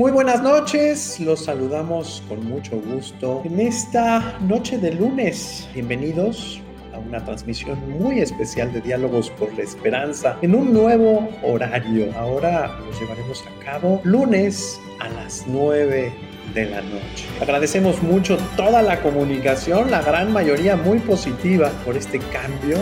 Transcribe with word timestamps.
Muy 0.00 0.12
buenas 0.12 0.42
noches, 0.42 1.20
los 1.20 1.44
saludamos 1.44 2.22
con 2.26 2.42
mucho 2.46 2.80
gusto 2.80 3.42
en 3.44 3.60
esta 3.60 4.38
noche 4.40 4.78
de 4.78 4.94
lunes. 4.94 5.68
Bienvenidos 5.74 6.62
a 6.94 6.98
una 6.98 7.22
transmisión 7.22 7.78
muy 7.98 8.20
especial 8.20 8.72
de 8.72 8.80
Diálogos 8.80 9.28
por 9.28 9.52
la 9.58 9.62
Esperanza 9.62 10.38
en 10.40 10.54
un 10.54 10.72
nuevo 10.72 11.28
horario. 11.42 12.10
Ahora 12.16 12.78
los 12.86 12.98
llevaremos 12.98 13.44
a 13.44 13.62
cabo 13.62 14.00
lunes 14.04 14.80
a 15.00 15.10
las 15.10 15.44
9 15.46 16.10
de 16.54 16.64
la 16.64 16.80
noche. 16.80 17.26
Agradecemos 17.42 18.02
mucho 18.02 18.38
toda 18.56 18.80
la 18.80 19.02
comunicación, 19.02 19.90
la 19.90 20.00
gran 20.00 20.32
mayoría 20.32 20.76
muy 20.76 20.98
positiva 21.00 21.68
por 21.84 21.98
este 21.98 22.20
cambio, 22.32 22.78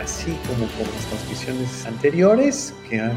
así 0.00 0.34
como 0.48 0.66
por 0.66 0.86
las 0.94 1.06
transmisiones 1.06 1.86
anteriores 1.86 2.74
que 2.88 2.98
han 3.00 3.16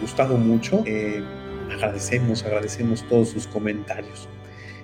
gustado 0.00 0.36
mucho. 0.36 0.82
Eh, 0.86 1.22
agradecemos, 1.70 2.44
agradecemos 2.44 3.06
todos 3.08 3.30
sus 3.30 3.46
comentarios. 3.46 4.28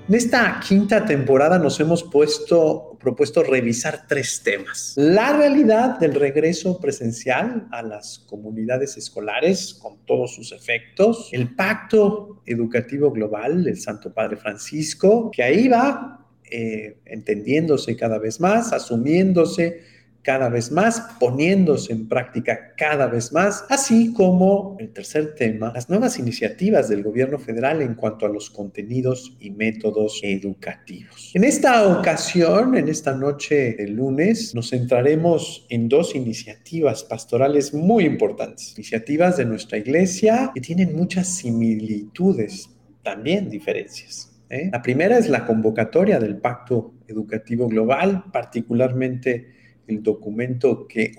En 0.08 0.14
esta 0.14 0.60
quinta 0.66 1.04
temporada 1.04 1.58
nos 1.58 1.80
hemos 1.80 2.04
puesto, 2.04 2.96
propuesto 3.00 3.42
revisar 3.42 4.06
tres 4.06 4.40
temas. 4.44 4.94
La 4.96 5.36
realidad 5.36 5.98
del 5.98 6.14
regreso 6.14 6.78
presencial 6.78 7.66
a 7.72 7.82
las 7.82 8.20
comunidades 8.20 8.96
escolares 8.96 9.74
con 9.74 10.04
todos 10.04 10.32
sus 10.34 10.52
efectos, 10.52 11.28
el 11.32 11.54
pacto 11.54 12.42
educativo 12.46 13.10
global 13.10 13.64
del 13.64 13.78
Santo 13.80 14.12
Padre 14.12 14.36
Francisco, 14.36 15.30
que 15.32 15.42
ahí 15.42 15.66
va 15.66 16.24
eh, 16.48 16.98
entendiéndose 17.04 17.96
cada 17.96 18.18
vez 18.18 18.38
más, 18.40 18.72
asumiéndose 18.72 19.95
cada 20.26 20.48
vez 20.48 20.72
más, 20.72 21.00
poniéndose 21.20 21.92
en 21.92 22.08
práctica 22.08 22.74
cada 22.76 23.06
vez 23.06 23.32
más, 23.32 23.64
así 23.68 24.12
como 24.12 24.76
el 24.80 24.92
tercer 24.92 25.36
tema, 25.36 25.70
las 25.72 25.88
nuevas 25.88 26.18
iniciativas 26.18 26.88
del 26.88 27.04
gobierno 27.04 27.38
federal 27.38 27.80
en 27.80 27.94
cuanto 27.94 28.26
a 28.26 28.28
los 28.28 28.50
contenidos 28.50 29.36
y 29.38 29.52
métodos 29.52 30.18
educativos. 30.24 31.30
En 31.32 31.44
esta 31.44 31.86
ocasión, 31.86 32.76
en 32.76 32.88
esta 32.88 33.14
noche 33.14 33.74
de 33.74 33.86
lunes, 33.86 34.52
nos 34.52 34.70
centraremos 34.70 35.64
en 35.68 35.88
dos 35.88 36.16
iniciativas 36.16 37.04
pastorales 37.04 37.72
muy 37.72 38.04
importantes, 38.04 38.74
iniciativas 38.76 39.36
de 39.36 39.44
nuestra 39.44 39.78
iglesia 39.78 40.50
que 40.52 40.60
tienen 40.60 40.96
muchas 40.96 41.28
similitudes, 41.28 42.68
también 43.04 43.48
diferencias. 43.48 44.36
¿eh? 44.50 44.70
La 44.72 44.82
primera 44.82 45.18
es 45.18 45.28
la 45.28 45.46
convocatoria 45.46 46.18
del 46.18 46.38
Pacto 46.38 46.94
Educativo 47.06 47.68
Global, 47.68 48.24
particularmente 48.32 49.54
el 49.86 50.02
documento 50.02 50.86
que 50.86 51.14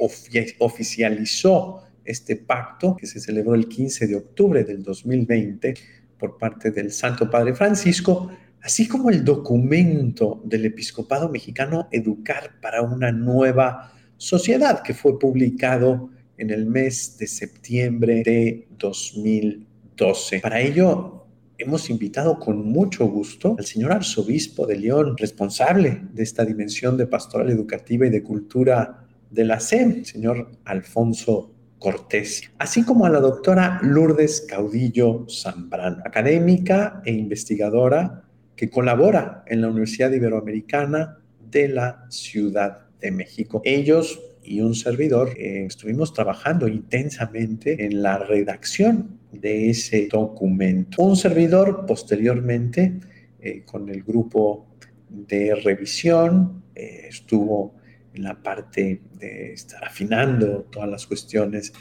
oficializó 0.60 1.84
este 2.04 2.38
pacto, 2.38 2.96
que 2.96 3.06
se 3.06 3.20
celebró 3.20 3.54
el 3.54 3.68
15 3.68 4.08
de 4.08 4.16
octubre 4.16 4.64
del 4.64 4.82
2020 4.82 5.74
por 6.18 6.38
parte 6.38 6.72
del 6.72 6.92
Santo 6.92 7.30
Padre 7.30 7.54
Francisco, 7.54 8.30
así 8.62 8.88
como 8.88 9.10
el 9.10 9.24
documento 9.24 10.42
del 10.46 10.66
Episcopado 10.66 11.30
Mexicano 11.30 11.88
Educar 11.92 12.60
para 12.62 12.82
una 12.82 13.12
nueva 13.12 13.94
sociedad, 14.18 14.82
que 14.82 14.94
fue 14.94 15.20
publicado 15.20 16.10
en 16.38 16.50
el 16.50 16.66
mes 16.66 17.18
de 17.18 17.28
septiembre 17.28 18.24
de 18.24 18.68
2012. 18.78 20.40
Para 20.40 20.62
ello, 20.62 21.27
hemos 21.58 21.90
invitado 21.90 22.40
con 22.40 22.66
mucho 22.66 23.06
gusto 23.08 23.56
al 23.58 23.66
señor 23.66 23.92
arzobispo 23.92 24.66
de 24.68 24.78
León, 24.78 25.16
responsable 25.18 26.04
de 26.14 26.24
esta 26.24 26.46
dimensión 26.46 26.98
de 26.98 27.08
pastoral 27.08 27.50
educativa 27.50 28.06
y 28.06 28.10
de 28.10 28.24
cultura 28.24 29.06
de 29.30 29.46
la 29.46 29.60
SEM, 29.60 30.04
señor 30.04 30.52
Alfonso 30.66 31.52
Cortés, 31.80 32.44
así 32.58 32.84
como 32.84 33.06
a 33.06 33.10
la 33.10 33.20
doctora 33.20 33.80
Lourdes 33.84 34.46
Caudillo 34.50 35.26
Zambrano, 35.30 36.02
académica 36.06 37.02
e 37.06 37.12
investigadora 37.12 38.24
que 38.56 38.70
colabora 38.70 39.44
en 39.48 39.62
la 39.62 39.70
Universidad 39.70 40.12
Iberoamericana 40.12 41.18
de 41.52 41.68
la 41.68 42.06
Ciudad 42.10 42.88
de 43.00 43.12
México. 43.12 43.62
Ellos 43.64 44.20
y 44.48 44.62
un 44.62 44.74
servidor 44.76 45.34
eh, 45.38 45.66
estuvimos 45.66 46.14
trabajando 46.14 46.68
intensamente 46.68 47.86
en 47.86 48.02
la 48.02 48.18
redacción 48.18 49.20
de 49.32 49.70
ese 49.70 50.08
documento. 50.10 51.04
Un 51.04 51.18
servidor 51.18 51.86
posteriormente 51.86 52.94
eh, 53.42 53.64
con 53.66 53.90
el 53.90 54.04
grupo 54.04 54.68
de 55.10 55.54
revisión 55.56 56.64
eh, 56.74 57.08
estuvo 57.10 57.76
en 58.14 58.24
la 58.24 58.42
parte 58.42 59.02
de 59.20 59.54
estar 59.54 59.84
afinando 59.84 60.64
todas 60.72 60.90
las 60.90 61.06
cuestiones 61.06 61.74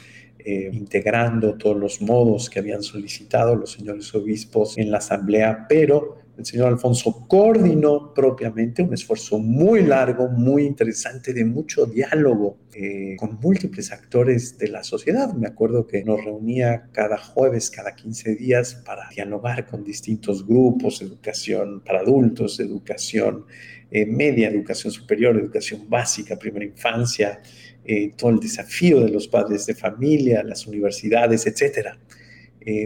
integrando 0.71 1.55
todos 1.55 1.75
los 1.75 2.01
modos 2.01 2.49
que 2.49 2.59
habían 2.59 2.81
solicitado 2.81 3.53
los 3.53 3.73
señores 3.73 4.15
obispos 4.15 4.77
en 4.77 4.91
la 4.91 4.99
asamblea, 4.99 5.65
pero 5.67 6.19
el 6.37 6.45
señor 6.45 6.67
Alfonso 6.67 7.25
coordinó 7.27 8.13
propiamente 8.13 8.83
un 8.83 8.93
esfuerzo 8.93 9.39
muy 9.39 9.81
largo, 9.81 10.29
muy 10.29 10.65
interesante, 10.65 11.33
de 11.33 11.43
mucho 11.43 11.87
diálogo 11.87 12.59
eh, 12.73 13.15
con 13.17 13.39
múltiples 13.41 13.91
actores 13.91 14.55
de 14.59 14.67
la 14.67 14.83
sociedad. 14.83 15.33
Me 15.33 15.47
acuerdo 15.47 15.87
que 15.87 16.03
nos 16.03 16.23
reunía 16.23 16.89
cada 16.91 17.17
jueves, 17.17 17.71
cada 17.71 17.95
15 17.95 18.35
días, 18.35 18.75
para 18.85 19.09
dialogar 19.09 19.65
con 19.65 19.83
distintos 19.83 20.45
grupos, 20.45 21.01
educación 21.01 21.81
para 21.83 22.01
adultos, 22.01 22.59
educación 22.59 23.45
eh, 23.89 24.05
media, 24.05 24.49
educación 24.49 24.93
superior, 24.93 25.35
educación 25.37 25.89
básica, 25.89 26.37
primera 26.37 26.65
infancia, 26.65 27.41
eh, 27.83 28.13
todo 28.15 28.29
el 28.29 28.39
desafío 28.39 29.01
de 29.01 29.09
los 29.09 29.27
padres 29.27 29.65
de 29.65 29.73
familia, 29.73 30.43
las 30.43 30.67
universidades, 30.67 31.47
etc. 31.47 31.97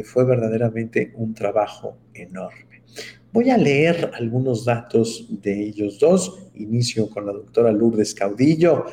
fue 0.05 0.25
verdaderamente 0.25 1.11
un 1.15 1.33
trabajo 1.33 1.97
enorme. 2.13 2.70
Voy 3.33 3.49
a 3.49 3.57
leer 3.57 4.11
algunos 4.13 4.65
datos 4.65 5.25
de 5.29 5.67
ellos 5.67 5.99
dos. 5.99 6.37
Inicio 6.53 7.09
con 7.09 7.25
la 7.25 7.31
doctora 7.31 7.71
Lourdes 7.71 8.13
Caudillo, 8.13 8.87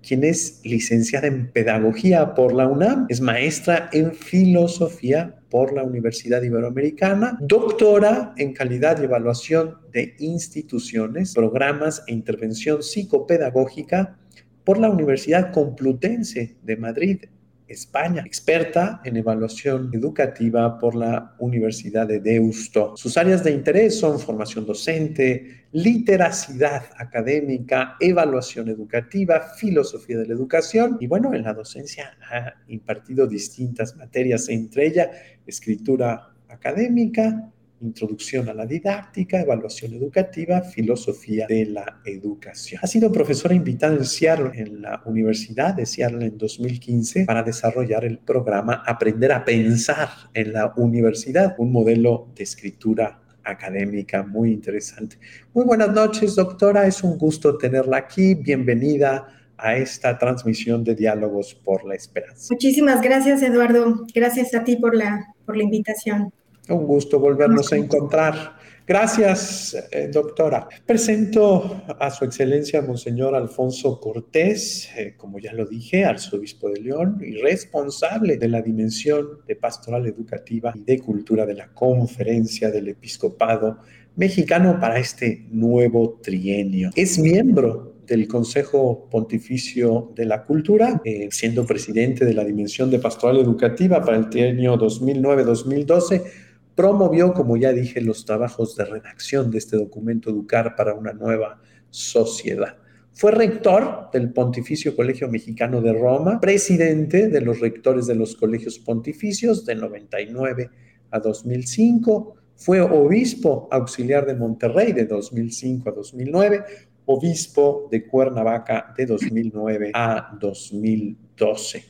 quien 0.00 0.22
es 0.22 0.60
licenciada 0.62 1.26
en 1.26 1.50
Pedagogía 1.50 2.36
por 2.36 2.54
la 2.54 2.68
UNAM, 2.68 3.06
es 3.08 3.20
maestra 3.20 3.90
en 3.92 4.14
Filosofía 4.14 5.34
por 5.50 5.72
la 5.72 5.82
Universidad 5.82 6.40
Iberoamericana, 6.40 7.36
doctora 7.40 8.32
en 8.36 8.52
calidad 8.52 9.00
y 9.00 9.06
evaluación 9.06 9.78
de 9.92 10.14
instituciones, 10.20 11.34
programas 11.34 12.04
e 12.06 12.12
intervención 12.12 12.84
psicopedagógica 12.84 14.20
por 14.62 14.78
la 14.78 14.88
Universidad 14.88 15.52
Complutense 15.52 16.54
de 16.62 16.76
Madrid 16.76 17.24
España, 17.70 18.22
experta 18.26 19.00
en 19.04 19.16
evaluación 19.16 19.90
educativa 19.92 20.78
por 20.78 20.96
la 20.96 21.34
Universidad 21.38 22.06
de 22.06 22.18
Deusto. 22.18 22.96
Sus 22.96 23.16
áreas 23.16 23.44
de 23.44 23.52
interés 23.52 23.98
son 23.98 24.18
formación 24.18 24.66
docente, 24.66 25.66
literacidad 25.72 26.82
académica, 26.96 27.96
evaluación 28.00 28.68
educativa, 28.68 29.40
filosofía 29.56 30.18
de 30.18 30.26
la 30.26 30.34
educación 30.34 30.98
y 31.00 31.06
bueno, 31.06 31.32
en 31.32 31.44
la 31.44 31.54
docencia 31.54 32.16
ha 32.30 32.54
impartido 32.66 33.26
distintas 33.26 33.96
materias, 33.96 34.48
entre 34.48 34.86
ellas 34.86 35.08
escritura 35.46 36.34
académica, 36.48 37.52
Introducción 37.80 38.48
a 38.48 38.54
la 38.54 38.66
didáctica, 38.66 39.40
evaluación 39.40 39.94
educativa, 39.94 40.60
filosofía 40.60 41.46
de 41.48 41.64
la 41.66 42.00
educación. 42.04 42.80
Ha 42.82 42.86
sido 42.86 43.10
profesora 43.10 43.54
invitada 43.54 43.94
en 43.94 44.04
Seattle, 44.04 44.50
en 44.54 44.82
la 44.82 45.02
Universidad 45.06 45.74
de 45.74 45.86
Seattle 45.86 46.26
en 46.26 46.36
2015, 46.36 47.24
para 47.24 47.42
desarrollar 47.42 48.04
el 48.04 48.18
programa 48.18 48.82
Aprender 48.86 49.32
a 49.32 49.44
Pensar 49.44 50.08
en 50.34 50.52
la 50.52 50.74
Universidad, 50.76 51.54
un 51.58 51.72
modelo 51.72 52.28
de 52.34 52.44
escritura 52.44 53.20
académica 53.44 54.22
muy 54.22 54.52
interesante. 54.52 55.16
Muy 55.54 55.64
buenas 55.64 55.92
noches, 55.92 56.36
doctora. 56.36 56.86
Es 56.86 57.02
un 57.02 57.18
gusto 57.18 57.56
tenerla 57.56 57.98
aquí. 57.98 58.34
Bienvenida 58.34 59.26
a 59.56 59.76
esta 59.76 60.18
transmisión 60.18 60.84
de 60.84 60.94
Diálogos 60.94 61.54
por 61.54 61.86
la 61.86 61.94
Esperanza. 61.94 62.48
Muchísimas 62.50 63.00
gracias, 63.00 63.42
Eduardo. 63.42 64.06
Gracias 64.14 64.54
a 64.54 64.64
ti 64.64 64.76
por 64.76 64.94
la, 64.94 65.26
por 65.44 65.56
la 65.56 65.64
invitación. 65.64 66.32
Un 66.68 66.86
gusto 66.86 67.18
volvernos 67.18 67.72
a 67.72 67.76
encontrar. 67.76 68.60
Gracias, 68.86 69.76
eh, 69.92 70.10
doctora. 70.12 70.68
Presento 70.84 71.84
a 71.98 72.10
su 72.10 72.24
excelencia, 72.24 72.82
Monseñor 72.82 73.36
Alfonso 73.36 74.00
Cortés, 74.00 74.88
eh, 74.96 75.14
como 75.16 75.38
ya 75.38 75.52
lo 75.52 75.64
dije, 75.64 76.04
arzobispo 76.04 76.68
de 76.70 76.80
León 76.80 77.18
y 77.20 77.40
responsable 77.40 78.36
de 78.36 78.48
la 78.48 78.60
dimensión 78.60 79.42
de 79.46 79.54
pastoral 79.54 80.06
educativa 80.06 80.72
y 80.74 80.82
de 80.82 80.98
cultura 80.98 81.46
de 81.46 81.54
la 81.54 81.68
conferencia 81.68 82.70
del 82.70 82.88
episcopado 82.88 83.78
mexicano 84.16 84.78
para 84.80 84.98
este 84.98 85.46
nuevo 85.50 86.18
trienio. 86.20 86.90
Es 86.96 87.18
miembro 87.18 87.94
del 88.08 88.26
Consejo 88.26 89.08
Pontificio 89.08 90.12
de 90.16 90.24
la 90.24 90.44
Cultura, 90.44 91.00
eh, 91.04 91.28
siendo 91.30 91.64
presidente 91.64 92.24
de 92.24 92.34
la 92.34 92.44
Dimensión 92.44 92.90
de 92.90 92.98
Pastoral 92.98 93.38
Educativa 93.38 94.04
para 94.04 94.16
el 94.16 94.28
trienio 94.28 94.76
2009-2012 94.76 96.49
promovió, 96.80 97.34
como 97.34 97.58
ya 97.58 97.74
dije, 97.74 98.00
los 98.00 98.24
trabajos 98.24 98.74
de 98.74 98.86
redacción 98.86 99.50
de 99.50 99.58
este 99.58 99.76
documento 99.76 100.30
Educar 100.30 100.74
para 100.76 100.94
una 100.94 101.12
nueva 101.12 101.60
sociedad. 101.90 102.78
Fue 103.12 103.32
rector 103.32 104.08
del 104.10 104.32
Pontificio 104.32 104.96
Colegio 104.96 105.28
Mexicano 105.28 105.82
de 105.82 105.92
Roma, 105.92 106.40
presidente 106.40 107.28
de 107.28 107.42
los 107.42 107.60
rectores 107.60 108.06
de 108.06 108.14
los 108.14 108.34
colegios 108.34 108.78
pontificios 108.78 109.66
de 109.66 109.74
99 109.74 110.70
a 111.10 111.18
2005, 111.18 112.36
fue 112.56 112.80
obispo 112.80 113.68
auxiliar 113.70 114.24
de 114.24 114.36
Monterrey 114.36 114.94
de 114.94 115.04
2005 115.04 115.90
a 115.90 115.92
2009, 115.92 116.64
obispo 117.04 117.88
de 117.90 118.06
Cuernavaca 118.06 118.94
de 118.96 119.04
2009 119.04 119.90
a 119.92 120.34
2012. 120.40 121.84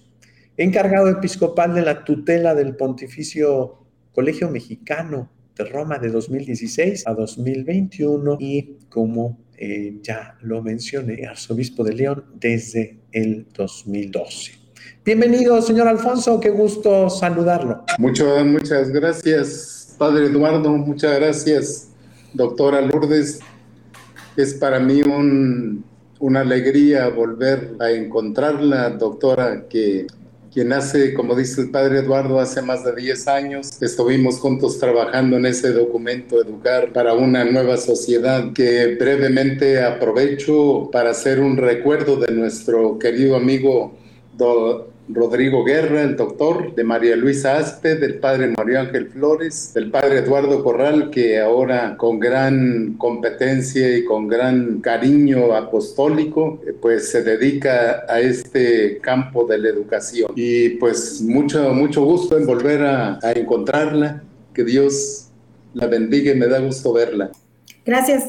Encargado 0.57 1.09
episcopal 1.09 1.75
de 1.75 1.83
la 1.83 2.03
tutela 2.03 2.57
del 2.57 2.75
Pontificio 2.75 3.80
Colegio 4.13 4.51
Mexicano 4.51 5.31
de 5.57 5.65
Roma 5.65 5.99
de 5.99 6.09
2016 6.09 7.07
a 7.07 7.15
2021 7.15 8.39
y 8.41 8.77
como 8.89 9.39
eh, 9.57 9.99
ya 10.03 10.37
lo 10.43 10.63
mencioné, 10.63 11.27
arzobispo 11.27 11.85
de 11.85 11.93
León 11.95 12.25
desde 12.35 12.99
el 13.13 13.47
2012. 13.55 14.53
Bienvenido, 15.05 15.61
señor 15.63 15.87
Alfonso, 15.87 16.41
qué 16.41 16.51
gusto 16.51 17.09
saludarlo. 17.09 17.85
Muchas, 17.99 18.45
muchas 18.47 18.89
gracias, 18.91 19.95
padre 19.97 20.27
Eduardo, 20.27 20.71
muchas 20.73 21.19
gracias, 21.21 21.89
doctora 22.35 22.81
Lourdes. 22.81 23.41
Es 24.37 24.55
para 24.55 24.81
mí 24.81 25.03
un, 25.03 25.85
una 26.19 26.41
alegría 26.41 27.09
volver 27.09 27.77
a 27.79 27.91
encontrarla, 27.91 28.91
doctora, 28.91 29.69
que 29.69 30.07
quien 30.53 30.73
hace, 30.73 31.15
como 31.15 31.35
dice 31.35 31.63
el 31.63 31.71
padre 31.71 32.01
Eduardo, 32.01 32.41
hace 32.41 32.61
más 32.63 32.85
de 32.85 32.95
10 32.95 33.29
años 33.29 33.83
estuvimos 33.83 34.39
juntos 34.39 34.79
trabajando 34.79 35.37
en 35.37 35.47
ese 35.47 35.73
documento 35.73 36.43
Educar 36.43 36.93
para 36.93 37.15
una 37.15 37.45
nueva 37.45 37.77
sociedad 37.77 38.53
que 38.53 38.97
brevemente 38.97 39.83
aprovecho 39.83 40.91
para 40.91 41.11
hacer 41.11 41.41
un 41.41 41.57
recuerdo 41.57 42.17
de 42.17 42.33
nuestro 42.33 42.99
querido 42.99 43.37
amigo 43.37 43.95
Rodrigo 45.13 45.65
Guerra, 45.65 46.03
el 46.03 46.17
doctor, 46.17 46.75
de 46.75 46.85
María 46.85 47.17
Luisa 47.17 47.59
Aspe, 47.59 47.97
del 47.97 48.19
padre 48.19 48.53
Mario 48.57 48.81
Ángel 48.81 49.09
Flores, 49.09 49.73
del 49.75 49.91
padre 49.91 50.19
Eduardo 50.19 50.63
Corral, 50.63 51.11
que 51.11 51.39
ahora 51.39 51.97
con 51.97 52.19
gran 52.19 52.95
competencia 52.95 53.97
y 53.97 54.05
con 54.05 54.29
gran 54.29 54.81
cariño 54.81 55.55
apostólico, 55.55 56.61
eh, 56.67 56.73
pues 56.81 57.11
se 57.11 57.23
dedica 57.23 58.05
a 58.09 58.21
este 58.21 58.99
campo 58.99 59.47
de 59.47 59.59
la 59.59 59.69
educación. 59.69 60.33
Y 60.37 60.71
pues 60.71 61.21
mucho, 61.23 61.73
mucho 61.75 62.05
gusto 62.05 62.39
en 62.39 62.47
volver 62.47 62.83
a, 62.83 63.19
a 63.23 63.33
encontrarla. 63.33 64.23
Que 64.55 64.65
Dios 64.65 65.29
la 65.75 65.87
bendiga 65.87 66.33
y 66.33 66.37
me 66.37 66.47
da 66.47 66.59
gusto 66.59 66.93
verla. 66.93 67.31
Gracias. 67.85 68.25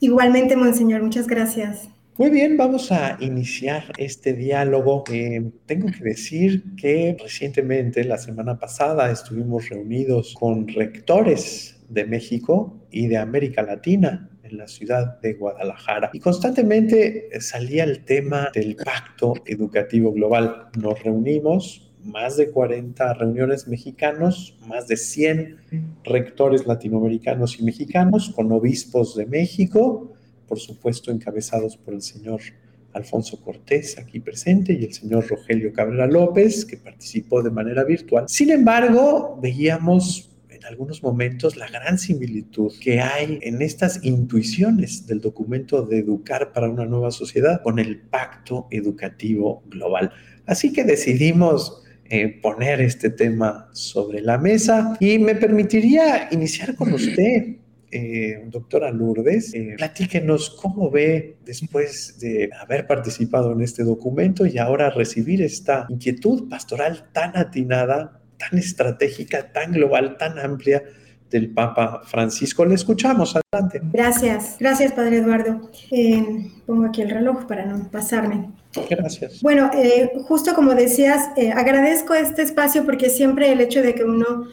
Igualmente, 0.00 0.56
Monseñor, 0.56 1.02
muchas 1.02 1.26
gracias. 1.26 1.88
Muy 2.18 2.30
bien, 2.30 2.56
vamos 2.56 2.90
a 2.90 3.16
iniciar 3.20 3.92
este 3.96 4.32
diálogo. 4.32 5.04
Eh, 5.08 5.52
tengo 5.66 5.86
que 5.86 6.02
decir 6.02 6.74
que 6.74 7.16
recientemente, 7.16 8.02
la 8.02 8.18
semana 8.18 8.58
pasada, 8.58 9.08
estuvimos 9.08 9.68
reunidos 9.68 10.34
con 10.34 10.66
rectores 10.66 11.80
de 11.88 12.04
México 12.06 12.76
y 12.90 13.06
de 13.06 13.18
América 13.18 13.62
Latina 13.62 14.28
en 14.42 14.58
la 14.58 14.66
ciudad 14.66 15.20
de 15.20 15.34
Guadalajara. 15.34 16.10
Y 16.12 16.18
constantemente 16.18 17.28
salía 17.38 17.84
el 17.84 18.04
tema 18.04 18.50
del 18.52 18.74
pacto 18.74 19.34
educativo 19.46 20.12
global. 20.12 20.70
Nos 20.76 21.00
reunimos, 21.00 21.88
más 22.02 22.36
de 22.36 22.50
40 22.50 23.14
reuniones 23.14 23.68
mexicanos, 23.68 24.58
más 24.66 24.88
de 24.88 24.96
100 24.96 25.56
rectores 26.02 26.66
latinoamericanos 26.66 27.60
y 27.60 27.62
mexicanos 27.62 28.30
con 28.34 28.50
obispos 28.50 29.14
de 29.14 29.26
México, 29.26 30.17
por 30.48 30.58
supuesto 30.58 31.10
encabezados 31.10 31.76
por 31.76 31.94
el 31.94 32.02
señor 32.02 32.40
Alfonso 32.92 33.40
Cortés, 33.40 33.98
aquí 33.98 34.20
presente, 34.20 34.72
y 34.72 34.84
el 34.84 34.92
señor 34.92 35.28
Rogelio 35.28 35.72
Cabrera 35.72 36.06
López, 36.06 36.64
que 36.64 36.76
participó 36.76 37.42
de 37.42 37.50
manera 37.50 37.84
virtual. 37.84 38.24
Sin 38.28 38.50
embargo, 38.50 39.38
veíamos 39.40 40.30
en 40.50 40.64
algunos 40.64 41.02
momentos 41.02 41.56
la 41.56 41.68
gran 41.68 41.98
similitud 41.98 42.72
que 42.80 43.00
hay 43.00 43.38
en 43.42 43.62
estas 43.62 44.04
intuiciones 44.04 45.06
del 45.06 45.20
documento 45.20 45.82
de 45.82 45.98
Educar 45.98 46.52
para 46.52 46.68
una 46.68 46.84
nueva 46.84 47.12
sociedad 47.12 47.62
con 47.62 47.78
el 47.78 48.00
Pacto 48.00 48.66
Educativo 48.70 49.62
Global. 49.66 50.10
Así 50.46 50.72
que 50.72 50.82
decidimos 50.82 51.84
eh, 52.10 52.40
poner 52.40 52.80
este 52.80 53.10
tema 53.10 53.68
sobre 53.72 54.22
la 54.22 54.38
mesa 54.38 54.96
y 54.98 55.18
me 55.18 55.34
permitiría 55.34 56.28
iniciar 56.32 56.74
con 56.74 56.92
usted 56.94 57.56
eh, 57.90 58.44
doctora 58.48 58.90
Lourdes, 58.90 59.54
eh, 59.54 59.74
platíquenos 59.78 60.50
cómo 60.50 60.90
ve 60.90 61.36
después 61.44 62.18
de 62.20 62.50
haber 62.60 62.86
participado 62.86 63.52
en 63.52 63.62
este 63.62 63.82
documento 63.82 64.44
y 64.44 64.58
ahora 64.58 64.90
recibir 64.90 65.40
esta 65.42 65.86
inquietud 65.88 66.48
pastoral 66.50 67.08
tan 67.12 67.34
atinada, 67.36 68.20
tan 68.36 68.58
estratégica, 68.58 69.52
tan 69.52 69.72
global, 69.72 70.18
tan 70.18 70.38
amplia 70.38 70.82
del 71.30 71.50
Papa 71.54 72.02
Francisco. 72.04 72.66
Le 72.66 72.74
escuchamos, 72.74 73.34
adelante. 73.36 73.80
Gracias, 73.92 74.56
gracias 74.60 74.92
Padre 74.92 75.18
Eduardo. 75.18 75.70
Eh, 75.90 76.50
pongo 76.66 76.84
aquí 76.84 77.00
el 77.00 77.10
reloj 77.10 77.46
para 77.46 77.64
no 77.64 77.90
pasarme. 77.90 78.50
Gracias. 78.88 79.40
Bueno, 79.40 79.70
justo 80.24 80.54
como 80.54 80.74
decías, 80.74 81.30
agradezco 81.54 82.14
este 82.14 82.42
espacio 82.42 82.84
porque 82.84 83.08
siempre 83.08 83.50
el 83.50 83.62
hecho 83.62 83.82
de 83.82 83.94
que 83.94 84.04
uno 84.04 84.46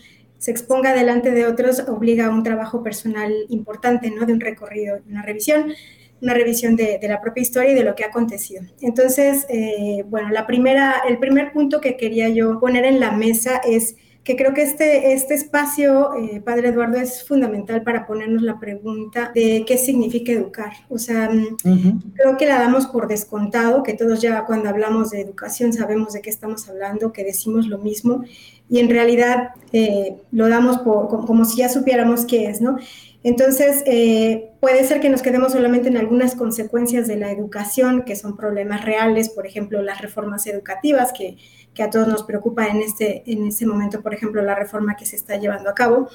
se 0.46 0.52
exponga 0.52 0.94
delante 0.94 1.32
de 1.32 1.48
otros 1.48 1.80
obliga 1.88 2.28
a 2.28 2.30
un 2.30 2.44
trabajo 2.44 2.84
personal 2.84 3.34
importante, 3.50 4.12
¿no? 4.12 4.28
De 4.28 4.34
un 4.34 4.40
recorrido, 4.40 5.00
una 5.10 5.24
revisión, 5.24 5.74
una 6.22 6.36
revisión 6.36 6.76
de, 6.76 7.00
la 7.02 7.20
propia 7.20 7.42
historia 7.42 7.72
y 7.72 7.74
de 7.74 7.84
lo 7.84 7.96
que 7.96 8.04
ha 8.04 8.10
acontecido. 8.10 8.62
Entonces, 8.80 9.48
eh, 9.50 10.04
bueno, 10.08 10.30
la 10.30 10.46
primera, 10.46 11.02
el 11.10 11.18
primer 11.18 11.52
punto 11.52 11.82
que 11.82 11.98
quería 11.98 12.30
yo 12.30 12.60
poner 12.60 12.86
en 12.86 13.00
la 13.00 13.10
mesa 13.10 13.60
es 13.68 13.96
que 14.26 14.36
creo 14.36 14.56
que 14.56 14.64
este, 14.64 15.14
este 15.14 15.36
espacio, 15.36 16.16
eh, 16.16 16.42
Padre 16.44 16.70
Eduardo, 16.70 16.98
es 16.98 17.24
fundamental 17.24 17.84
para 17.84 18.08
ponernos 18.08 18.42
la 18.42 18.60
pregunta 18.60 19.32
de 19.36 19.64
qué 19.68 19.78
significa 19.78 20.32
educar. 20.32 20.74
O 20.90 20.98
sea, 20.98 21.30
mm, 21.30 22.12
creo 22.16 22.36
que 22.36 22.48
la 22.48 22.60
damos 22.60 22.88
por 22.88 23.08
descontado, 23.08 23.84
que 23.84 23.94
todos 23.94 24.24
ya 24.24 24.44
cuando 24.46 24.68
hablamos 24.68 25.12
de 25.12 25.22
educación 25.22 25.74
sabemos 25.74 26.14
de 26.14 26.24
qué 26.24 26.32
estamos 26.32 26.68
hablando, 26.68 27.14
que 27.14 27.24
decimos 27.24 27.68
lo 27.68 27.78
mismo, 27.78 28.24
y 28.68 28.80
en 28.80 28.90
realidad 28.90 29.52
eh, 29.72 30.16
lo 30.32 30.50
damos 30.50 30.80
por, 30.80 31.08
como, 31.08 31.46
si 31.46 31.58
ya 31.58 31.70
supiéramos 31.70 32.26
qué 32.26 32.48
es, 32.48 32.62
¿no? 32.62 32.80
Entonces, 33.22 33.84
eh, 33.86 34.52
puede 34.60 34.84
ser 34.84 35.02
que 35.02 35.10
nos 35.10 35.22
quedemos 35.22 35.52
solamente 35.52 35.90
en 35.90 35.98
algunas 35.98 36.36
consecuencias 36.36 37.08
de 37.08 37.18
la 37.18 37.32
educación, 37.32 38.04
que 38.04 38.16
son 38.16 38.38
problemas 38.38 38.86
reales, 38.86 39.30
por 39.30 39.46
ejemplo, 39.46 39.82
las 39.84 40.02
reformas 40.02 40.46
educativas, 40.48 41.12
que 41.12 41.38
que 41.76 41.84
a 41.84 41.90
todos 41.90 42.08
nos 42.08 42.24
preocupa 42.24 42.66
en 42.68 42.78
este, 42.78 43.22
en 43.28 43.46
este 43.46 43.66
momento, 43.66 44.02
por 44.02 44.14
ejemplo, 44.14 44.42
la 44.42 44.56
reforma 44.56 44.96
que 44.96 45.06
se 45.06 45.18
está 45.18 45.36
llevando 45.36 45.70
a 45.70 45.76
cabo, 45.76 46.08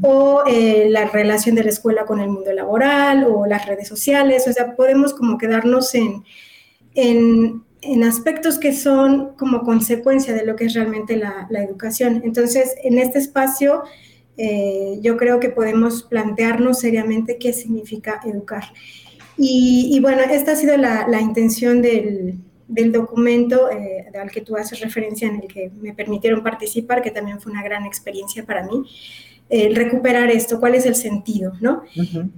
o 0.00 0.42
eh, 0.46 0.88
la 0.88 1.04
relación 1.04 1.54
de 1.54 1.62
la 1.62 1.70
escuela 1.70 2.06
con 2.06 2.18
el 2.18 2.30
mundo 2.30 2.50
laboral, 2.52 3.24
o 3.24 3.46
las 3.46 3.66
redes 3.66 3.86
sociales, 3.86 4.48
o 4.48 4.52
sea, 4.52 4.74
podemos 4.74 5.12
como 5.12 5.36
quedarnos 5.36 5.94
en, 5.94 6.24
en, 6.94 7.62
en 7.82 8.02
aspectos 8.04 8.58
que 8.58 8.72
son 8.72 9.34
como 9.36 9.62
consecuencia 9.62 10.32
de 10.34 10.46
lo 10.46 10.56
que 10.56 10.64
es 10.64 10.74
realmente 10.74 11.16
la, 11.16 11.46
la 11.50 11.62
educación. 11.62 12.22
Entonces, 12.24 12.74
en 12.82 12.98
este 12.98 13.18
espacio, 13.18 13.82
eh, 14.38 14.98
yo 15.02 15.18
creo 15.18 15.40
que 15.40 15.50
podemos 15.50 16.04
plantearnos 16.04 16.80
seriamente 16.80 17.36
qué 17.36 17.52
significa 17.52 18.20
educar. 18.24 18.64
Y, 19.36 19.90
y 19.92 20.00
bueno, 20.00 20.22
esta 20.22 20.52
ha 20.52 20.56
sido 20.56 20.76
la, 20.78 21.06
la 21.06 21.20
intención 21.20 21.82
del, 21.82 22.38
del 22.72 22.90
documento 22.90 23.70
eh, 23.70 24.06
al 24.18 24.30
que 24.30 24.40
tú 24.40 24.56
haces 24.56 24.80
referencia 24.80 25.28
en 25.28 25.42
el 25.42 25.48
que 25.48 25.70
me 25.80 25.92
permitieron 25.92 26.42
participar, 26.42 27.02
que 27.02 27.10
también 27.10 27.38
fue 27.38 27.52
una 27.52 27.62
gran 27.62 27.84
experiencia 27.84 28.44
para 28.44 28.64
mí, 28.64 28.84
el 29.50 29.76
recuperar 29.76 30.30
esto, 30.30 30.58
cuál 30.58 30.74
es 30.74 30.86
el 30.86 30.94
sentido, 30.94 31.52
¿no? 31.60 31.82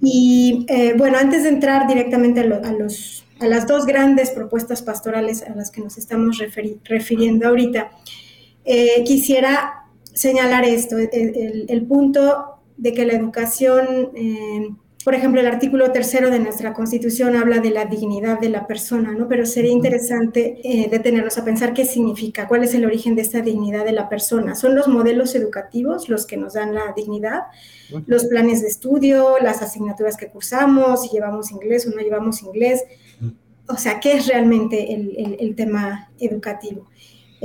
Y 0.02 0.66
eh, 0.68 0.94
bueno, 0.96 1.18
antes 1.18 1.44
de 1.44 1.50
entrar 1.50 1.86
directamente 1.86 2.40
a, 2.40 2.72
los, 2.72 3.24
a 3.38 3.46
las 3.46 3.68
dos 3.68 3.86
grandes 3.86 4.30
propuestas 4.30 4.82
pastorales 4.82 5.42
a 5.42 5.54
las 5.54 5.70
que 5.70 5.80
nos 5.80 5.96
estamos 5.96 6.42
refiriendo 6.84 7.46
ahorita, 7.46 7.92
eh, 8.64 9.04
quisiera 9.04 9.84
señalar 10.12 10.64
esto, 10.64 10.98
el, 10.98 11.66
el, 11.68 11.86
punto 11.86 12.56
de 12.76 12.92
que 12.92 13.04
la 13.04 13.12
educación 13.12 14.10
por 15.04 15.14
ejemplo, 15.14 15.38
el 15.38 15.46
artículo 15.46 15.92
tercero 15.92 16.30
de 16.30 16.38
nuestra 16.38 16.72
Constitución 16.72 17.36
habla 17.36 17.58
de 17.58 17.68
la 17.68 17.84
dignidad 17.84 18.40
de 18.40 18.48
la 18.48 18.66
persona, 18.66 19.12
¿no? 19.12 19.28
Pero 19.28 19.44
sería 19.44 19.70
interesante 19.70 20.58
eh, 20.64 20.88
detenernos 20.90 21.36
a 21.36 21.44
pensar 21.44 21.74
qué 21.74 21.84
significa, 21.84 22.48
cuál 22.48 22.64
es 22.64 22.74
el 22.74 22.86
origen 22.86 23.14
de 23.14 23.20
esta 23.20 23.42
dignidad 23.42 23.84
de 23.84 23.92
la 23.92 24.08
persona. 24.08 24.54
¿Son 24.54 24.74
los 24.74 24.88
modelos 24.88 25.34
educativos 25.34 26.08
los 26.08 26.24
que 26.24 26.38
nos 26.38 26.54
dan 26.54 26.74
la 26.74 26.94
dignidad? 26.96 27.42
¿Los 28.06 28.24
planes 28.24 28.62
de 28.62 28.68
estudio, 28.68 29.36
las 29.42 29.60
asignaturas 29.60 30.16
que 30.16 30.28
cursamos, 30.28 31.02
si 31.02 31.10
llevamos 31.10 31.50
inglés 31.50 31.86
o 31.86 31.90
no 31.90 32.00
llevamos 32.00 32.42
inglés? 32.42 32.82
O 33.68 33.76
sea, 33.76 34.00
¿qué 34.00 34.14
es 34.14 34.26
realmente 34.26 34.94
el, 34.94 35.54
tema 35.54 36.10
educativo? 36.18 36.88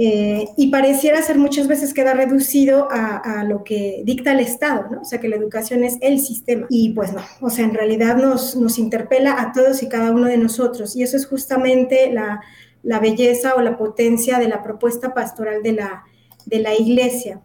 Eh, 0.01 0.47
y 0.55 0.67
pareciera 0.67 1.21
ser 1.21 1.37
muchas 1.37 1.67
veces 1.67 1.93
queda 1.93 2.13
reducido 2.13 2.87
a, 2.89 3.43
lo 3.43 3.65
que 3.65 4.01
dicta 4.05 4.31
el 4.31 4.39
Estado, 4.39 4.87
¿no? 4.89 5.01
O 5.01 5.03
sea, 5.03 5.19
que 5.19 5.27
la 5.27 5.35
educación 5.35 5.83
es 5.83 5.97
el 5.99 6.19
sistema. 6.19 6.67
Y 6.69 6.93
pues 6.93 7.11
no, 7.11 7.21
o 7.41 7.49
sea, 7.49 7.65
en 7.65 7.73
realidad 7.73 8.15
nos, 8.15 8.55
interpela 8.79 9.41
a 9.41 9.51
todos 9.51 9.83
y 9.83 9.89
cada 9.89 10.11
uno 10.11 10.27
de 10.27 10.37
nosotros. 10.37 10.95
Y 10.95 11.03
eso 11.03 11.17
es 11.17 11.27
justamente 11.27 12.13
la, 12.13 12.39
belleza 13.01 13.55
o 13.55 13.61
la 13.61 13.77
potencia 13.77 14.39
de 14.39 14.47
la 14.47 14.63
propuesta 14.63 15.13
pastoral 15.13 15.63
de 15.63 15.73
la, 15.73 16.73
iglesia. 16.79 17.41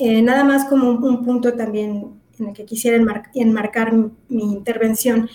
Eh, 0.00 0.22
nada 0.22 0.42
más 0.42 0.64
como 0.64 0.90
un, 0.90 1.24
punto 1.24 1.52
también 1.52 2.20
en 2.36 2.48
el 2.48 2.52
que 2.52 2.64
quisiera 2.64 2.96
enmarcar 3.32 3.92
mi, 3.92 4.42
intervención, 4.42 5.30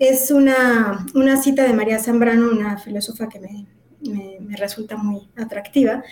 es 0.00 0.32
una, 0.32 1.06
cita 1.40 1.62
de 1.62 1.72
María 1.72 2.00
Zambrano, 2.00 2.50
una 2.50 2.78
filósofa 2.78 3.28
que 3.28 3.38
me, 3.38 3.66
me, 4.02 4.56
resulta 4.56 4.96
muy 4.96 5.28
atractiva, 5.36 6.02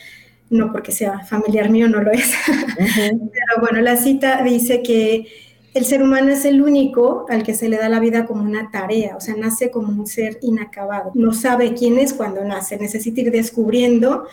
no 0.49 0.73
porque 0.73 0.93
sea 0.93 1.21
familiar 1.21 1.71
mío, 1.71 1.89
no 1.89 2.03
lo 2.03 2.11
es, 2.11 2.33
pero 2.77 3.61
bueno, 3.61 3.81
la 3.81 3.97
cita 3.97 4.43
dice 4.43 4.83
que 4.83 5.27
el 5.73 5.85
ser 5.85 6.03
humano 6.03 6.33
es 6.33 6.45
el 6.45 6.63
único 6.63 7.27
al 7.29 7.45
que 7.45 7.55
se 7.55 7.69
le 7.69 7.77
da 7.77 7.89
la 7.89 8.01
vida 8.01 8.27
como 8.27 8.43
una 8.43 8.71
tarea, 8.71 9.17
o 9.17 9.21
sea, 9.21 9.37
nace 9.37 9.71
como 9.71 9.89
un 9.89 10.07
ser 10.07 10.39
inacabado, 10.43 11.13
no 11.15 11.33
sabe 11.33 11.75
quién 11.75 11.99
es 11.99 12.13
cuando 12.13 12.45
nace, 12.45 12.77
necesita 12.77 13.21
ir 13.21 13.31
descubriendo, 13.31 14.25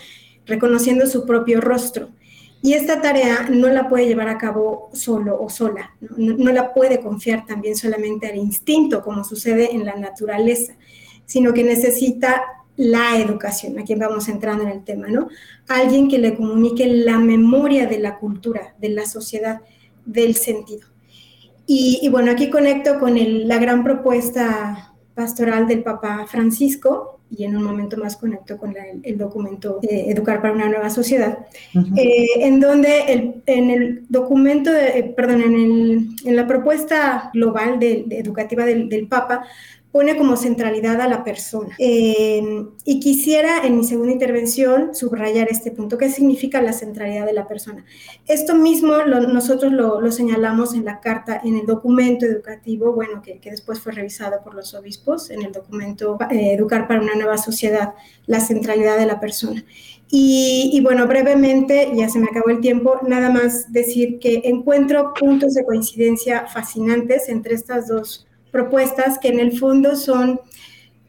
reconociendo 0.45 1.05
su 1.07 1.25
propio 1.25 1.61
rostro. 1.61 2.09
Y 2.63 2.73
esta 2.73 3.01
tarea 3.01 3.47
no 3.51 3.67
la 3.67 3.87
puede 3.87 4.07
llevar 4.07 4.29
a 4.29 4.39
cabo 4.39 4.89
solo 4.91 5.39
o 5.39 5.47
sola, 5.47 5.95
no, 6.01 6.35
no 6.35 6.51
la 6.51 6.73
puede 6.73 6.99
confiar 6.99 7.45
también 7.45 7.75
solamente 7.75 8.25
al 8.25 8.35
instinto, 8.35 9.03
como 9.03 9.23
sucede 9.23 9.75
en 9.75 9.85
la 9.85 9.95
naturaleza, 9.95 10.75
sino 11.27 11.53
que 11.53 11.63
necesita 11.63 12.41
la 12.77 13.19
educación, 13.19 13.79
aquí 13.79 13.95
vamos 13.95 14.29
entrando 14.29 14.63
en 14.63 14.69
el 14.69 14.83
tema, 14.83 15.07
¿no? 15.07 15.29
Alguien 15.67 16.07
que 16.07 16.19
le 16.19 16.35
comunique 16.35 16.85
la 16.85 17.17
memoria 17.17 17.87
de 17.87 17.97
la 17.97 18.19
cultura, 18.19 18.75
de 18.79 18.89
la 18.89 19.05
sociedad, 19.05 19.61
del 20.05 20.35
sentido. 20.35 20.87
Y, 21.69 22.07
bueno, 22.09 22.31
aquí 22.31 22.49
conecto 22.49 22.97
con 22.97 23.17
la 23.45 23.57
gran 23.57 23.83
propuesta 23.83 24.93
pastoral 25.13 25.67
del 25.67 25.83
Papa 25.83 26.25
Francisco 26.25 27.19
y 27.29 27.43
en 27.43 27.57
un 27.57 27.63
momento 27.63 27.97
más 27.97 28.15
conecto 28.15 28.57
con 28.57 28.73
el, 29.03 29.17
documento 29.17 29.79
de 29.81 30.09
Educar 30.11 30.41
para 30.41 30.53
una 30.53 30.69
nueva 30.69 30.89
sociedad, 30.89 31.39
eh, 31.97 32.25
en 32.37 32.61
donde 32.61 33.41
en 33.45 33.69
el 33.69 34.05
documento, 34.07 34.71
de, 34.71 35.13
perdón, 35.17 35.41
en, 35.41 36.35
la 36.35 36.47
propuesta 36.47 37.31
global 37.33 37.79
de, 37.79 38.05
educativa 38.11 38.63
del, 38.63 38.87
del 38.87 39.07
Papa, 39.07 39.43
pone 39.91 40.17
como 40.17 40.35
centralidad 40.35 40.99
a 41.01 41.07
la 41.07 41.23
persona. 41.23 41.75
Eh, 41.79 42.65
y 42.83 42.99
quisiera 42.99 43.65
en 43.65 43.77
mi 43.77 43.83
segunda 43.83 44.11
intervención 44.11 44.93
subrayar 44.93 45.47
este 45.49 45.71
punto, 45.71 45.97
¿qué 45.97 46.09
significa 46.09 46.61
la 46.61 46.73
centralidad 46.73 47.25
de 47.25 47.33
la 47.33 47.47
persona? 47.47 47.85
Esto 48.27 48.55
mismo 48.55 49.03
nosotros 49.03 49.71
lo, 49.71 50.11
señalamos 50.11 50.73
en 50.73 50.85
la 50.85 50.99
carta, 50.99 51.41
en 51.43 51.55
el 51.55 51.65
documento 51.65 52.25
educativo, 52.25 52.93
bueno, 52.93 53.21
que, 53.21 53.39
después 53.49 53.79
fue 53.79 53.93
revisado 53.93 54.43
por 54.43 54.53
los 54.53 54.73
obispos, 54.73 55.29
en 55.29 55.41
el 55.41 55.51
documento 55.51 56.17
eh, 56.29 56.53
Educar 56.53 56.87
para 56.87 57.01
una 57.01 57.15
nueva 57.15 57.37
sociedad, 57.37 57.93
la 58.25 58.39
centralidad 58.39 58.97
de 58.97 59.05
la 59.05 59.19
persona. 59.19 59.63
Y, 60.09 60.69
y, 60.73 60.81
bueno, 60.81 61.07
brevemente, 61.07 61.91
ya 61.95 62.07
se 62.07 62.19
me 62.19 62.27
acabó 62.29 62.49
el 62.49 62.61
tiempo, 62.61 62.99
nada 63.07 63.29
más 63.29 63.71
decir 63.71 64.19
que 64.19 64.41
encuentro 64.45 65.13
puntos 65.13 65.53
de 65.53 65.65
coincidencia 65.65 66.47
fascinantes 66.47 67.29
entre 67.29 67.55
estas 67.55 67.87
dos 67.87 68.26
propuestas 68.51 69.19
que 69.19 69.29
en 69.29 69.39
el 69.39 69.57
fondo 69.57 69.95
son 69.95 70.39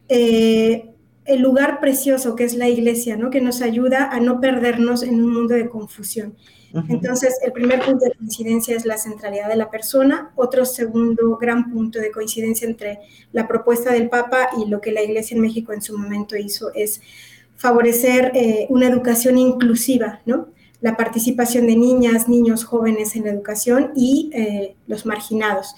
eh, 0.09 0.91
el 1.25 1.41
lugar 1.41 1.81
precioso 1.81 2.35
que 2.35 2.45
es 2.45 2.55
la 2.55 2.69
iglesia, 2.69 3.17
¿no? 3.17 3.31
que 3.31 3.41
nos 3.41 3.61
ayuda 3.61 4.11
a 4.11 4.21
no 4.21 4.41
perdernos 4.41 5.03
en 5.03 5.23
un 5.23 5.33
mundo 5.33 5.55
de 5.55 5.69
confusión. 5.69 6.37
Entonces, 6.89 7.39
el 7.43 7.53
primer 7.53 7.81
punto 7.81 8.05
de 8.05 8.13
coincidencia 8.13 8.77
es 8.77 8.85
la 8.85 8.99
centralidad 8.99 9.49
de 9.49 9.57
la 9.57 9.71
persona. 9.71 10.33
Otro 10.37 10.67
segundo 10.67 11.39
gran 11.39 11.71
punto 11.73 11.99
de 11.99 12.11
coincidencia 12.11 12.69
entre 12.69 13.01
la 13.33 13.49
propuesta 13.49 13.93
del 13.93 14.11
Papa 14.11 14.51
y 14.59 14.69
lo 14.69 14.81
que 14.81 14.93
la 14.93 15.03
Iglesia 15.03 15.35
en 15.35 15.41
México 15.41 15.73
en 15.73 15.81
su 15.81 15.97
momento 15.97 16.37
hizo 16.37 16.71
es 16.75 17.01
favorecer 17.57 18.33
eh, 18.35 18.67
una 18.69 18.87
educación 18.87 19.39
inclusiva, 19.39 20.21
¿no? 20.27 20.49
La 20.81 20.97
participación 20.97 21.67
de 21.67 21.77
niñas, 21.77 22.29
niños, 22.29 22.65
jóvenes 22.65 23.17
en 23.17 23.25
la 23.25 23.31
educación 23.31 23.93
y 23.97 24.31
eh, 24.33 24.77
los 24.87 25.07
marginados. 25.07 25.75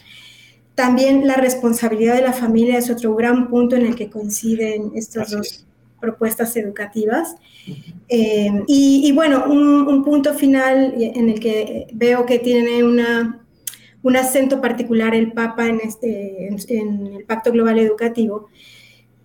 También 0.81 1.27
la 1.27 1.35
responsabilidad 1.35 2.15
de 2.15 2.23
la 2.23 2.33
familia 2.33 2.79
es 2.79 2.89
otro 2.89 3.15
gran 3.15 3.51
punto 3.51 3.77
en 3.77 3.85
el 3.85 3.95
que 3.95 4.09
coinciden 4.09 4.93
estas 4.95 5.31
dos 5.31 5.67
propuestas 6.01 6.57
educativas. 6.57 7.37
Eh, 8.09 8.63
y, 8.67 9.13
bueno, 9.13 9.45
un, 9.45 10.03
punto 10.03 10.33
final 10.33 10.95
en 10.97 11.29
el 11.29 11.39
que 11.39 11.87
veo 11.93 12.25
que 12.25 12.39
tiene 12.39 12.83
una, 12.83 13.45
un 14.03 14.17
acento 14.17 14.63
particular 14.63 15.15
el 15.15 15.33
Papa 15.33 15.67
en, 15.67 15.81
este, 15.85 16.49
en 16.49 17.07
el 17.09 17.25
Pacto 17.25 17.53
Global 17.53 17.79
Educativo 17.79 18.49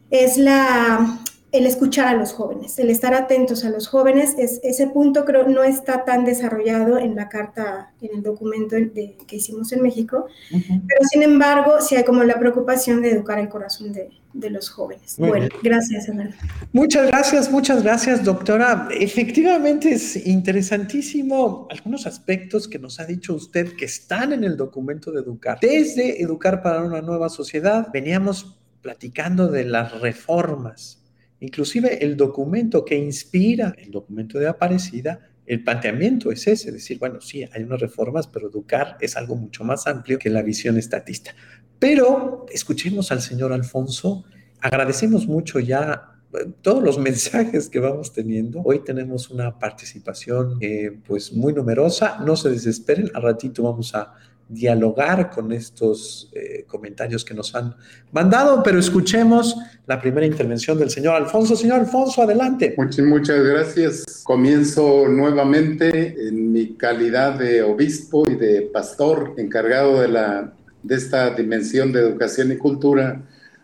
es 0.09 0.37
la, 0.37 1.21
el 1.55 1.65
escuchar 1.65 2.07
a 2.07 2.13
los 2.13 2.33
jóvenes, 2.33 2.77
el 2.79 2.89
estar 2.89 3.13
atentos 3.13 3.63
a 3.65 3.69
los 3.69 3.87
jóvenes, 3.87 4.35
es, 4.37 4.59
ese 4.63 4.87
punto 4.87 5.25
creo 5.25 5.47
no 5.47 5.63
está 5.63 6.03
tan 6.05 6.25
desarrollado 6.25 6.97
en 6.97 7.15
la 7.15 7.29
carta, 7.29 7.93
en 8.01 8.17
el 8.17 8.23
documento 8.23 8.75
de, 8.75 9.17
que 9.27 9.35
hicimos 9.37 9.71
en 9.71 9.81
México, 9.81 10.27
pero 10.49 11.01
sin 11.09 11.23
embargo 11.23 11.81
sí 11.81 11.95
hay 11.95 12.03
como 12.03 12.23
la 12.23 12.39
preocupación 12.39 13.01
de 13.01 13.11
educar 13.11 13.39
el 13.39 13.49
corazón 13.49 13.93
de, 13.93 14.09
de 14.33 14.49
los 14.49 14.69
jóvenes. 14.69 15.15
bueno, 15.17 15.47
gracias, 15.63 16.09
Ana. 16.09 16.35
Muchas 16.73 17.07
gracias, 17.07 17.49
muchas 17.49 17.83
gracias, 17.83 18.23
doctora. 18.23 18.89
Efectivamente 18.91 19.93
es 19.93 20.27
interesantísimo 20.27 21.67
algunos 21.71 22.05
aspectos 22.05 22.67
que 22.67 22.77
nos 22.77 22.99
ha 22.99 23.05
dicho 23.05 23.33
usted 23.33 23.75
que 23.77 23.85
están 23.85 24.33
en 24.33 24.43
el 24.43 24.57
documento 24.57 25.11
de 25.11 25.21
Educar. 25.21 25.57
Desde 25.61 26.21
Educar 26.21 26.61
para 26.61 26.81
una 26.81 27.01
nueva 27.01 27.29
sociedad, 27.29 27.87
veníamos 27.93 28.59
platicando 28.81 29.47
de 29.47 29.63
las 29.63 29.99
reformas 30.01 31.04
Inclusive 31.45 32.03
el 32.03 32.17
documento 32.17 32.83
que 32.83 32.97
inspira 32.97 33.75
el 33.77 33.91
documento 33.91 34.39
de 34.39 34.47
Aparecida, 34.47 35.19
el 35.45 35.63
planteamiento 35.63 36.31
es 36.31 36.47
ese, 36.47 36.71
decir, 36.71 36.97
bueno, 36.97 37.21
sí, 37.21 37.45
hay 37.53 37.61
unas 37.61 37.79
reformas, 37.79 38.25
pero 38.25 38.49
educar 38.49 38.97
es 38.99 39.15
algo 39.15 39.35
mucho 39.35 39.63
más 39.63 39.85
amplio 39.85 40.17
que 40.17 40.31
la 40.31 40.41
visión 40.41 40.75
estatista. 40.75 41.35
Pero 41.77 42.47
escuchemos 42.51 43.11
al 43.11 43.21
señor 43.21 43.53
Alfonso, 43.53 44.25
agradecemos 44.59 45.27
mucho 45.27 45.59
ya 45.59 46.15
eh, 46.33 46.47
todos 46.63 46.81
los 46.81 46.97
mensajes 47.09 47.69
que 47.69 47.79
vamos 47.79 48.11
teniendo. 48.11 48.61
Hoy 48.63 48.83
tenemos 48.83 49.29
una 49.29 49.59
participación 49.59 50.57
eh, 50.61 50.97
pues 51.05 51.31
muy 51.31 51.53
numerosa, 51.53 52.17
no 52.25 52.35
se 52.35 52.49
desesperen, 52.49 53.11
al 53.13 53.21
ratito 53.21 53.61
vamos 53.61 53.93
a 53.93 54.15
dialogar 54.47 55.31
con 55.31 55.51
estos 55.51 56.29
eh, 56.33 56.65
comentarios 56.67 57.25
que 57.25 57.33
nos 57.33 57.55
han 57.55 57.75
mandado, 58.11 58.61
pero 58.63 58.79
escuchemos 58.79 59.55
la 59.87 59.99
primera 59.99 60.25
intervención 60.25 60.77
del 60.77 60.89
señor 60.89 61.15
Alfonso. 61.15 61.55
Señor 61.55 61.79
Alfonso, 61.79 62.21
adelante. 62.21 62.75
Muchas, 62.77 63.05
muchas 63.05 63.43
gracias. 63.43 64.21
Comienzo 64.23 65.07
nuevamente 65.07 66.15
en 66.27 66.51
mi 66.51 66.75
calidad 66.75 67.39
de 67.39 67.63
obispo 67.63 68.29
y 68.29 68.35
de 68.35 68.61
pastor 68.63 69.33
encargado 69.37 70.01
de, 70.01 70.09
la, 70.09 70.53
de 70.83 70.95
esta 70.95 71.31
dimensión 71.31 71.91
de 71.91 72.01
educación 72.01 72.51
y 72.51 72.57
cultura 72.57 73.23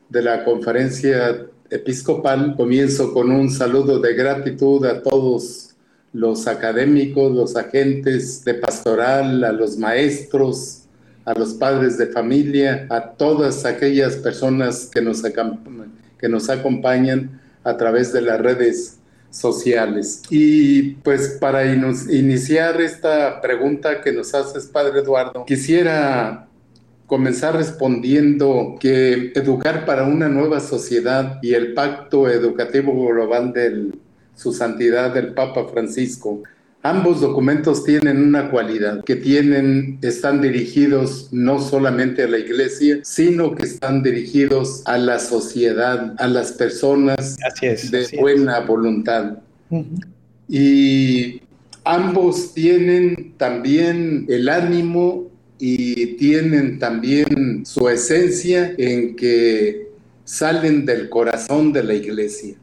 de 0.10 0.22
la 0.22 0.44
conferencia 0.44 1.46
episcopal. 1.70 2.56
Comienzo 2.56 3.14
con 3.14 3.32
un 3.32 3.50
saludo 3.50 4.00
de 4.00 4.14
gratitud 4.14 4.86
a 4.86 5.02
todos 5.02 5.71
los 6.14 6.48
académicos, 6.48 7.32
los 7.32 7.56
agentes 7.56 8.44
de 8.44 8.56
pastoral, 8.56 9.44
a 9.44 9.52
los 9.52 9.78
maestros, 9.78 10.84
a 11.26 11.38
los 11.38 11.54
padres 11.54 11.98
de 11.98 12.08
familia, 12.08 12.88
a 12.90 13.12
todas 13.12 13.66
aquellas 13.66 14.16
personas 14.18 14.90
que 14.92 15.02
nos, 15.02 15.22
que 15.22 16.30
nos 16.30 16.50
acompañan 16.50 17.40
a 17.64 17.78
través 17.78 18.12
de 18.12 18.22
las 18.22 18.42
redes 18.42 18.98
sociales. 19.30 20.22
Y 20.30 20.96
pues 20.96 21.38
para 21.40 21.66
iniciar 21.66 22.82
esta 22.82 23.40
pregunta 23.42 24.02
que 24.02 24.12
nos 24.12 24.34
haces, 24.34 24.66
Padre 24.66 25.00
Eduardo, 25.00 25.46
quisiera 25.46 26.48
comenzar 27.08 27.56
respondiendo 27.56 28.76
que 28.80 29.32
educar 29.36 29.86
para 29.86 30.04
una 30.06 30.30
nueva 30.30 30.60
sociedad 30.60 31.40
y 31.42 31.54
el 31.54 31.74
pacto 31.74 32.30
educativo 32.30 32.94
global 33.08 33.52
del 33.54 33.94
su 34.42 34.54
santidad 34.54 35.16
el 35.18 35.34
Papa 35.34 35.68
Francisco. 35.72 36.42
Ambos 36.84 37.22
documentos 37.22 37.84
tienen 37.84 38.24
una 38.24 38.50
cualidad, 38.50 39.04
que 39.04 39.16
tienen, 39.16 40.00
están 40.02 40.42
dirigidos 40.42 41.28
no 41.32 41.60
solamente 41.60 42.24
a 42.24 42.28
la 42.28 42.40
iglesia, 42.40 43.02
sino 43.04 43.54
que 43.54 43.66
están 43.66 44.02
dirigidos 44.02 44.82
a 44.86 44.98
la 44.98 45.20
sociedad, 45.20 46.16
a 46.18 46.28
las 46.28 46.54
personas 46.54 47.38
de 47.62 48.18
buena 48.20 48.62
voluntad. 48.62 49.38
Y 50.50 51.42
ambos 51.84 52.56
tienen 52.56 53.34
también 53.38 54.26
el 54.28 54.50
ánimo 54.50 55.30
y 55.60 56.16
tienen 56.18 56.80
también 56.80 57.64
su 57.64 57.88
esencia 57.90 58.74
en 58.80 59.16
que 59.16 59.88
salen 60.24 60.84
del 60.88 61.10
corazón 61.10 61.72
de 61.72 61.84
la 61.84 61.94
iglesia. 61.94 62.56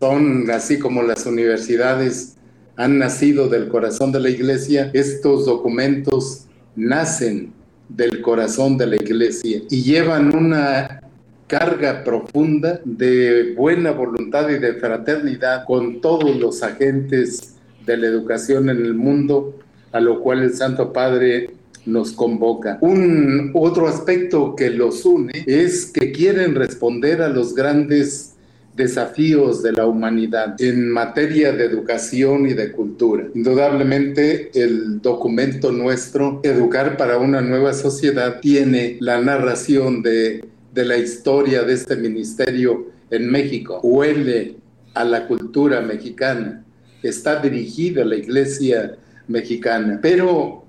Son 0.00 0.50
así 0.50 0.78
como 0.78 1.02
las 1.02 1.26
universidades 1.26 2.36
han 2.76 2.98
nacido 2.98 3.48
del 3.48 3.68
corazón 3.68 4.12
de 4.12 4.20
la 4.20 4.28
iglesia, 4.28 4.90
estos 4.92 5.46
documentos 5.46 6.44
nacen 6.74 7.52
del 7.88 8.20
corazón 8.20 8.76
de 8.76 8.86
la 8.86 8.96
iglesia 8.96 9.62
y 9.70 9.82
llevan 9.82 10.36
una 10.36 11.00
carga 11.46 12.04
profunda 12.04 12.80
de 12.84 13.54
buena 13.56 13.92
voluntad 13.92 14.50
y 14.50 14.58
de 14.58 14.74
fraternidad 14.74 15.64
con 15.64 16.00
todos 16.00 16.36
los 16.36 16.62
agentes 16.62 17.54
de 17.86 17.96
la 17.96 18.08
educación 18.08 18.68
en 18.68 18.84
el 18.84 18.94
mundo, 18.94 19.58
a 19.92 20.00
lo 20.00 20.20
cual 20.20 20.42
el 20.42 20.54
Santo 20.54 20.92
Padre 20.92 21.50
nos 21.86 22.12
convoca. 22.12 22.78
Un 22.80 23.52
otro 23.54 23.86
aspecto 23.86 24.56
que 24.56 24.70
los 24.70 25.06
une 25.06 25.44
es 25.46 25.86
que 25.86 26.10
quieren 26.10 26.56
responder 26.56 27.22
a 27.22 27.28
los 27.28 27.54
grandes 27.54 28.35
desafíos 28.76 29.62
de 29.62 29.72
la 29.72 29.86
humanidad 29.86 30.60
en 30.60 30.90
materia 30.90 31.52
de 31.52 31.64
educación 31.64 32.46
y 32.46 32.52
de 32.52 32.70
cultura. 32.70 33.26
Indudablemente 33.34 34.50
el 34.54 35.00
documento 35.00 35.72
nuestro, 35.72 36.40
Educar 36.42 36.96
para 36.98 37.18
una 37.18 37.40
nueva 37.40 37.72
sociedad, 37.72 38.40
tiene 38.40 38.98
la 39.00 39.20
narración 39.20 40.02
de, 40.02 40.44
de 40.74 40.84
la 40.84 40.98
historia 40.98 41.62
de 41.62 41.72
este 41.72 41.96
ministerio 41.96 42.88
en 43.10 43.30
México. 43.30 43.80
Huele 43.82 44.56
a 44.92 45.04
la 45.04 45.26
cultura 45.26 45.80
mexicana, 45.80 46.62
está 47.02 47.40
dirigida 47.40 48.02
a 48.02 48.06
la 48.06 48.16
iglesia 48.16 48.96
mexicana, 49.28 49.98
pero 50.02 50.65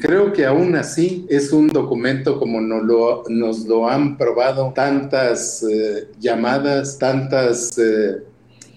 creo 0.00 0.32
que 0.32 0.46
aún 0.46 0.74
así 0.76 1.26
es 1.28 1.52
un 1.52 1.68
documento 1.68 2.38
como 2.38 2.60
nos 2.60 2.84
lo, 2.84 3.24
nos 3.28 3.66
lo 3.66 3.88
han 3.88 4.16
probado 4.16 4.72
tantas 4.74 5.62
eh, 5.62 6.08
llamadas, 6.18 6.98
tantas, 6.98 7.78
eh, 7.78 8.22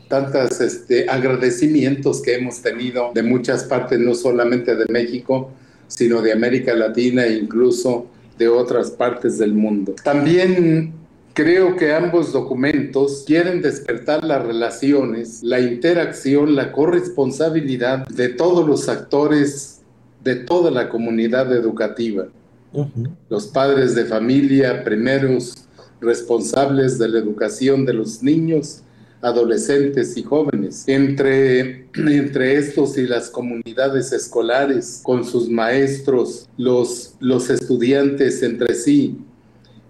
tantas 0.07 0.61
este, 0.61 1.09
agradecimientos 1.09 2.21
que 2.21 2.35
hemos 2.35 2.61
tenido 2.61 3.11
de 3.13 3.23
muchas 3.23 3.63
partes, 3.63 3.99
no 3.99 4.13
solamente 4.13 4.75
de 4.75 4.85
México, 4.89 5.51
sino 5.87 6.21
de 6.21 6.33
América 6.33 6.73
Latina 6.73 7.25
e 7.25 7.37
incluso 7.37 8.07
de 8.37 8.47
otras 8.47 8.91
partes 8.91 9.37
del 9.37 9.53
mundo. 9.53 9.95
También 10.03 10.93
Creo 11.35 11.75
que 11.75 11.93
ambos 11.93 12.31
documentos 12.31 13.25
quieren 13.27 13.61
despertar 13.61 14.23
las 14.23 14.41
relaciones, 14.45 15.43
la 15.43 15.59
interacción, 15.59 16.55
la 16.55 16.71
corresponsabilidad 16.71 18.07
de 18.07 18.29
todos 18.29 18.65
los 18.65 18.87
actores 18.87 19.74
de 20.25 20.35
toda 20.35 20.71
la 20.71 20.89
comunidad 20.89 21.53
educativa. 21.55 22.27
Los 23.29 23.47
padres 23.47 23.95
de 23.95 24.05
familia, 24.05 24.83
primeros 24.83 25.65
responsables 26.01 26.99
de 26.99 27.07
la 27.07 27.19
educación 27.19 27.85
de 27.85 27.93
los 27.93 28.21
niños, 28.21 28.81
adolescentes 29.21 30.17
y 30.17 30.23
jóvenes. 30.23 30.83
Entre, 30.87 31.87
entre 31.95 32.55
estos 32.57 32.97
y 32.97 33.05
las 33.07 33.29
comunidades 33.29 34.11
escolares, 34.11 34.99
con 35.03 35.23
sus 35.23 35.47
maestros, 35.47 36.49
los, 36.57 37.13
los 37.19 37.49
estudiantes 37.51 38.41
entre 38.41 38.73
sí, 38.73 39.17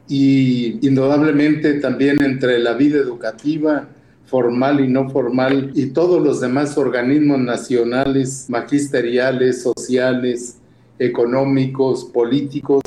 y 0.08 0.86
indudablemente 0.86 1.75
también 1.75 2.22
entre 2.22 2.60
la 2.60 2.74
vida 2.74 2.98
educativa 2.98 3.89
formal 4.25 4.84
y 4.84 4.88
no 4.88 5.10
formal, 5.10 5.72
y 5.75 5.88
todos 5.88 6.24
los 6.24 6.41
demás 6.41 6.77
organismos 6.77 7.39
nacionales, 7.39 8.46
magisteriales, 8.50 9.62
sociales, 9.62 10.58
económicos, 11.00 12.05
políticos, 12.05 12.82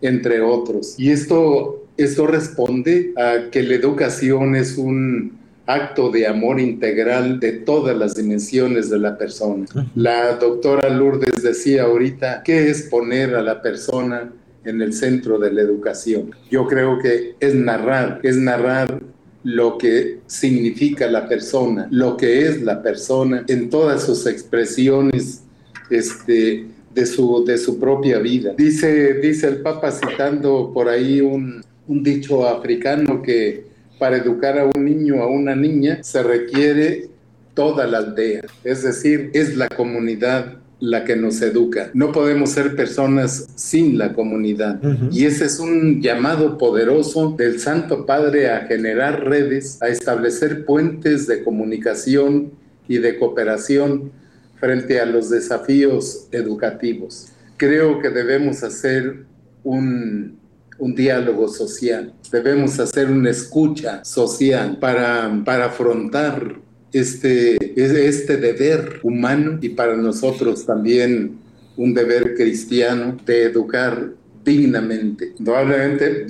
entre 0.00 0.40
otros. 0.40 0.94
Y 0.98 1.10
esto, 1.10 1.84
esto 1.96 2.26
responde 2.26 3.12
a 3.16 3.50
que 3.50 3.62
la 3.62 3.74
educación 3.74 4.56
es 4.56 4.76
un 4.76 5.38
acto 5.66 6.10
de 6.10 6.26
amor 6.26 6.58
integral 6.58 7.38
de 7.38 7.52
todas 7.52 7.96
las 7.96 8.16
dimensiones 8.16 8.90
de 8.90 8.98
la 8.98 9.16
persona. 9.16 9.66
La 9.94 10.34
doctora 10.36 10.88
Lourdes 10.88 11.42
decía 11.42 11.84
ahorita, 11.84 12.42
¿qué 12.44 12.68
es 12.68 12.82
poner 12.82 13.36
a 13.36 13.42
la 13.42 13.62
persona 13.62 14.32
en 14.64 14.82
el 14.82 14.92
centro 14.92 15.38
de 15.38 15.52
la 15.52 15.62
educación? 15.62 16.34
Yo 16.50 16.66
creo 16.66 16.98
que 16.98 17.36
es 17.38 17.54
narrar, 17.54 18.20
es 18.24 18.36
narrar 18.36 19.00
lo 19.44 19.78
que 19.78 20.20
significa 20.26 21.06
la 21.08 21.28
persona, 21.28 21.88
lo 21.90 22.16
que 22.16 22.46
es 22.46 22.62
la 22.62 22.82
persona 22.82 23.44
en 23.48 23.70
todas 23.70 24.04
sus 24.04 24.26
expresiones 24.26 25.42
este, 25.90 26.66
de, 26.94 27.06
su, 27.06 27.44
de 27.44 27.58
su 27.58 27.78
propia 27.78 28.18
vida. 28.18 28.54
Dice, 28.56 29.14
dice 29.14 29.48
el 29.48 29.62
Papa 29.62 29.90
citando 29.90 30.70
por 30.72 30.88
ahí 30.88 31.20
un, 31.20 31.62
un 31.88 32.02
dicho 32.02 32.46
africano 32.46 33.22
que 33.22 33.64
para 33.98 34.16
educar 34.16 34.58
a 34.58 34.64
un 34.64 34.84
niño 34.84 35.16
o 35.16 35.22
a 35.22 35.26
una 35.28 35.54
niña 35.54 36.02
se 36.02 36.22
requiere 36.22 37.08
toda 37.54 37.86
la 37.86 37.98
aldea, 37.98 38.42
es 38.64 38.82
decir, 38.82 39.30
es 39.34 39.56
la 39.56 39.68
comunidad 39.68 40.61
la 40.82 41.04
que 41.04 41.14
nos 41.14 41.40
educa. 41.42 41.92
No 41.94 42.10
podemos 42.10 42.50
ser 42.50 42.74
personas 42.74 43.46
sin 43.54 43.96
la 43.96 44.12
comunidad. 44.12 44.80
Y 45.12 45.26
ese 45.26 45.44
es 45.44 45.60
un 45.60 46.02
llamado 46.02 46.58
poderoso 46.58 47.36
del 47.38 47.60
Santo 47.60 48.04
Padre 48.04 48.50
a 48.50 48.66
generar 48.66 49.24
redes, 49.24 49.80
a 49.80 49.86
establecer 49.86 50.64
puentes 50.64 51.28
de 51.28 51.44
comunicación 51.44 52.50
y 52.88 52.98
de 52.98 53.16
cooperación 53.16 54.10
frente 54.58 55.00
a 55.00 55.06
los 55.06 55.30
desafíos 55.30 56.26
educativos. 56.32 57.28
Creo 57.56 58.00
que 58.00 58.10
debemos 58.10 58.64
hacer 58.64 59.24
un, 59.62 60.36
un 60.78 60.94
diálogo 60.96 61.46
social, 61.46 62.12
debemos 62.32 62.80
hacer 62.80 63.08
una 63.08 63.30
escucha 63.30 64.04
social 64.04 64.78
para, 64.80 65.42
para 65.44 65.66
afrontar 65.66 66.56
este, 66.92 67.56
este 67.76 68.36
deber 68.36 69.00
humano 69.02 69.58
y 69.60 69.70
para 69.70 69.96
nosotros 69.96 70.66
también 70.66 71.38
un 71.76 71.94
deber 71.94 72.34
cristiano 72.34 73.16
de 73.24 73.44
educar 73.44 74.10
dignamente. 74.44 75.32
Probablemente 75.42 76.26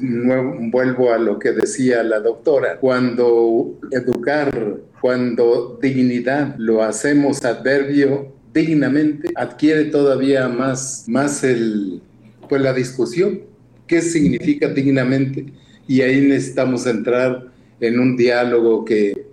vuelvo 0.70 1.12
a 1.12 1.18
lo 1.18 1.38
que 1.38 1.52
decía 1.52 2.02
la 2.02 2.20
doctora, 2.20 2.76
cuando 2.78 3.78
educar, 3.90 4.76
cuando 5.00 5.78
dignidad 5.80 6.54
lo 6.58 6.82
hacemos 6.82 7.44
adverbio 7.44 8.32
dignamente, 8.52 9.30
adquiere 9.34 9.86
todavía 9.86 10.46
más, 10.48 11.04
más 11.08 11.42
el, 11.42 12.00
pues 12.48 12.60
la 12.60 12.72
discusión. 12.72 13.40
¿Qué 13.86 14.00
significa 14.00 14.68
dignamente? 14.68 15.46
Y 15.88 16.02
ahí 16.02 16.20
necesitamos 16.20 16.86
entrar 16.86 17.46
en 17.80 17.98
un 17.98 18.16
diálogo 18.16 18.84
que 18.84 19.31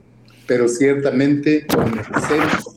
pero 0.50 0.68
ciertamente 0.68 1.68
con 1.68 2.00
el 2.00 2.06
centro 2.06 2.74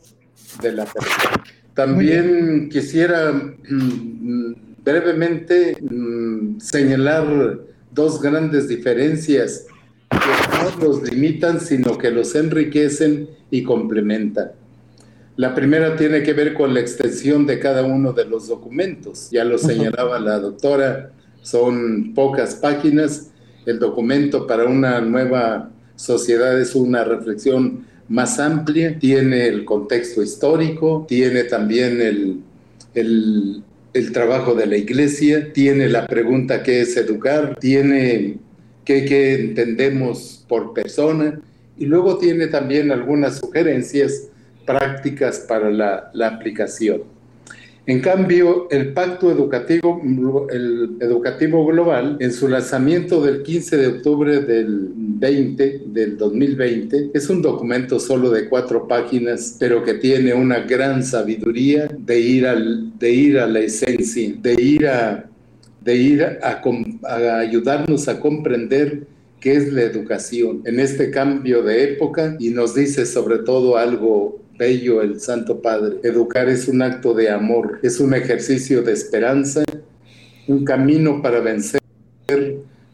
de 0.61 0.73
la 0.73 0.85
persona. 0.85 1.43
También 1.73 2.69
quisiera 2.69 3.33
mm, 3.33 4.55
brevemente 4.85 5.79
mm, 5.81 6.61
señalar 6.61 7.61
dos 7.91 8.21
grandes 8.21 8.69
diferencias 8.69 9.65
que 10.11 10.79
no 10.79 10.85
los 10.85 11.03
limitan, 11.11 11.61
sino 11.61 11.97
que 11.97 12.11
los 12.11 12.35
enriquecen 12.35 13.31
y 13.51 13.63
complementan. 13.63 14.53
La 15.37 15.55
primera 15.55 15.97
tiene 15.97 16.23
que 16.23 16.35
ver 16.35 16.53
con 16.53 16.75
la 16.75 16.81
extensión 16.81 17.47
de 17.47 17.59
cada 17.59 17.85
uno 17.85 18.13
de 18.13 18.27
los 18.27 18.49
documentos. 18.49 19.31
Ya 19.31 19.45
lo 19.45 19.57
señalaba 19.57 20.21
la 20.21 20.39
doctora, 20.39 21.11
son 21.41 22.13
pocas 22.13 22.55
páginas. 22.55 23.31
El 23.65 23.79
documento 23.79 24.47
para 24.47 24.67
una 24.67 25.01
nueva 25.01 25.71
sociedad 26.03 26.61
es 26.61 26.75
una 26.75 27.05
reflexión 27.05 27.87
más 28.09 28.41
amplia, 28.41 28.99
tiene 28.99 29.47
el 29.47 29.65
contexto 29.65 30.23
histórico, 30.23 31.07
tiene 31.09 31.45
también 31.45 32.01
el, 32.01 32.41
el, 32.95 34.13
trabajo 34.13 34.55
de 34.55 34.67
la 34.67 34.77
iglesia, 34.77 35.53
tiene 35.53 35.89
la 35.89 36.07
pregunta 36.07 36.63
qué 36.63 36.81
es 36.81 36.97
educar, 36.97 37.57
tiene 37.61 38.39
qué, 38.85 39.05
qué 39.05 39.35
entendemos 39.35 40.45
por 40.49 40.75
persona 40.75 41.41
y 41.79 41.87
luego 41.87 42.19
tiene 42.19 42.49
también 42.49 42.91
algunas 42.91 43.39
sugerencias 43.39 44.29
prácticas 44.67 45.39
para 45.39 45.71
la, 45.71 46.11
la 46.15 46.29
aplicación. 46.29 47.03
En 47.85 48.01
cambio, 48.01 48.69
el 48.71 48.93
Pacto 48.93 49.33
Educativo, 49.33 50.01
Global, 51.67 52.17
en 52.21 52.33
su 52.33 52.47
lanzamiento 52.47 53.21
del 53.21 53.43
15 53.43 53.77
de 53.77 53.87
octubre 53.89 54.41
del 54.41 54.91
20, 54.95 55.83
del 55.87 56.17
2020, 56.17 57.11
es 57.13 57.29
un 57.29 57.43
documento 57.43 57.99
solo 57.99 58.31
de 58.31 58.49
cuatro 58.49 58.87
páginas, 58.87 59.57
pero 59.59 59.83
que 59.83 59.95
tiene 59.95 60.33
una 60.33 60.61
gran 60.61 61.03
sabiduría 61.03 61.89
de 61.99 62.21
ir, 62.21 62.47
de 63.01 63.11
ir 63.11 63.39
a 63.41 63.49
la 63.49 63.59
esencia, 63.59 64.33
de 64.41 64.63
ir 64.63 64.87
a, 64.87 65.29
de 65.81 65.97
ir 65.97 66.23
a 66.23 67.39
ayudarnos 67.41 68.07
a 68.07 68.21
comprender 68.21 69.09
qué 69.41 69.57
es 69.57 69.73
la 69.73 69.83
educación. 69.83 70.63
En 70.65 70.79
este 70.79 71.11
cambio 71.11 71.65
de 71.65 71.83
época 71.83 72.37
y 72.39 72.51
nos 72.51 72.77
dice 72.77 73.07
sobre 73.07 73.39
todo 73.39 73.77
algo 73.77 74.42
el 74.65 75.21
Santo 75.21 75.61
Padre. 75.61 75.97
Educar 76.03 76.49
es 76.49 76.69
un 76.69 76.83
acto 76.83 77.15
de 77.15 77.31
amor, 77.31 77.81
es 77.83 78.01
un 78.01 78.15
ejercicio 78.15 78.83
de 78.83 78.93
esperanza, 78.93 79.65
un 80.47 80.65
camino 80.65 81.21
para 81.23 81.41
vencer 81.41 81.81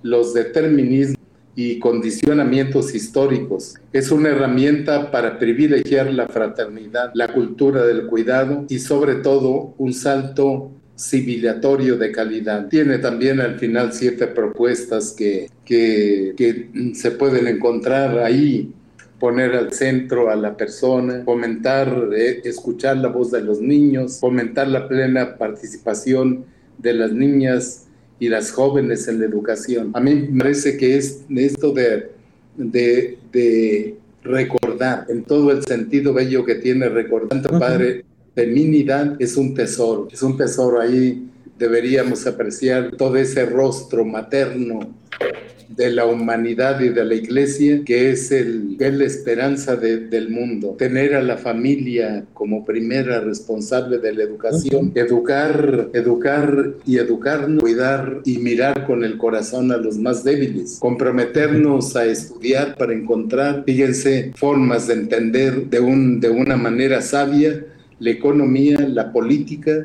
los 0.03 0.35
determinismos 0.35 1.19
y 1.55 1.79
condicionamientos 1.79 2.95
históricos. 2.95 3.75
Es 3.93 4.11
una 4.11 4.31
herramienta 4.31 5.11
para 5.11 5.39
privilegiar 5.39 6.13
la 6.13 6.29
fraternidad, 6.29 7.11
la 7.15 7.33
cultura 7.33 7.85
del 7.85 8.07
cuidado 8.07 8.65
y 8.69 8.79
sobre 8.79 9.17
todo 9.17 9.75
un 9.77 9.93
salto 9.93 10.71
civilizatorio 10.97 11.97
de 11.97 12.13
calidad. 12.13 12.69
Tiene 12.69 12.99
también 12.99 13.41
al 13.41 13.59
final 13.59 13.93
siete 13.93 14.29
propuestas 14.29 15.13
que, 15.13 15.51
que, 15.65 16.35
que 16.37 16.95
se 16.95 17.11
pueden 17.13 17.47
encontrar 17.47 18.19
ahí 18.19 18.73
poner 19.19 19.55
al 19.55 19.73
centro 19.73 20.31
a 20.31 20.37
la 20.37 20.57
persona, 20.57 21.23
fomentar, 21.25 22.09
eh, 22.17 22.41
escuchar 22.45 22.99
la 22.99 23.09
voz 23.09 23.31
de 23.31 23.41
los 23.41 23.61
niños, 23.61 24.19
fomentar 24.21 24.69
la 24.69 24.89
plena 24.89 25.37
participación 25.37 26.45
de 26.79 26.95
las 26.95 27.13
niñas 27.13 27.87
y 28.21 28.29
las 28.29 28.53
jóvenes 28.53 29.09
en 29.09 29.21
la 29.21 29.27
educación. 29.27 29.91
A 29.95 30.01
mí 30.01 30.15
me 30.15 30.39
parece 30.41 30.77
que 30.77 30.97
es 30.97 31.25
esto 31.35 31.73
de, 31.73 32.11
de, 32.57 33.19
de 33.33 33.97
recordar, 34.23 35.07
en 35.09 35.25
todo 35.25 35.51
el 35.51 35.65
sentido 35.65 36.13
bello 36.13 36.45
que 36.45 36.57
tiene 36.57 36.89
recordar, 36.89 37.29
tanto 37.29 37.59
padre, 37.59 38.05
feminidad 38.35 39.17
es 39.19 39.37
un 39.37 39.55
tesoro, 39.55 40.09
es 40.13 40.23
un 40.23 40.37
tesoro 40.37 40.81
ahí, 40.81 41.29
deberíamos 41.59 42.25
apreciar 42.27 42.93
todo 42.97 43.17
ese 43.17 43.47
rostro 43.47 44.05
materno 44.05 44.95
de 45.69 45.91
la 45.91 46.07
humanidad 46.07 46.81
y 46.81 46.89
de 46.89 47.05
la 47.05 47.15
iglesia, 47.15 47.83
que 47.85 48.11
es, 48.11 48.33
el, 48.33 48.77
la 48.79 49.05
esperanza 49.05 49.77
del 49.77 50.31
mundo. 50.31 50.75
Tener 50.79 51.15
a 51.15 51.23
la 51.23 51.37
familia 51.37 52.25
como 52.35 52.65
primera 52.65 53.21
responsable 53.21 53.99
de 53.99 54.15
la 54.15 54.23
educación, 54.25 54.93
educar, 54.95 55.89
educar 55.93 56.75
y 56.87 56.97
educarnos, 56.97 57.63
cuidar 57.63 58.21
y 58.25 58.39
mirar 58.39 58.87
con 58.87 59.05
el 59.05 59.19
corazón 59.19 59.71
a 59.73 59.77
los 59.77 59.99
más 59.99 60.25
débiles, 60.25 60.79
comprometernos 60.81 61.97
a 61.97 62.07
estudiar 62.07 62.77
para 62.77 62.95
encontrar, 62.95 63.65
fíjense, 63.67 64.33
formas 64.35 64.87
de 64.87 64.95
entender 64.95 65.67
de, 65.69 65.81
un, 65.81 66.21
de 66.21 66.31
una 66.31 66.57
manera 66.57 67.03
sabia 67.03 67.65
la 68.01 68.11
economía, 68.11 68.79
la 68.89 69.13
política, 69.13 69.85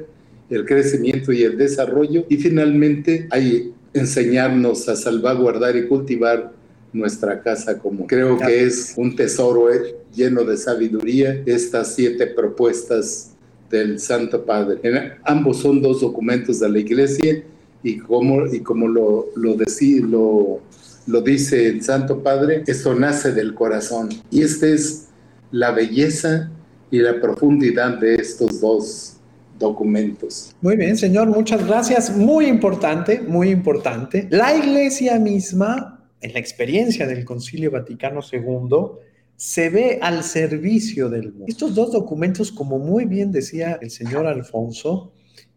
el 0.50 0.66
crecimiento 0.66 1.32
y 1.32 1.44
el 1.44 1.58
desarrollo. 1.58 2.26
Y 2.30 2.38
finalmente 2.38 3.28
hay 3.32 3.74
enseñarnos 3.94 4.90
a 4.90 4.96
salvaguardar 4.96 5.76
y 5.76 5.88
cultivar 5.88 6.52
nuestra 6.92 7.42
casa 7.42 7.78
común. 7.78 8.08
Creo 8.08 8.38
que 8.38 8.64
es 8.66 8.94
un 8.98 9.16
tesoro 9.16 9.72
eh, 9.74 9.96
lleno 10.14 10.44
de 10.44 10.58
sabiduría 10.58 11.42
estas 11.46 11.96
siete 11.96 12.28
propuestas 12.28 13.32
del 13.70 14.00
Santo 14.00 14.46
Padre. 14.46 14.80
ambos 15.24 15.58
son 15.58 15.82
dos 15.82 16.02
documentos 16.02 16.60
de 16.60 16.70
la 16.70 16.80
Iglesia 16.80 17.44
y 17.82 17.98
como, 17.98 18.46
y 18.46 18.60
como 18.60 18.88
lo, 18.88 19.30
lo, 19.36 19.56
lo, 19.56 20.60
lo 21.08 21.22
dice 21.22 21.68
el 21.68 21.82
Santo 21.84 22.22
Padre, 22.22 22.64
esto 22.68 22.94
nace 22.94 23.32
del 23.32 23.56
corazón. 23.56 24.10
Y 24.30 24.44
esta 24.44 24.68
es 24.68 25.08
la 25.52 25.72
belleza 25.72 26.52
y 26.92 27.00
la 27.00 27.20
profundidad 27.20 27.98
de 27.98 28.16
estos 28.16 28.62
dos 28.62 29.13
documentos. 29.58 30.56
Muy 30.62 30.76
bien, 30.76 30.98
señor, 30.98 31.28
muchas 31.28 31.66
gracias. 31.66 32.16
Muy 32.16 32.48
importante, 32.48 33.22
muy 33.22 33.50
importante. 33.50 34.28
La 34.30 34.56
iglesia 34.56 35.20
misma, 35.20 36.06
en 36.22 36.34
la 36.34 36.40
experiencia 36.40 37.08
del 37.08 37.26
Concilio 37.26 37.72
Vaticano 37.72 38.22
II, 38.32 39.00
se 39.36 39.70
ve 39.70 40.00
al 40.02 40.24
servicio 40.24 41.10
del 41.10 41.32
mundo. 41.32 41.46
Estos 41.48 41.76
dos 41.76 41.92
documentos, 41.92 42.52
como 42.52 42.80
muy 42.80 43.06
bien 43.06 43.32
decía 43.32 43.78
el 43.82 43.90
señor 43.90 44.28
Alfonso, 44.28 45.12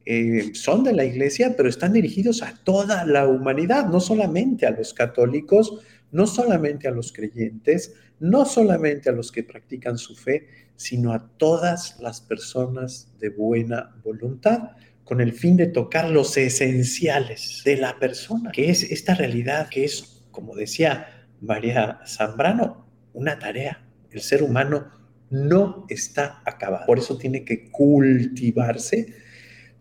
eh, 0.04 0.52
son 0.54 0.84
de 0.84 0.92
la 0.92 1.04
iglesia, 1.04 1.54
pero 1.56 1.68
están 1.68 1.92
dirigidos 1.92 2.42
a 2.42 2.54
toda 2.62 3.04
la 3.04 3.26
humanidad, 3.26 3.88
no 3.88 3.98
solamente 4.00 4.64
a 4.64 4.70
los 4.70 4.94
católicos, 4.94 5.80
no 6.16 6.26
solamente 6.26 6.88
a 6.88 6.92
los 6.92 7.12
creyentes, 7.12 7.92
no 8.20 8.46
solamente 8.46 9.10
a 9.10 9.12
los 9.12 9.30
que 9.30 9.42
practican 9.42 9.98
su 9.98 10.16
fe, 10.16 10.48
sino 10.74 11.12
a 11.12 11.28
todas 11.36 12.00
las 12.00 12.22
personas 12.22 13.12
de 13.18 13.28
buena 13.28 13.94
voluntad, 14.02 14.70
con 15.04 15.20
el 15.20 15.34
fin 15.34 15.58
de 15.58 15.66
tocar 15.66 16.08
los 16.08 16.34
esenciales 16.38 17.60
de 17.66 17.76
la 17.76 17.98
persona, 17.98 18.50
que 18.50 18.70
es 18.70 18.82
esta 18.90 19.14
realidad, 19.14 19.68
que 19.68 19.84
es, 19.84 20.24
como 20.30 20.56
decía 20.56 21.26
María 21.42 22.00
Zambrano, 22.06 22.86
una 23.12 23.38
tarea. 23.38 23.86
El 24.10 24.22
ser 24.22 24.42
humano 24.42 24.88
no 25.28 25.84
está 25.90 26.40
acabado, 26.46 26.86
por 26.86 26.98
eso 26.98 27.18
tiene 27.18 27.44
que 27.44 27.70
cultivarse, 27.70 29.12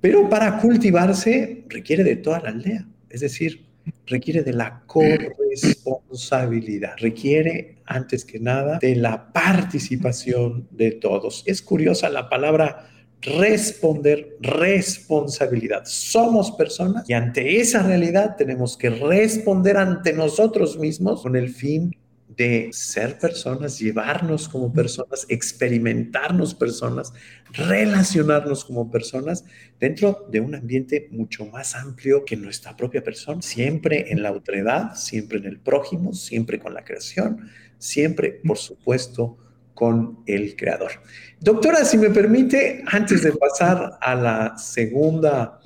pero 0.02 0.30
para 0.30 0.58
cultivarse 0.58 1.64
requiere 1.70 2.04
de 2.04 2.18
toda 2.18 2.42
la 2.42 2.50
aldea, 2.50 2.86
es 3.10 3.22
decir, 3.22 3.65
requiere 4.08 4.42
de 4.44 4.54
la 4.54 4.84
corresponsabilidad, 4.86 6.94
requiere 6.98 7.78
antes 7.86 8.24
que 8.26 8.40
nada 8.40 8.80
de 8.80 8.96
la 8.96 9.32
participación 9.32 10.68
de 10.72 10.92
todos. 10.92 11.44
Es 11.46 11.62
curiosa 11.62 12.10
la 12.10 12.28
palabra 12.30 12.90
responder, 13.22 14.38
responsabilidad. 14.40 15.84
Somos 15.86 16.52
personas 16.52 17.10
y 17.10 17.14
ante 17.14 17.60
esa 17.60 17.84
realidad 17.84 18.36
tenemos 18.38 18.78
que 18.78 18.90
responder 18.90 19.78
ante 19.78 20.14
nosotros 20.14 20.78
mismos 20.78 21.24
con 21.24 21.36
el 21.36 21.50
fin 21.50 21.96
de 22.28 22.70
ser 22.74 23.20
personas, 23.20 23.80
llevarnos 23.80 24.50
como 24.50 24.74
personas, 24.74 25.26
experimentarnos 25.30 26.56
personas, 26.56 27.14
relacionarnos 27.52 28.66
como 28.66 28.90
personas 28.90 29.46
dentro 29.80 30.26
de 30.32 30.40
un 30.40 30.56
ambiente 30.56 31.08
mucho 31.12 31.46
más 31.46 31.76
amplio 31.76 32.26
que 32.26 32.36
nuestra 32.36 32.76
propia 32.76 33.04
persona, 33.04 33.42
siempre 33.42 34.12
en 34.12 34.24
la 34.24 34.32
otredad, 34.32 34.96
siempre 34.96 35.38
en 35.38 35.46
el 35.46 35.60
prójimo, 35.60 36.14
siempre 36.14 36.60
con 36.60 36.74
la 36.74 36.84
creación, 36.84 37.50
siempre, 37.78 38.42
por 38.46 38.58
supuesto, 38.58 39.38
con 39.76 40.20
el 40.26 40.56
creador. 40.56 40.92
Doctora, 41.40 41.86
si 41.86 41.98
me 41.98 42.10
permite, 42.10 42.84
antes 42.88 43.22
de 43.24 43.34
pasar 43.34 44.00
a 44.02 44.16
la 44.16 44.58
segunda 44.58 45.60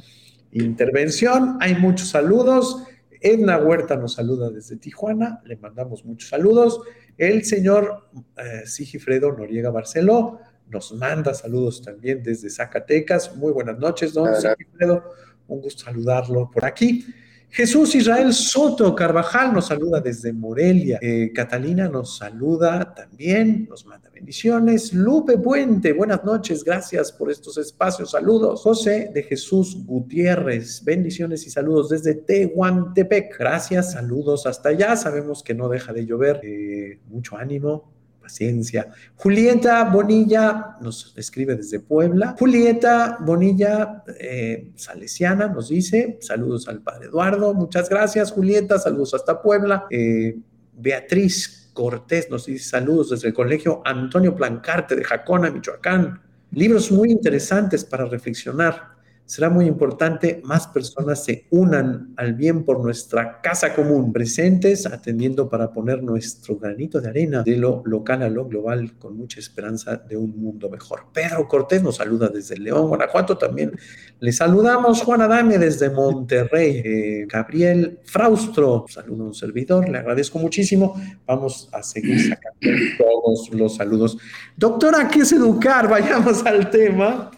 intervención, 0.52 1.58
hay 1.62 1.76
muchos 1.76 2.10
saludos. 2.10 2.84
Edna 3.22 3.58
Huerta 3.58 3.96
nos 3.96 4.14
saluda 4.14 4.50
desde 4.50 4.78
Tijuana, 4.78 5.42
le 5.46 5.58
mandamos 5.58 6.06
muchos 6.06 6.30
saludos. 6.30 6.82
El 7.18 7.44
señor 7.44 8.10
eh, 8.38 8.66
Sigifredo 8.66 9.32
Noriega 9.32 9.70
Barceló 9.70 10.40
nos 10.68 10.94
manda 10.94 11.34
saludos 11.34 11.82
también 11.82 12.24
desde 12.24 12.50
Zacatecas. 12.50 13.36
Muy 13.36 13.52
buenas 13.52 13.78
noches, 13.78 14.14
don 14.14 14.34
Sigifredo. 14.36 15.04
Un 15.48 15.62
gusto 15.62 15.84
saludarlo 15.86 16.50
por 16.52 16.64
aquí. 16.64 17.06
Jesús 17.52 17.96
Israel 17.96 18.32
Soto 18.32 18.96
Carvajal 18.96 19.52
nos 19.54 19.68
saluda 19.68 20.00
desde 20.00 20.32
Morelia. 20.32 21.00
Eh, 21.02 21.32
Catalina 21.34 21.90
nos 21.90 22.18
saluda 22.18 22.94
también, 22.94 23.66
nos 23.68 23.88
manda 23.88 24.08
bendiciones. 24.12 24.94
Lupe 24.94 25.36
Puente, 25.40 25.94
buenas 25.94 26.24
noches, 26.24 26.64
gracias 26.64 27.12
por 27.12 27.32
estos 27.32 27.58
espacios. 27.58 28.12
Saludos. 28.12 28.62
José 28.62 29.10
de 29.12 29.24
Jesús 29.24 29.84
Gutiérrez, 29.84 30.84
bendiciones 30.84 31.48
y 31.48 31.50
saludos 31.50 31.90
desde 31.90 32.14
Tehuantepec. 32.14 33.36
Gracias, 33.40 33.94
saludos 33.94 34.46
hasta 34.46 34.70
allá. 34.70 34.96
Sabemos 34.96 35.42
que 35.42 35.56
no 35.56 35.70
deja 35.70 35.92
de 35.92 36.06
llover. 36.06 36.42
Eh, 36.44 37.00
mucho 37.08 37.36
ánimo, 37.36 37.92
paciencia. 38.30 38.92
Julieta 39.16 39.84
Bonilla 39.86 40.76
nos 40.82 41.14
escribe 41.18 41.56
desde 41.56 41.80
Puebla. 41.80 42.36
Julieta 42.38 43.18
Bonilla, 43.22 44.04
eh, 44.20 44.72
salesiana, 44.76 45.48
nos 45.48 45.70
dice, 45.70 46.20
saludos 46.22 46.68
al 46.68 46.82
padre 46.82 47.08
Eduardo, 47.08 47.56
muchas 47.56 47.90
gracias 47.90 48.32
Julieta, 48.32 48.78
saludos 48.78 49.16
hasta 49.16 49.42
Puebla. 49.42 49.88
Eh, 49.90 50.38
Beatriz 50.74 51.72
Cortés 51.74 52.30
nos 52.30 52.46
dice 52.46 52.70
saludos 52.70 53.10
desde 53.10 53.30
el 53.30 53.34
colegio 53.34 53.82
Antonio 53.84 54.36
Plancarte 54.36 54.96
de 54.96 55.04
Jacona, 55.04 55.50
Michoacán. 55.50 56.22
Libros 56.52 56.92
muy 56.92 57.12
interesantes 57.12 57.84
para 57.84 58.06
reflexionar 58.06 58.99
será 59.30 59.48
muy 59.52 59.68
importante 59.68 60.42
más 60.44 60.66
personas 60.66 61.24
se 61.24 61.46
unan 61.52 62.16
al 62.18 62.34
bien 62.34 62.64
por 62.64 62.84
nuestra 62.84 63.42
casa 63.42 63.76
común, 63.76 64.12
presentes, 64.12 64.88
atendiendo 64.88 65.48
para 65.48 65.72
poner 65.72 66.02
nuestro 66.02 66.58
granito 66.58 67.00
de 67.00 67.10
arena 67.10 67.44
de 67.44 67.56
lo 67.56 67.84
local 67.86 68.24
a 68.24 68.30
lo 68.30 68.48
global 68.48 68.98
con 68.98 69.16
mucha 69.16 69.40
esperanza 69.40 69.98
de 69.98 70.18
un 70.18 70.36
mundo 70.36 70.68
mejor. 70.68 71.04
Pedro 71.14 71.48
Cortés 71.48 71.84
nos 71.84 71.98
saluda 71.98 72.30
desde 72.30 72.58
León, 72.58 72.88
Guanajuato 72.88 73.38
también. 73.38 73.72
Le 74.20 74.32
saludamos 74.32 75.04
Juan 75.04 75.22
Adame 75.22 75.60
desde 75.60 75.92
Monterrey. 75.92 76.82
Eh, 76.84 77.28
Gabriel 77.30 78.00
Fraustro, 78.06 78.86
saludo 78.90 79.26
a 79.26 79.28
un 79.28 79.36
servidor, 79.36 79.88
le 79.90 80.00
agradezco 80.00 80.40
muchísimo. 80.40 81.00
Vamos 81.28 81.70
a 81.72 81.84
seguir 81.84 82.20
sacando 82.30 82.60
todos 82.98 83.52
los 83.54 83.76
saludos. 83.76 84.18
Doctora, 84.58 85.08
¿qué 85.08 85.20
es 85.20 85.32
educar? 85.34 85.88
Vayamos 85.88 86.44
al 86.48 86.72
tema. 86.72 87.30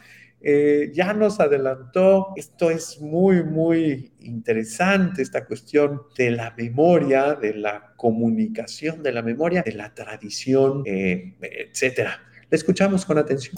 Eh, 0.44 0.92
ya 0.94 1.14
nos 1.14 1.40
adelantó, 1.40 2.30
esto 2.36 2.72
es 2.72 3.00
muy, 3.00 3.44
muy 3.44 4.12
interesante, 4.22 5.22
esta 5.22 5.46
cuestión 5.46 6.02
de 6.18 6.32
la 6.32 6.54
memoria, 6.58 7.34
de 7.36 7.54
la 7.54 7.94
comunicación 7.96 9.04
de 9.04 9.12
la 9.12 9.22
memoria, 9.22 9.62
de 9.62 9.74
la 9.74 9.94
tradición, 9.94 10.82
eh, 10.86 11.36
etcétera. 11.42 12.20
Le 12.50 12.56
escuchamos 12.58 13.06
con 13.06 13.20
atención. 13.20 13.56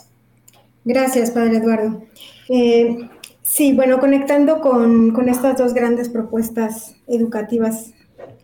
Gracias, 0.84 1.32
Padre 1.32 1.58
Eduardo. 1.58 2.04
Eh, 2.50 3.10
sí, 3.42 3.74
bueno, 3.74 4.00
conectando 4.00 4.60
con, 4.60 5.12
con, 5.12 5.30
estas 5.30 5.58
dos 5.58 5.74
grandes 5.74 6.10
propuestas 6.10 6.98
educativas 7.08 7.94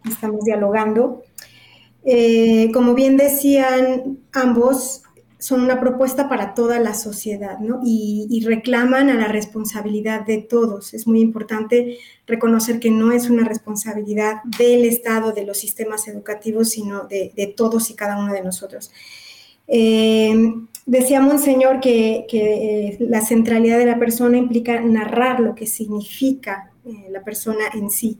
estamos 0.10 0.45
dialogando. 0.45 1.23
Eh, 2.06 2.71
como 2.73 2.93
bien 2.93 3.17
decían 3.17 4.19
ambos, 4.32 5.04
son 5.39 5.62
una 5.62 5.80
propuesta 5.80 6.28
para 6.28 6.54
toda 6.54 6.80
la 6.80 6.93
sociedad, 6.93 7.60
¿no? 7.60 7.80
Y, 7.84 8.43
reclaman 8.45 9.10
a 9.10 9.15
la 9.15 9.30
responsabilidad 9.30 10.25
de 10.25 10.39
todos. 10.39 10.93
Es 10.93 11.08
muy 11.08 11.21
importante 11.21 11.97
reconocer 12.28 12.80
que 12.80 12.91
no 12.91 13.13
es 13.13 13.30
una 13.30 13.45
responsabilidad 13.45 14.43
del 14.43 14.84
Estado, 14.84 15.32
de 15.32 15.45
los 15.45 15.58
sistemas 15.58 16.08
educativos, 16.10 16.69
sino 16.69 17.06
de, 17.06 17.54
todos 17.56 17.89
y 17.89 17.95
cada 17.95 18.17
uno 18.17 18.34
de 18.34 18.43
nosotros. 18.43 18.91
Eh, 19.67 20.34
decía 20.86 21.21
Monseñor 21.21 21.80
que, 21.80 22.25
que, 22.30 22.97
la 22.99 23.21
centralidad 23.21 23.78
de 23.78 23.86
la 23.86 23.97
persona 23.97 24.38
implica 24.38 24.82
narrar 24.82 25.39
lo 25.39 25.56
que 25.56 25.67
significa 25.67 26.71
eh, 26.86 27.08
la 27.12 27.23
persona 27.23 27.65
en 27.73 27.89
sí. 27.89 28.19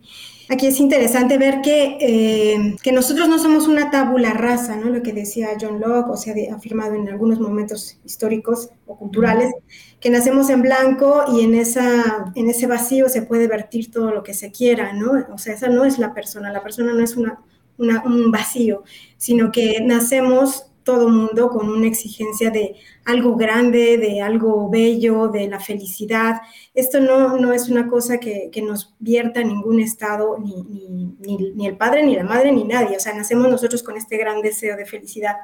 Aquí 0.52 0.66
es 0.66 0.80
interesante 0.80 1.38
ver 1.38 1.62
que, 1.62 1.98
eh, 2.02 2.76
que 2.82 2.92
nosotros 2.92 3.30
no 3.30 3.38
somos 3.38 3.68
una 3.68 3.92
tabula 3.92 4.34
rasa, 4.34 4.76
¿no? 4.76 4.90
Lo 4.90 5.04
que 5.04 5.14
decía 5.14 5.50
John 5.62 5.80
Locke, 5.80 6.10
o 6.10 6.18
se 6.18 6.32
ha 6.32 6.56
afirmado 6.56 6.96
en 6.96 7.08
algunos 7.08 7.40
momentos 7.40 8.00
históricos 8.04 8.72
o 8.88 8.98
culturales, 8.98 9.54
que 10.00 10.10
nacemos 10.10 10.50
en 10.50 10.64
blanco 10.64 11.26
y 11.32 11.42
en, 11.42 11.54
esa, 11.54 12.32
en 12.34 12.50
ese 12.50 12.66
vacío 12.66 13.10
se 13.10 13.22
puede 13.22 13.48
vertir 13.48 13.92
todo 13.92 14.12
lo 14.12 14.24
que 14.24 14.34
se 14.34 14.52
quiera, 14.52 14.92
¿no? 14.94 15.12
O 15.32 15.38
sea, 15.38 15.54
esa 15.54 15.70
no 15.70 15.86
es 15.86 16.00
la 16.00 16.16
persona, 16.16 16.52
la 16.52 16.64
persona 16.64 16.94
no 16.94 17.04
es 17.04 17.16
una, 17.16 17.44
un 17.78 18.32
vacío, 18.32 18.84
sino 19.18 19.52
que 19.52 19.82
nacemos 19.82 20.69
todo 20.90 21.08
mundo 21.08 21.50
con 21.50 21.70
una 21.70 21.86
exigencia 21.86 22.50
de 22.50 22.74
algo 23.06 23.36
grande, 23.36 24.00
de 24.00 24.24
algo 24.24 24.72
bello, 24.72 25.28
de 25.28 25.48
la 25.48 25.60
felicidad. 25.60 26.42
Esto 26.74 27.00
no, 27.00 27.38
no 27.38 27.54
es 27.54 27.70
una 27.70 27.88
cosa 27.88 28.18
que, 28.18 28.50
que 28.52 28.64
nos 28.64 28.96
vierta 28.98 29.44
ningún 29.44 29.80
estado, 29.82 30.40
ni, 30.40 31.14
ni, 31.54 31.68
el 31.68 31.78
padre, 31.78 32.04
ni 32.04 32.16
la 32.16 32.24
madre, 32.24 32.52
ni 32.52 32.64
nadie. 32.64 32.98
O 32.98 33.00
sea, 33.00 33.14
nacemos 33.14 33.48
nosotros 33.52 33.84
con 33.84 33.98
este 33.98 34.18
gran 34.18 34.42
deseo 34.42 34.76
de 34.76 34.88
felicidad. 34.88 35.36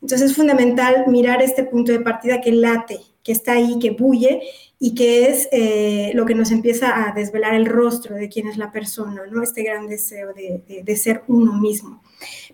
Entonces 0.00 0.30
es 0.30 0.36
fundamental 0.36 1.06
mirar 1.08 1.42
este 1.42 1.64
punto 1.64 1.90
de 1.90 1.98
partida 1.98 2.40
que 2.40 2.52
late, 2.52 3.00
que 3.24 3.32
está 3.32 3.54
ahí, 3.54 3.80
que 3.80 3.90
bulle 3.90 4.42
y 4.78 4.94
que 4.94 5.28
es 5.28 5.48
eh, 5.50 6.12
lo 6.14 6.24
que 6.24 6.36
nos 6.36 6.52
empieza 6.52 7.04
a 7.04 7.12
desvelar 7.12 7.54
el 7.54 7.66
rostro 7.66 8.14
de 8.14 8.28
quién 8.28 8.46
es 8.46 8.56
la 8.58 8.70
persona, 8.70 9.22
¿no? 9.28 9.42
Este 9.42 9.64
gran 9.64 9.88
deseo 9.88 10.32
de, 10.34 10.84
de, 10.84 10.96
ser 10.96 11.24
uno 11.26 11.54
mismo. 11.54 12.00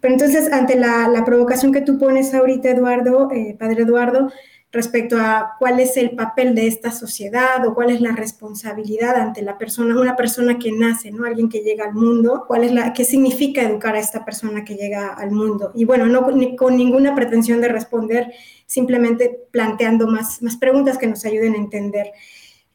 Pero 0.00 0.14
entonces, 0.14 0.52
ante 0.52 0.76
la, 0.76 1.22
provocación 1.24 1.72
que 1.72 1.80
tú 1.80 1.98
pones 1.98 2.34
ahorita, 2.34 2.70
Eduardo, 2.70 3.30
eh, 3.32 3.56
Padre 3.58 3.82
Eduardo, 3.82 4.30
respecto 4.74 5.16
a 5.16 5.52
cuál 5.58 5.78
es 5.78 5.96
el 5.96 6.16
papel 6.16 6.54
de 6.54 6.66
esta 6.66 6.90
sociedad 6.90 7.64
o 7.64 7.74
cuál 7.74 7.90
es 7.90 8.00
la 8.00 8.10
responsabilidad 8.10 9.14
ante 9.14 9.40
la 9.40 9.56
persona, 9.56 9.98
una 9.98 10.16
persona 10.16 10.58
que 10.58 10.72
nace, 10.72 11.12
¿no? 11.12 11.24
Alguien 11.24 11.48
que 11.48 11.60
llega 11.60 11.84
al 11.84 11.94
mundo, 11.94 12.44
cuál 12.48 12.64
es 12.64 12.72
la, 12.72 12.92
qué 12.92 13.04
significa 13.04 13.62
educar 13.62 13.94
a 13.94 14.00
esta 14.00 14.24
persona 14.24 14.64
que 14.64 14.74
llega 14.74 15.14
al 15.14 15.30
mundo. 15.30 15.70
Y 15.76 15.84
bueno, 15.84 16.06
no 16.06 16.26
con 16.56 16.76
ninguna 16.76 17.14
pretensión 17.14 17.60
de 17.60 17.68
responder, 17.68 18.32
simplemente 18.66 19.46
planteando 19.52 20.08
más, 20.08 20.42
más 20.42 20.56
preguntas 20.56 20.98
que 20.98 21.06
nos 21.06 21.24
ayuden 21.24 21.54
a 21.54 21.58
entender. 21.58 22.10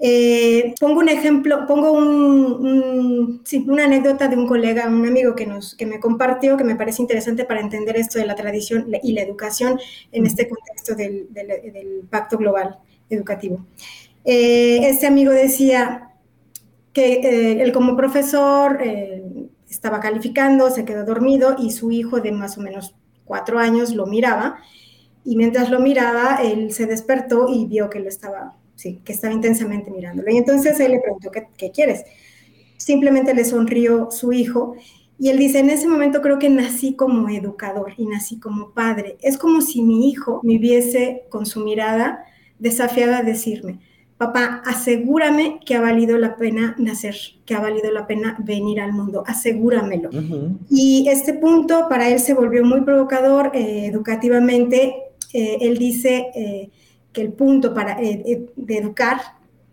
Eh, 0.01 0.75
pongo 0.79 1.01
un 1.01 1.09
ejemplo, 1.09 1.67
pongo 1.67 1.91
un, 1.91 3.41
sí, 3.43 3.65
una 3.67 3.83
anécdota 3.83 4.29
de 4.29 4.37
un 4.37 4.47
colega, 4.47 4.87
un 4.87 5.05
amigo 5.05 5.35
que, 5.35 5.45
nos, 5.45 5.75
que 5.75 5.85
me 5.85 5.99
compartió, 5.99 6.55
que 6.55 6.63
me 6.63 6.77
parece 6.77 7.01
interesante 7.01 7.43
para 7.43 7.59
entender 7.59 7.97
esto 7.97 8.17
de 8.17 8.25
la 8.25 8.35
tradición 8.35 8.87
y 9.03 9.11
la 9.11 9.21
educación 9.21 9.77
en 10.13 10.25
este 10.25 10.47
contexto 10.47 10.95
del, 10.95 11.27
del, 11.33 12.07
pacto 12.09 12.37
global 12.37 12.79
educativo. 13.09 13.65
Eh, 14.23 14.79
este 14.83 15.05
amigo 15.05 15.33
decía 15.33 16.13
que 16.93 17.13
eh, 17.15 17.61
él 17.61 17.73
como 17.73 17.97
profesor 17.97 18.79
estaba 19.69 19.99
calificando, 19.99 20.69
se 20.69 20.85
quedó 20.85 21.03
dormido 21.03 21.57
y 21.59 21.71
su 21.71 21.91
hijo 21.91 22.21
de 22.21 22.31
más 22.31 22.57
o 22.57 22.61
menos 22.61 22.95
cuatro 23.25 23.59
años 23.59 23.93
lo 23.93 24.05
miraba 24.05 24.59
y 25.25 25.35
mientras 25.35 25.69
lo 25.69 25.81
miraba, 25.81 26.39
él 26.41 26.71
se 26.71 26.85
despertó 26.85 27.47
y 27.49 27.65
vio 27.65 27.89
que 27.89 27.99
lo 27.99 28.07
estaba 28.07 28.55
sí, 28.79 29.01
que 29.03 29.11
estaba 29.11 29.33
intensamente 29.33 29.91
mirándolo. 29.91 30.31
Y 30.31 30.37
entonces 30.37 30.79
él 30.79 30.93
le 30.93 31.01
preguntó, 31.01 31.29
¿qué, 31.31 31.71
quieres? 31.71 32.05
Simplemente 32.77 33.33
le 33.33 33.43
sonrió 33.43 34.09
su 34.09 34.31
hijo 34.31 34.75
y 35.19 35.27
él 35.27 35.37
dice, 35.37 35.59
en 35.59 35.69
ese 35.69 35.89
momento 35.89 36.21
creo 36.21 36.39
que 36.39 36.49
nací 36.49 36.93
como 36.93 37.27
educador 37.27 37.93
y 37.97 38.05
nací 38.05 38.39
como 38.39 38.71
padre. 38.71 39.17
Es 39.21 39.37
como 39.37 39.59
si 39.59 39.81
mi 39.81 40.09
hijo 40.09 40.39
me 40.43 40.57
hubiese 40.57 41.23
con 41.27 41.45
su 41.45 41.59
mirada 41.59 42.23
desafiado 42.57 43.15
a 43.15 43.21
decirme, 43.21 43.79
papá, 44.17 44.63
asegúrame 44.65 45.59
que 45.65 45.75
ha 45.75 45.81
valido 45.81 46.17
la 46.17 46.37
pena 46.37 46.73
nacer, 46.77 47.17
que 47.45 47.55
ha 47.55 47.59
valido 47.59 47.91
la 47.91 48.07
pena 48.07 48.37
venir 48.39 48.79
al 48.79 48.93
mundo, 48.93 49.25
asegúramelo. 49.27 50.09
Y 50.69 51.05
este 51.09 51.33
punto 51.33 51.87
para 51.89 52.07
él 52.09 52.19
se 52.19 52.33
volvió 52.33 52.63
muy 52.63 52.81
provocador 52.81 53.51
eh, 53.53 53.87
educativamente. 53.87 54.95
Eh, 55.33 55.57
él 55.59 55.77
dice, 55.77 56.27
eh, 56.33 56.69
que 57.13 57.21
el 57.21 57.33
punto 57.33 57.73
para, 57.73 58.01
eh, 58.01 58.23
eh, 58.25 58.45
de 58.55 58.77
educar 58.77 59.19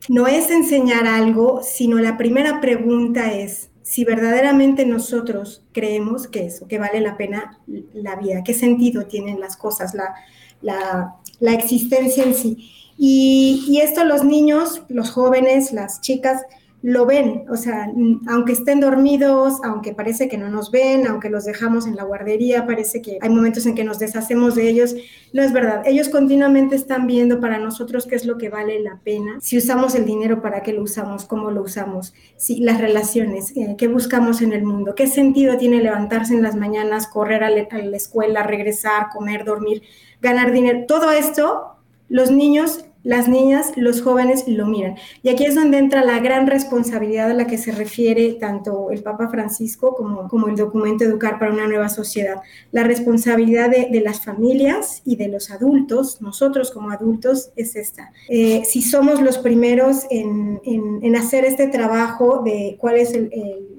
no 0.08 0.26
es 0.26 0.50
enseñar 0.50 1.06
algo, 1.06 1.60
sino 1.62 1.98
la 1.98 2.16
primera 2.16 2.60
pregunta 2.60 3.32
es 3.32 3.70
si 3.82 4.04
verdaderamente 4.04 4.84
nosotros 4.84 5.64
creemos 5.72 6.26
que 6.26 6.46
eso, 6.46 6.66
que 6.66 6.78
vale 6.78 7.00
la 7.00 7.16
pena 7.16 7.60
la 7.66 8.16
vida, 8.16 8.42
qué 8.44 8.52
sentido 8.52 9.06
tienen 9.06 9.38
las 9.40 9.56
cosas, 9.56 9.94
la, 9.94 10.14
la, 10.60 11.16
la 11.38 11.52
existencia 11.52 12.24
en 12.24 12.34
sí. 12.34 12.70
Y, 12.98 13.64
y, 13.68 13.80
esto 13.80 14.04
los 14.04 14.24
niños, 14.24 14.82
los 14.88 15.10
jóvenes, 15.10 15.72
las 15.72 16.00
chicas, 16.00 16.42
lo 16.86 17.04
ven, 17.04 17.46
o 17.50 17.56
sea, 17.56 17.92
aunque 18.28 18.52
estén 18.52 18.78
dormidos, 18.78 19.54
aunque 19.64 19.92
parece 19.92 20.28
que 20.28 20.38
no 20.38 20.48
nos 20.48 20.70
ven, 20.70 21.08
aunque 21.08 21.30
los 21.30 21.44
dejamos 21.44 21.84
en 21.84 21.96
la 21.96 22.04
guardería, 22.04 22.64
parece 22.64 23.02
que 23.02 23.18
hay 23.20 23.28
momentos 23.28 23.66
en 23.66 23.74
que 23.74 23.82
nos 23.82 23.98
deshacemos 23.98 24.54
de 24.54 24.68
ellos, 24.68 24.94
no 25.32 25.42
es 25.42 25.52
verdad. 25.52 25.82
Ellos 25.84 26.08
continuamente 26.08 26.76
están 26.76 27.08
viendo 27.08 27.40
para 27.40 27.58
nosotros 27.58 28.06
qué 28.06 28.14
es 28.14 28.24
lo 28.24 28.38
que 28.38 28.50
vale 28.50 28.78
la 28.78 29.00
pena, 29.02 29.38
si 29.40 29.58
usamos 29.58 29.96
el 29.96 30.04
dinero, 30.04 30.40
para 30.40 30.62
qué 30.62 30.72
lo 30.72 30.82
usamos, 30.82 31.24
cómo 31.24 31.50
lo 31.50 31.62
usamos, 31.62 32.14
si 32.36 32.60
las 32.60 32.80
relaciones, 32.80 33.50
eh, 33.56 33.74
qué 33.76 33.88
buscamos 33.88 34.40
en 34.40 34.52
el 34.52 34.62
mundo, 34.62 34.94
qué 34.94 35.08
sentido 35.08 35.56
tiene 35.56 35.82
levantarse 35.82 36.34
en 36.34 36.42
las 36.44 36.54
mañanas, 36.54 37.08
correr 37.08 37.42
a, 37.42 37.48
a 37.48 37.78
la 37.82 37.96
escuela, 37.96 38.44
regresar, 38.44 39.08
comer, 39.12 39.44
dormir, 39.44 39.82
ganar 40.22 40.52
dinero. 40.52 40.84
Todo 40.86 41.10
esto, 41.10 41.78
los 42.08 42.30
niños 42.30 42.85
las 43.06 43.28
niñas, 43.28 43.72
los 43.76 44.02
jóvenes 44.02 44.48
lo 44.48 44.66
miran. 44.66 44.96
Y 45.22 45.28
aquí 45.28 45.44
es 45.44 45.54
donde 45.54 45.78
entra 45.78 46.04
la 46.04 46.18
gran 46.18 46.48
responsabilidad 46.48 47.30
a 47.30 47.34
la 47.34 47.46
que 47.46 47.56
se 47.56 47.70
refiere 47.70 48.32
tanto 48.32 48.90
el 48.90 49.04
Papa 49.04 49.28
Francisco 49.28 49.94
como, 49.94 50.28
como 50.28 50.48
el 50.48 50.56
documento 50.56 51.04
Educar 51.04 51.38
para 51.38 51.52
una 51.52 51.68
nueva 51.68 51.88
sociedad. 51.88 52.42
La 52.72 52.82
responsabilidad 52.82 53.70
de, 53.70 54.00
las 54.00 54.24
familias 54.24 55.02
y 55.04 55.14
de 55.14 55.28
los 55.28 55.52
adultos, 55.52 56.20
nosotros 56.20 56.72
como 56.72 56.90
adultos, 56.90 57.50
es 57.54 57.76
esta. 57.76 58.10
Eh, 58.28 58.62
si 58.64 58.82
somos 58.82 59.22
los 59.22 59.38
primeros 59.38 60.06
en, 60.10 61.14
hacer 61.16 61.44
este 61.44 61.68
trabajo 61.68 62.42
de 62.44 62.76
cuál 62.80 62.96
es 62.96 63.12
el, 63.14 63.30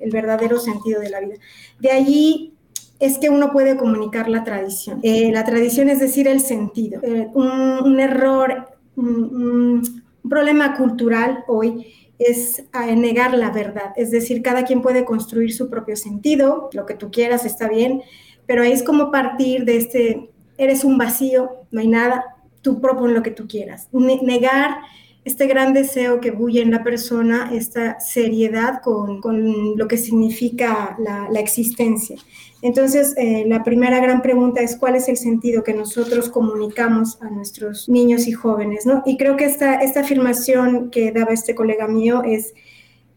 verdadero 0.10 0.58
sentido 0.58 1.02
de 1.02 1.10
la 1.10 1.20
vida. 1.20 1.36
De 1.80 1.92
allí 1.92 2.54
es 3.00 3.18
que 3.18 3.30
uno 3.30 3.52
puede 3.52 3.76
comunicar 3.76 4.30
la 4.30 4.46
tradición. 4.46 5.00
Eh, 5.04 5.32
la 5.32 5.44
tradición 5.44 5.90
es 5.90 6.00
decir, 6.00 6.28
el 6.28 6.40
sentido. 6.40 7.02
Eh, 7.04 7.28
un, 7.34 8.00
error 8.00 8.77
un, 8.98 10.04
problema 10.30 10.76
cultural 10.76 11.46
hoy 11.48 11.94
es 12.20 12.66
negar 12.98 13.34
la 13.34 13.50
verdad. 13.52 13.94
Es 13.96 14.12
decir, 14.12 14.42
cada 14.42 14.66
quien 14.66 14.82
puede 14.82 15.06
construir 15.06 15.54
su 15.54 15.70
propio 15.70 15.96
sentido, 15.96 16.70
lo 16.74 16.86
que 16.86 16.96
tú 16.96 17.12
quieras 17.12 17.46
está 17.46 17.70
bien, 17.70 18.02
pero 18.46 18.62
es 18.62 18.84
como 18.84 19.10
partir 19.10 19.64
de 19.64 19.78
este, 19.78 20.30
eres 20.58 20.84
un 20.84 20.98
vacío, 20.98 21.52
no 21.72 21.80
hay 21.80 21.88
nada, 21.88 22.26
tú 22.62 22.82
propon 22.82 23.14
lo 23.14 23.24
que 23.24 23.32
tú 23.32 23.48
quieras. 23.48 23.88
negar 23.94 24.80
este 25.28 25.46
gran 25.46 25.74
deseo 25.74 26.22
que 26.22 26.32
bulle 26.32 26.62
en 26.62 26.72
la 26.72 26.86
persona, 26.86 27.52
esta 27.54 28.00
seriedad 28.00 28.82
con, 28.82 29.20
con 29.20 29.76
lo 29.76 29.88
que 29.90 29.98
significa 29.98 30.98
la, 31.00 31.40
existencia. 31.40 32.16
Entonces, 32.62 33.14
eh, 33.18 33.44
la 33.46 33.62
primera 33.62 34.00
gran 34.00 34.22
pregunta 34.22 34.62
es 34.62 34.78
cuál 34.78 34.96
es 34.96 35.10
el 35.10 35.18
sentido 35.18 35.66
que 35.66 35.74
nosotros 35.74 36.30
comunicamos 36.30 37.22
a 37.22 37.30
nuestros 37.30 37.90
niños 37.90 38.26
y 38.26 38.32
jóvenes, 38.32 38.86
¿no? 38.86 39.04
Y 39.06 39.18
creo 39.18 39.36
que 39.36 39.44
esta, 39.44 39.76
esta 39.76 40.00
afirmación 40.00 40.90
que 40.92 41.12
daba 41.12 41.34
este 41.34 41.56
colega 41.56 41.90
mío 41.90 42.24
es, 42.24 42.54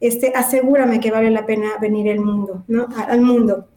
este, 0.01 0.33
asegúrame 0.35 0.99
que 0.99 1.13
vale 1.13 1.31
la 1.31 1.47
pena 1.47 1.79
venir 1.81 2.11
al 2.11 2.21
mundo, 2.21 2.65
¿no? 2.67 2.89
Al 3.07 3.21
mundo. 3.21 3.69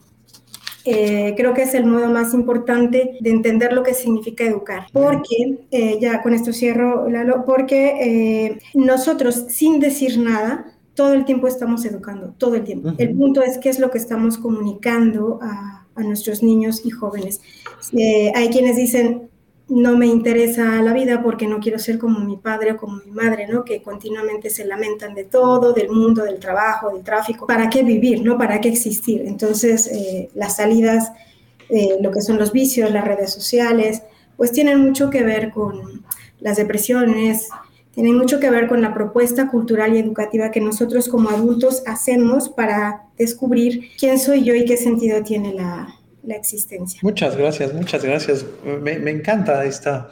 Eh, 0.84 1.34
creo 1.36 1.54
que 1.54 1.62
es 1.62 1.74
el 1.74 1.86
modo 1.86 2.08
más 2.08 2.34
importante 2.34 3.16
de 3.20 3.30
entender 3.30 3.72
lo 3.72 3.82
que 3.82 3.94
significa 3.94 4.44
educar. 4.44 4.86
Porque, 4.92 5.58
eh, 5.70 5.98
ya 6.00 6.22
con 6.22 6.34
esto 6.34 6.52
cierro, 6.52 7.08
Lalo, 7.08 7.44
porque 7.44 7.96
eh, 8.00 8.58
nosotros 8.74 9.46
sin 9.48 9.80
decir 9.80 10.18
nada, 10.18 10.72
todo 10.94 11.14
el 11.14 11.24
tiempo 11.24 11.48
estamos 11.48 11.84
educando, 11.84 12.34
todo 12.38 12.54
el 12.54 12.64
tiempo. 12.64 12.92
El 12.98 13.16
punto 13.16 13.42
es 13.42 13.58
qué 13.58 13.68
es 13.68 13.78
lo 13.78 13.90
que 13.90 13.98
estamos 13.98 14.38
comunicando 14.38 15.40
a, 15.42 15.86
a 15.94 16.02
nuestros 16.02 16.42
niños 16.42 16.82
y 16.84 16.90
jóvenes. 16.90 17.40
hay 18.34 18.48
quienes 18.50 18.76
dicen, 18.76 19.28
no 19.68 19.96
me 19.96 20.06
interesa 20.06 20.82
la 20.82 20.92
vida 20.92 21.22
porque 21.22 21.46
no 21.46 21.58
quiero 21.58 21.78
ser 21.78 21.98
como 21.98 22.20
mi 22.20 22.36
padre 22.36 22.72
o 22.72 22.76
como 22.76 22.96
mi 22.96 23.10
madre, 23.10 23.46
¿no? 23.48 23.64
Que 23.64 23.82
continuamente 23.82 24.50
se 24.50 24.66
lamentan 24.66 25.14
de 25.14 25.24
todo, 25.24 25.72
del 25.72 25.88
mundo, 25.90 26.22
del 26.22 26.38
trabajo, 26.38 26.90
del 26.90 27.02
tráfico. 27.02 27.46
¿Para 27.46 27.70
qué 27.70 27.82
vivir, 27.82 28.22
no? 28.22 28.36
¿Para 28.36 28.60
qué 28.60 28.68
existir? 28.68 29.22
Entonces, 29.26 29.86
eh, 29.86 30.28
las 30.34 30.56
salidas, 30.56 31.12
eh, 31.70 31.96
lo 32.00 32.10
que 32.10 32.20
son 32.20 32.38
los 32.38 32.52
vicios, 32.52 32.90
las 32.90 33.04
redes 33.04 33.32
sociales, 33.32 34.02
pues 34.36 34.52
tienen 34.52 34.80
mucho 34.80 35.08
que 35.08 35.22
ver 35.22 35.50
con 35.50 36.04
las 36.40 36.58
depresiones, 36.58 37.48
tienen 37.92 38.18
mucho 38.18 38.40
que 38.40 38.50
ver 38.50 38.68
con 38.68 38.82
la 38.82 38.92
propuesta 38.92 39.48
cultural 39.48 39.94
y 39.94 39.98
educativa 39.98 40.50
que 40.50 40.60
nosotros 40.60 41.08
como 41.08 41.30
adultos 41.30 41.82
hacemos 41.86 42.50
para 42.50 43.04
descubrir 43.16 43.90
quién 43.98 44.18
soy 44.18 44.42
yo 44.42 44.54
y 44.54 44.64
qué 44.66 44.76
sentido 44.76 45.22
tiene 45.22 45.54
la, 45.54 45.94
la 46.26 46.36
existencia. 46.36 47.00
Muchas 47.02 47.36
gracias, 47.36 47.72
muchas 47.72 48.04
gracias. 48.04 48.44
Me, 48.64 48.98
me, 48.98 49.10
encanta 49.10 49.64
esta 49.64 50.10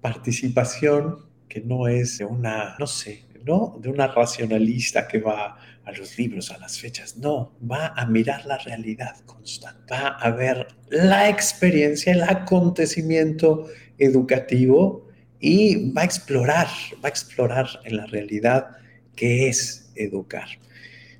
participación 0.00 1.26
que 1.48 1.60
no 1.60 1.88
es 1.88 2.18
de 2.18 2.24
una, 2.24 2.76
no 2.78 2.86
sé, 2.86 3.24
no 3.44 3.78
de 3.80 3.88
una 3.88 4.06
racionalista 4.06 5.08
que 5.08 5.18
va 5.18 5.58
a 5.84 5.92
los 5.92 6.18
libros, 6.18 6.50
a 6.50 6.58
las 6.58 6.78
fechas, 6.78 7.16
no, 7.16 7.54
va 7.60 7.94
a 7.96 8.04
mirar 8.04 8.44
la 8.44 8.58
realidad 8.58 9.16
constante, 9.24 9.94
va 9.94 10.08
a 10.08 10.30
ver 10.30 10.68
la 10.90 11.30
experiencia, 11.30 12.12
el 12.12 12.22
acontecimiento 12.22 13.66
educativo 13.96 15.08
y 15.40 15.90
va 15.92 16.02
a 16.02 16.04
explorar, 16.04 16.66
va 17.02 17.06
a 17.06 17.08
explorar 17.08 17.68
en 17.84 17.96
la 17.96 18.06
realidad 18.06 18.68
qué 19.16 19.48
es 19.48 19.90
educar. 19.94 20.48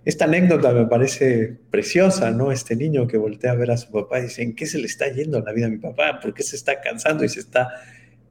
Esta 0.09 0.25
anécdota 0.25 0.73
me 0.73 0.87
parece 0.87 1.59
preciosa, 1.71 2.31
¿no? 2.31 2.51
Este 2.51 2.75
niño 2.75 3.07
que 3.07 3.19
voltea 3.19 3.53
a 3.53 3.57
ver 3.57 3.71
a 3.71 3.77
su 3.77 3.91
papá 3.91 4.19
y 4.19 4.23
dice, 4.23 4.43
¿en 4.43 4.55
qué 4.55 4.65
se 4.65 4.79
le 4.79 4.87
está 4.87 5.07
yendo 5.13 5.39
la 5.39 5.53
vida 5.53 5.67
a 5.67 5.69
mi 5.69 5.77
papá? 5.77 6.19
¿Por 6.19 6.33
qué 6.33 6.43
se 6.43 6.57
está 6.57 6.81
cansando 6.81 7.25
y 7.25 7.29
se 7.29 7.41
está, 7.41 7.75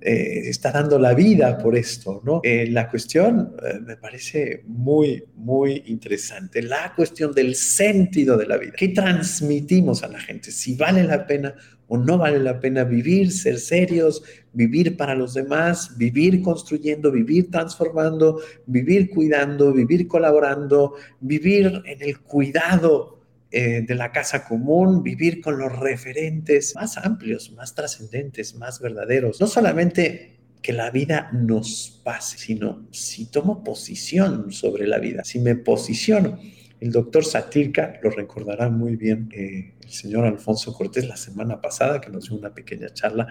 eh, 0.02 0.50
está 0.50 0.72
dando 0.72 0.98
la 0.98 1.14
vida 1.14 1.56
por 1.60 1.76
esto, 1.76 2.20
¿no? 2.26 2.42
Eh, 2.44 2.66
la 2.72 2.90
cuestión 2.90 3.56
eh, 3.64 3.80
me 3.80 3.96
parece 3.96 4.64
muy, 4.66 5.24
muy 5.36 5.84
interesante. 5.86 6.64
La 6.64 6.94
cuestión 6.96 7.32
del 7.32 7.54
sentido 7.54 8.38
de 8.38 8.48
la 8.48 8.58
vida. 8.58 8.74
¿Qué 8.76 8.88
transmitimos 8.88 10.02
a 10.02 10.08
la 10.08 10.20
gente? 10.20 10.50
Si 10.50 10.76
vale 10.76 11.04
la 11.04 11.28
pena 11.28 11.54
o 11.88 11.98
no 11.98 12.18
vale 12.18 12.40
la 12.40 12.60
pena 12.60 12.84
vivir, 12.84 13.32
ser 13.32 13.60
serios, 13.60 14.24
vivir 14.54 14.98
para 14.98 15.16
los 15.16 15.34
demás, 15.34 15.98
vivir 15.98 16.42
construyendo, 16.42 17.12
vivir 17.12 17.50
transformando, 17.50 18.42
vivir 18.66 19.10
cuidando, 19.10 19.72
vivir 19.74 20.08
colaborando, 20.08 20.96
vivir 21.20 21.82
en 21.86 22.02
el 22.02 22.20
cuidado 22.20 23.20
eh, 23.50 23.82
de 23.88 23.96
la 23.96 24.12
casa 24.12 24.46
común, 24.46 25.04
vivir 25.04 25.40
con 25.40 25.58
los 25.58 25.72
referentes 25.80 26.76
más 26.76 26.98
amplios, 26.98 27.52
más 27.54 27.74
trascendentes, 27.74 28.56
más 28.56 28.82
verdaderos. 28.82 29.40
No 29.40 29.48
solamente 29.48 30.38
que 30.62 30.74
la 30.74 30.92
vida 30.92 31.30
nos 31.32 32.02
pase, 32.04 32.38
sino 32.38 32.86
si 32.92 33.28
tomo 33.28 33.64
posición 33.64 34.52
sobre 34.52 34.86
la 34.86 35.00
vida, 35.00 35.24
si 35.24 35.40
me 35.40 35.56
posiciono. 35.56 36.40
El 36.80 36.92
doctor 36.92 37.26
Satirka 37.26 38.00
lo 38.04 38.10
recordará 38.12 38.70
muy 38.70 38.96
bien. 38.96 39.30
Eh, 39.34 39.74
el 39.84 39.90
señor 39.90 40.26
Alfonso 40.26 40.74
Cortés 40.74 41.08
la 41.08 41.18
semana 41.18 41.60
pasada, 41.60 42.00
que 42.00 42.10
nos 42.10 42.30
dio 42.30 42.38
una 42.38 42.54
pequeña 42.54 42.90
charla, 42.94 43.28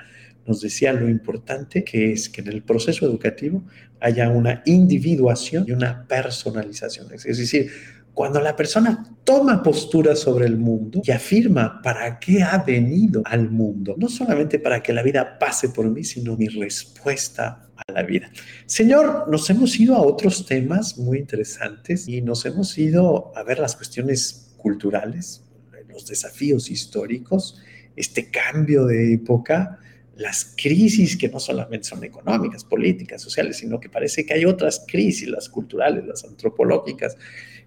nos 0.47 0.61
decía 0.61 0.93
lo 0.93 1.09
importante 1.09 1.85
que 1.85 2.13
es 2.13 2.29
que 2.29 2.41
en 2.41 2.49
el 2.49 2.63
proceso 2.63 3.07
educativo 3.07 3.65
haya 4.01 4.29
una 4.31 4.63
individuación 4.65 5.65
y 5.69 5.73
una 5.73 6.07
personalización. 6.07 7.09
Es 7.13 7.39
decir, 7.39 7.71
cuando 8.15 8.41
la 8.41 8.57
persona 8.57 9.05
toma 9.25 9.63
postura 9.63 10.17
sobre 10.17 10.47
el 10.47 10.57
mundo 10.57 11.03
y 11.05 11.11
afirma 11.11 11.83
para 11.83 12.19
qué 12.19 12.43
ha 12.43 12.59
venido 12.65 13.23
al 13.27 13.51
mundo, 13.51 13.95
no 13.99 14.09
solamente 14.09 14.59
para 14.59 14.83
que 14.83 14.95
la 14.95 15.03
vida 15.03 15.39
pase 15.39 15.69
por 15.69 15.91
mí, 15.91 16.03
sino 16.03 16.37
mi 16.37 16.49
respuesta 16.49 17.66
la 17.94 18.03
vida. 18.03 18.33
Señor, 18.66 19.29
nos 19.29 19.49
hemos 19.49 19.79
ido 19.79 19.94
a 19.94 20.03
otros 20.03 20.44
temas 20.44 20.99
muy 20.99 21.18
interesantes 21.18 22.09
y 22.09 22.20
nos 22.20 22.44
hemos 22.44 22.77
ido 22.77 23.31
a 23.37 23.44
ver 23.44 23.61
las 23.61 23.77
cuestiones 23.77 24.55
culturales, 24.57 25.44
los 25.88 26.05
desafíos 26.05 26.68
históricos, 26.68 27.62
este 27.94 28.29
cambio 28.29 28.87
de 28.87 29.14
época, 29.14 29.79
las 30.16 30.57
crisis 30.61 31.16
que 31.16 31.29
no 31.29 31.38
solamente 31.38 31.87
son 31.87 32.03
económicas, 32.03 32.64
políticas, 32.64 33.22
sociales, 33.22 33.59
sino 33.59 33.79
que 33.79 33.88
parece 33.88 34.27
que 34.27 34.35
hay 34.35 34.46
otras 34.46 34.85
crisis, 34.88 35.29
las 35.29 35.49
culturales, 35.49 36.05
las 36.05 36.25
antropológicas, 36.25 37.16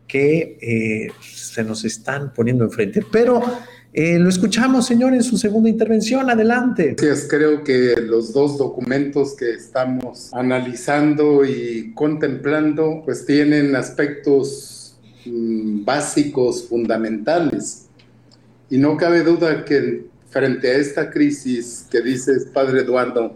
que 0.05 0.57
eh, 0.59 1.11
se 1.21 1.63
nos 1.63 1.85
están 1.85 2.33
poniendo 2.33 2.65
enfrente. 2.65 3.05
Pero 3.09 3.41
eh, 3.91 4.19
lo 4.19 4.29
escuchamos, 4.29 4.85
señor, 4.85 5.13
en 5.13 5.23
su 5.23 5.37
segunda 5.37 5.69
intervención. 5.69 6.29
Adelante. 6.29 6.95
Gracias. 6.97 7.27
Creo 7.29 7.63
que 7.63 7.95
los 8.01 8.33
dos 8.33 8.57
documentos 8.57 9.35
que 9.35 9.51
estamos 9.51 10.33
analizando 10.33 11.43
y 11.43 11.91
contemplando, 11.95 13.01
pues 13.03 13.25
tienen 13.25 13.75
aspectos 13.75 14.97
mm, 15.25 15.83
básicos, 15.83 16.67
fundamentales 16.67 17.89
y 18.69 18.77
no 18.77 18.95
cabe 18.97 19.23
duda 19.23 19.65
que 19.65 20.05
frente 20.29 20.69
a 20.69 20.77
esta 20.77 21.09
crisis 21.09 21.87
que 21.89 22.01
dices, 22.01 22.45
Padre 22.53 22.81
Eduardo, 22.81 23.35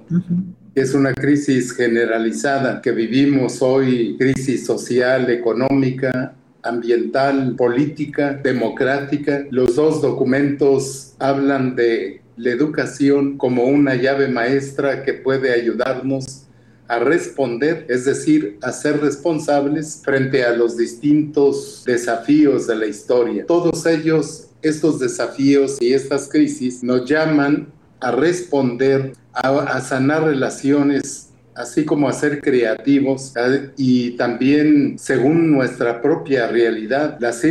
es 0.76 0.94
una 0.94 1.14
crisis 1.14 1.74
generalizada 1.74 2.82
que 2.82 2.92
vivimos 2.92 3.62
hoy, 3.62 4.16
crisis 4.18 4.66
social, 4.66 5.30
económica, 5.32 6.36
ambiental, 6.64 7.56
política, 7.56 8.40
democrática. 8.44 9.46
Los 9.50 9.76
dos 9.76 10.02
documentos 10.02 11.14
hablan 11.20 11.76
de 11.76 12.22
la 12.36 12.50
educación 12.50 13.38
como 13.38 13.66
una 13.66 13.96
llave 13.96 14.28
maestra 14.28 15.04
que 15.04 15.14
puede 15.14 15.54
ayudarnos 15.54 16.48
a 16.88 17.00
responder, 17.00 17.86
es 17.90 18.06
decir, 18.06 18.58
a 18.62 18.72
ser 18.72 19.00
responsables 19.00 20.02
frente 20.04 20.44
a 20.44 20.54
los 20.54 20.78
distintos 20.78 21.84
desafíos 21.86 22.68
de 22.68 22.76
la 22.76 22.88
historia. 22.88 23.46
Todos 23.46 23.86
ellos 23.86 24.50
estos 24.62 25.00
desafíos 25.00 25.78
y 25.82 25.94
estas 25.94 26.30
crisis 26.30 26.84
nos 26.84 27.08
llaman 27.08 27.68
a 28.00 28.12
responder, 28.12 29.14
a, 29.34 29.80
sanar 29.82 30.24
relaciones 30.24 31.30
así 31.56 31.86
como 31.86 32.10
a 32.10 32.14
ser 32.14 32.42
creativos 32.42 33.34
y 33.78 34.12
también 34.12 34.98
según 34.98 35.52
nuestra 35.52 36.02
propia 36.02 36.48
realidad, 36.48 37.18
las, 37.20 37.42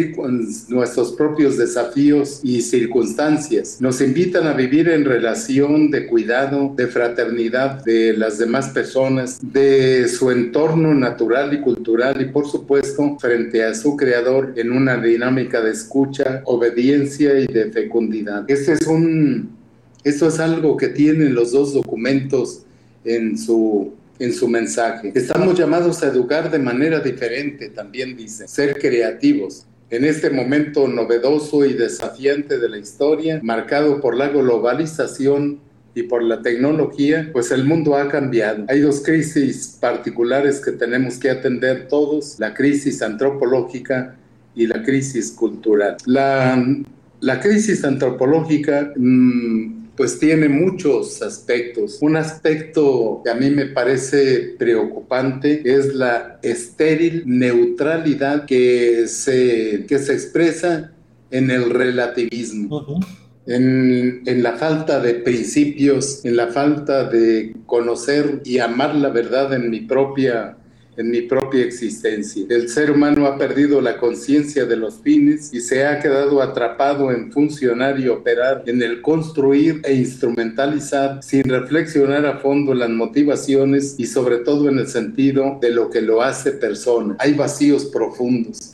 nuestros 0.69 1.13
propios 1.13 1.57
desafíos 1.57 2.41
y 2.43 2.63
circunstancias. 2.63 3.79
Nos 3.81 4.01
invitan 4.01 4.47
a 4.47 4.55
vivir 4.55 4.89
en 4.89 5.05
relación 5.05 5.91
de 5.91 6.07
cuidado, 6.07 6.75
de 6.77 6.87
fraternidad 6.87 7.85
de 7.85 8.17
las 8.17 8.39
demás 8.39 8.71
personas, 8.71 9.39
de 9.43 10.09
su 10.09 10.31
entorno 10.31 10.95
natural 10.95 11.55
y 11.55 11.61
cultural 11.61 12.21
y 12.21 12.27
por 12.27 12.49
supuesto 12.49 13.17
frente 13.19 13.65
a 13.65 13.75
su 13.75 13.97
creador 13.97 14.55
en 14.57 14.73
una 14.73 14.97
dinámica 14.97 15.61
de 15.61 15.71
escucha, 15.71 16.43
obediencia 16.45 17.39
y 17.39 17.47
de 17.47 17.71
fecundidad. 17.71 18.45
Este 18.49 18.73
es 18.73 18.87
un, 18.87 19.51
esto 20.05 20.29
es 20.29 20.41
algo 20.41 20.77
que 20.77 20.89
tienen 20.89 21.35
los 21.35 21.53
dos 21.53 21.75
documentos 21.75 22.65
en 23.05 23.39
su, 23.39 23.93
en 24.19 24.33
su 24.33 24.49
mensaje. 24.49 25.13
Estamos 25.15 25.59
llamados 25.59 26.03
a 26.03 26.09
educar 26.09 26.51
de 26.51 26.59
manera 26.59 27.01
diferente, 27.01 27.69
también 27.71 28.17
dice, 28.17 28.47
ser 28.49 28.79
creativos. 28.79 29.67
En 29.91 30.05
este 30.05 30.31
momento 30.31 30.89
novedoso 30.89 31.67
y 31.67 31.75
desafiante 31.75 32.59
de 32.59 32.69
la 32.69 32.79
historia, 32.79 33.41
marcado 33.43 34.01
por 34.01 34.17
la 34.17 34.29
globalización 34.29 35.61
y 35.95 36.05
por 36.05 36.23
la 36.23 36.41
tecnología, 36.41 37.29
pues 37.31 37.51
el 37.51 37.65
mundo 37.65 37.95
ha 37.97 38.09
cambiado. 38.09 38.65
Hay 38.69 38.81
dos 38.81 39.03
crisis 39.03 39.77
particulares 39.79 40.61
que 40.65 40.73
tenemos 40.73 41.19
que 41.19 41.29
atender 41.29 41.89
todos, 41.89 42.37
la 42.39 42.55
crisis 42.55 43.03
antropológica 43.03 44.17
y 44.55 44.67
la 44.67 44.83
crisis 44.83 45.31
cultural. 45.33 45.99
La, 46.07 46.65
la 47.21 47.41
crisis 47.41 47.85
antropológica 47.85 48.95
mmm, 48.97 49.82
pues 50.03 50.19
tiene 50.19 50.49
muchos 50.49 51.23
aspectos. 51.23 51.99
Un 52.01 52.17
aspecto 52.17 53.21
que 53.23 53.31
a 53.31 53.37
mí 53.37 53.51
me 53.51 53.67
parece 53.67 54.57
preocupante 54.59 55.63
es 55.65 55.95
la 55.95 56.41
estéril 56.43 57.23
neutralidad 57.25 58.45
que 58.45 59.07
se, 59.07 59.87
que 59.87 60.01
se 60.01 60.15
expresa 60.15 60.91
en 61.31 61.53
el 61.53 61.71
relativismo. 61.71 62.85
En, 63.47 64.23
en, 64.27 64.43
la 64.43 64.57
falta 64.57 64.99
de 64.99 65.15
principios, 65.15 66.25
en 66.25 66.35
la 66.35 66.49
falta 66.49 67.05
de 67.05 67.55
conocer 67.67 68.43
y 68.45 68.59
amar 68.59 68.97
la 68.97 69.11
verdad 69.11 69.55
en 69.55 69.71
mi 69.71 69.83
propia 69.83 70.57
en 70.97 71.11
mi 71.11 71.23
propia 71.23 71.65
existencia. 71.65 72.45
El 72.49 72.69
ser 72.69 72.91
humano 72.91 73.27
ha 73.27 73.39
perdido 73.39 73.81
la 73.81 73.97
conciencia 73.97 74.67
de 74.67 74.77
los 74.77 74.97
fines 75.01 75.53
y 75.53 75.61
se 75.61 75.87
ha 75.87 75.99
quedado 76.01 76.43
atrapado 76.43 77.11
en 77.11 77.33
funcionar 77.33 77.99
y 77.99 78.09
operar, 78.09 78.65
en 78.67 78.83
el 78.83 79.01
construir 79.01 79.81
e 79.85 79.95
instrumentalizar 79.95 81.23
sin 81.23 81.45
reflexionar 81.45 82.27
a 82.27 82.39
fondo 82.39 82.75
las 82.75 82.91
motivaciones 82.91 83.95
y 83.99 84.07
sobre 84.07 84.39
todo 84.39 84.69
en 84.69 84.79
el 84.79 84.87
sentido 84.87 85.59
de 85.61 85.71
lo 85.71 85.89
que 85.89 86.03
lo 86.03 86.23
hace 86.23 86.53
persona. 86.53 87.17
Hay 87.19 87.35
vacíos 87.35 87.87
profundos, 87.87 88.73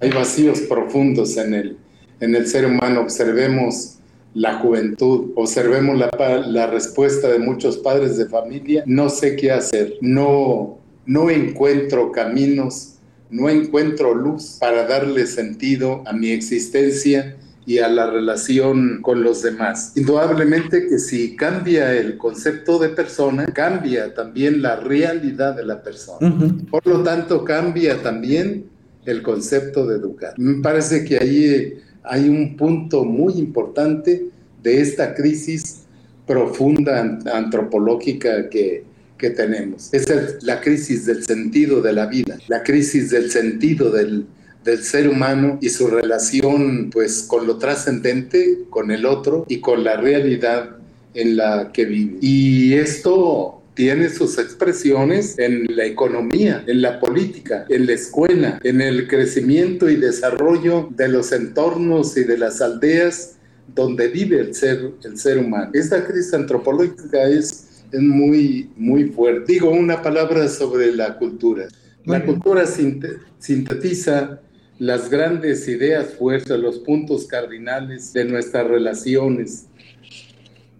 hay 0.00 0.10
vacíos 0.10 0.60
profundos 0.62 1.36
en 1.36 1.54
el, 1.54 1.76
en 2.20 2.34
el 2.34 2.46
ser 2.46 2.66
humano. 2.66 3.02
Observemos 3.02 3.98
la 4.34 4.58
juventud, 4.58 5.32
observemos 5.34 5.98
la, 5.98 6.10
la, 6.46 6.66
respuesta 6.66 7.28
de 7.28 7.38
muchos 7.38 7.76
padres 7.76 8.16
de 8.16 8.26
familia, 8.26 8.82
no 8.86 9.10
sé 9.10 9.36
qué 9.36 9.50
hacer, 9.50 9.94
no, 10.00 10.78
no 11.06 11.30
encuentro 11.30 12.12
caminos, 12.12 12.94
no 13.30 13.48
encuentro 13.48 14.14
luz 14.14 14.56
para 14.60 14.86
darle 14.86 15.26
sentido 15.26 16.02
a 16.06 16.12
mi 16.12 16.30
existencia 16.30 17.36
y 17.64 17.78
a 17.78 17.88
la 17.88 18.10
relación 18.10 19.00
con 19.02 19.22
los 19.22 19.42
demás. 19.42 19.92
Indudablemente 19.96 20.88
que 20.88 20.98
si 20.98 21.36
cambia 21.36 21.92
el 21.92 22.18
concepto 22.18 22.78
de 22.78 22.88
persona, 22.88 23.46
cambia 23.46 24.14
también 24.14 24.62
la 24.62 24.76
realidad 24.76 25.54
de 25.54 25.64
la 25.64 25.82
persona. 25.82 26.34
Por 26.70 26.86
lo 26.86 27.02
tanto, 27.02 27.44
cambia 27.44 28.02
también 28.02 28.66
el 29.06 29.22
concepto 29.22 29.86
de 29.86 29.96
educar. 29.96 30.34
Me 30.38 30.60
parece 30.60 31.04
que 31.04 31.18
ahí 31.18 31.74
hay 32.02 32.28
un 32.28 32.56
punto 32.56 33.04
muy 33.04 33.34
importante 33.34 34.26
de 34.62 34.80
esta 34.80 35.14
crisis 35.14 35.82
profunda 36.26 37.18
antropológica 37.32 38.48
que, 38.48 38.84
tenemos. 39.30 39.92
Es 39.92 40.06
la 40.42 40.60
crisis 40.60 41.06
del 41.06 41.24
sentido 41.24 41.80
de 41.80 41.92
la 41.92 42.06
vida, 42.06 42.38
la 42.48 42.62
crisis 42.62 43.10
del 43.10 43.30
sentido 43.30 43.90
del, 43.90 44.26
del 44.64 44.82
ser 44.82 45.08
humano 45.08 45.58
y 45.60 45.68
su 45.68 45.88
relación 45.88 46.90
pues 46.90 47.22
con 47.22 47.46
lo 47.46 47.58
trascendente, 47.58 48.60
con 48.70 48.90
el 48.90 49.06
otro 49.06 49.44
y 49.48 49.60
con 49.60 49.84
la 49.84 49.96
realidad 49.96 50.76
en 51.14 51.36
la 51.36 51.70
que 51.72 51.84
vive. 51.84 52.18
Y 52.20 52.74
esto 52.74 53.62
tiene 53.74 54.10
sus 54.10 54.38
expresiones 54.38 55.38
en 55.38 55.76
la 55.76 55.86
economía, 55.86 56.62
en 56.66 56.82
la 56.82 57.00
política, 57.00 57.64
en 57.68 57.86
la 57.86 57.92
escuela, 57.92 58.60
en 58.62 58.80
el 58.80 59.08
crecimiento 59.08 59.88
y 59.88 59.96
desarrollo 59.96 60.88
de 60.90 61.08
los 61.08 61.32
entornos 61.32 62.16
y 62.16 62.24
de 62.24 62.38
las 62.38 62.60
aldeas 62.60 63.36
donde 63.74 64.08
vive 64.08 64.40
el 64.40 64.54
ser, 64.54 64.90
el 65.04 65.18
ser 65.18 65.38
humano. 65.38 65.70
Esta 65.72 66.04
crisis 66.04 66.34
antropológica 66.34 67.24
es, 67.24 67.68
es 67.92 68.00
muy, 68.00 68.70
muy 68.76 69.04
fuerte. 69.04 69.52
Digo 69.52 69.70
una 69.70 70.02
palabra 70.02 70.48
sobre 70.48 70.94
la 70.94 71.18
cultura. 71.18 71.68
La 72.04 72.24
cultura 72.24 72.64
sintetiza 72.66 74.40
las 74.78 75.08
grandes 75.08 75.68
ideas 75.68 76.14
fuertes, 76.14 76.58
los 76.58 76.80
puntos 76.80 77.26
cardinales 77.26 78.12
de 78.12 78.24
nuestras 78.24 78.66
relaciones, 78.66 79.66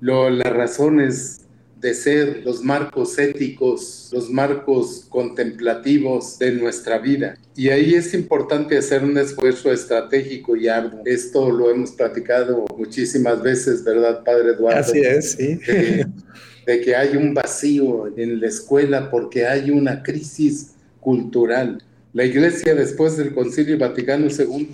las 0.01 0.53
razones 0.53 1.43
de 1.83 1.95
ser, 1.95 2.43
los 2.45 2.63
marcos 2.63 3.19
éticos, 3.19 4.09
los 4.13 4.31
marcos 4.31 5.07
contemplativos 5.09 6.39
de 6.39 6.53
nuestra 6.53 6.99
vida. 6.99 7.37
Y 7.57 7.69
ahí 7.71 7.95
es 7.95 8.15
importante 8.15 8.79
hacer 8.79 9.03
un 9.03 9.19
esfuerzo 9.19 9.73
estratégico 9.73 10.57
y 10.57 10.69
arduo. 10.69 11.03
Esto 11.05 11.51
lo 11.51 11.71
hemos 11.71 11.91
platicado 11.91 12.65
muchísimas 12.79 13.43
veces, 13.43 13.83
¿verdad, 13.85 14.23
Padre 14.25 14.53
Eduardo? 14.53 14.81
Así 14.81 15.01
es, 15.01 15.33
sí. 15.33 15.55
De, 15.57 16.07
de 16.67 16.81
que 16.81 16.95
hay 16.95 17.17
un 17.17 17.35
vacío 17.35 18.17
en 18.17 18.41
la 18.41 18.47
escuela 18.47 19.11
porque 19.11 19.47
hay 19.47 19.71
una 19.71 20.03
crisis 20.03 20.73
cultural. 21.01 21.83
La 22.13 22.25
Iglesia 22.25 22.75
después 22.75 23.17
del 23.17 23.35
Concilio 23.35 23.79
Vaticano 23.79 24.27
II 24.27 24.69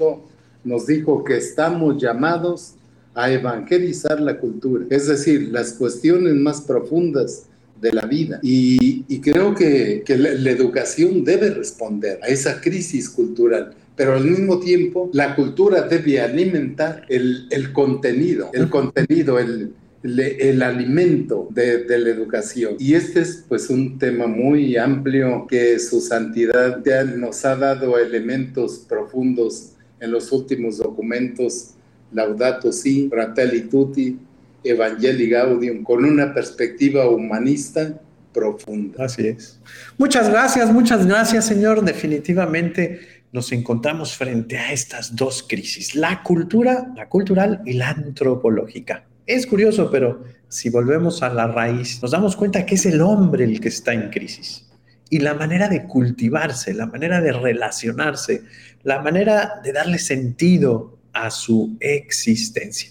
nos 0.64 0.86
dijo 0.86 1.24
que 1.24 1.36
estamos 1.36 2.00
llamados 2.00 2.74
a 3.14 3.30
evangelizar 3.30 4.20
la 4.20 4.38
cultura, 4.38 4.84
es 4.90 5.08
decir, 5.08 5.48
las 5.50 5.72
cuestiones 5.72 6.34
más 6.34 6.60
profundas 6.60 7.46
de 7.80 7.92
la 7.92 8.02
vida. 8.02 8.38
Y, 8.42 9.02
creo 9.20 9.54
que, 9.54 10.04
la, 10.08 10.50
educación 10.50 11.24
debe 11.24 11.50
responder 11.50 12.18
a 12.22 12.28
esa 12.28 12.60
crisis 12.60 13.08
cultural, 13.08 13.74
pero 13.96 14.14
al 14.14 14.24
mismo 14.24 14.60
tiempo 14.60 15.10
la 15.12 15.34
cultura 15.34 15.82
debe 15.82 16.20
alimentar 16.20 17.04
el, 17.08 17.72
contenido, 17.72 18.50
el 18.52 18.68
contenido, 18.68 19.38
el, 19.38 19.72
el 20.02 20.62
alimento 20.62 21.48
de, 21.50 21.84
de, 21.84 21.98
la 21.98 22.10
educación. 22.10 22.76
Y 22.78 22.94
este 22.94 23.20
es 23.20 23.44
pues 23.48 23.68
un 23.68 23.98
tema 23.98 24.26
muy 24.26 24.76
amplio 24.76 25.46
que 25.48 25.78
su 25.78 26.00
santidad 26.00 26.82
ya 26.84 27.04
nos 27.04 27.44
ha 27.44 27.56
dado 27.56 27.98
elementos 27.98 28.84
profundos 28.88 29.72
en 30.00 30.12
los 30.12 30.30
últimos 30.30 30.78
documentos 30.78 31.74
Laudato 32.12 32.72
Si, 32.72 33.08
Fratelli 33.08 33.62
Tutti, 33.62 34.18
Evangelii 34.64 35.28
Gaudium, 35.28 35.82
con 35.82 36.04
una 36.04 36.32
perspectiva 36.32 37.08
humanista 37.08 38.00
profunda. 38.32 39.04
Así 39.04 39.28
es. 39.28 39.60
Muchas 39.96 40.28
gracias, 40.28 40.72
muchas 40.72 41.06
gracias, 41.06 41.46
Señor. 41.46 41.84
Definitivamente 41.84 43.00
nos 43.32 43.52
encontramos 43.52 44.16
frente 44.16 44.56
a 44.56 44.72
estas 44.72 45.14
dos 45.14 45.44
crisis, 45.46 45.94
la 45.94 46.22
cultura, 46.22 46.92
la 46.96 47.08
cultural 47.08 47.60
y 47.66 47.74
la 47.74 47.90
antropológica. 47.90 49.04
Es 49.28 49.46
curioso, 49.46 49.90
pero 49.90 50.24
si 50.48 50.70
volvemos 50.70 51.22
a 51.22 51.28
la 51.28 51.46
raíz, 51.46 52.00
nos 52.00 52.12
damos 52.12 52.34
cuenta 52.34 52.64
que 52.64 52.76
es 52.76 52.86
el 52.86 53.02
hombre 53.02 53.44
el 53.44 53.60
que 53.60 53.68
está 53.68 53.92
en 53.92 54.08
crisis. 54.08 54.66
Y 55.10 55.18
la 55.18 55.34
manera 55.34 55.68
de 55.68 55.84
cultivarse, 55.84 56.72
la 56.72 56.86
manera 56.86 57.20
de 57.20 57.32
relacionarse, 57.32 58.44
la 58.84 59.02
manera 59.02 59.60
de 59.62 59.74
darle 59.74 59.98
sentido 59.98 60.96
a 61.12 61.30
su 61.30 61.76
existencia. 61.78 62.90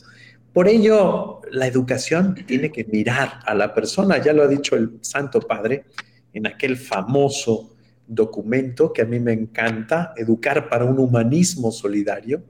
Por 0.54 0.68
ello, 0.68 1.42
la 1.52 1.66
educación 1.66 2.36
tiene 2.46 2.72
que 2.72 2.84
mirar 2.86 3.40
a 3.44 3.56
la 3.56 3.74
persona, 3.74 4.24
ya 4.24 4.32
lo 4.32 4.44
ha 4.44 4.48
dicho 4.48 4.76
el 4.76 5.00
Santo 5.02 5.40
Padre 5.40 5.86
en 6.34 6.46
aquel 6.46 6.78
famoso 6.78 7.76
documento 8.06 8.94
que 8.94 9.02
a 9.02 9.06
mí 9.06 9.20
me 9.20 9.34
encanta, 9.34 10.14
Educar 10.16 10.70
para 10.70 10.86
un 10.86 11.00
Humanismo 11.00 11.72
Solidario, 11.72 12.44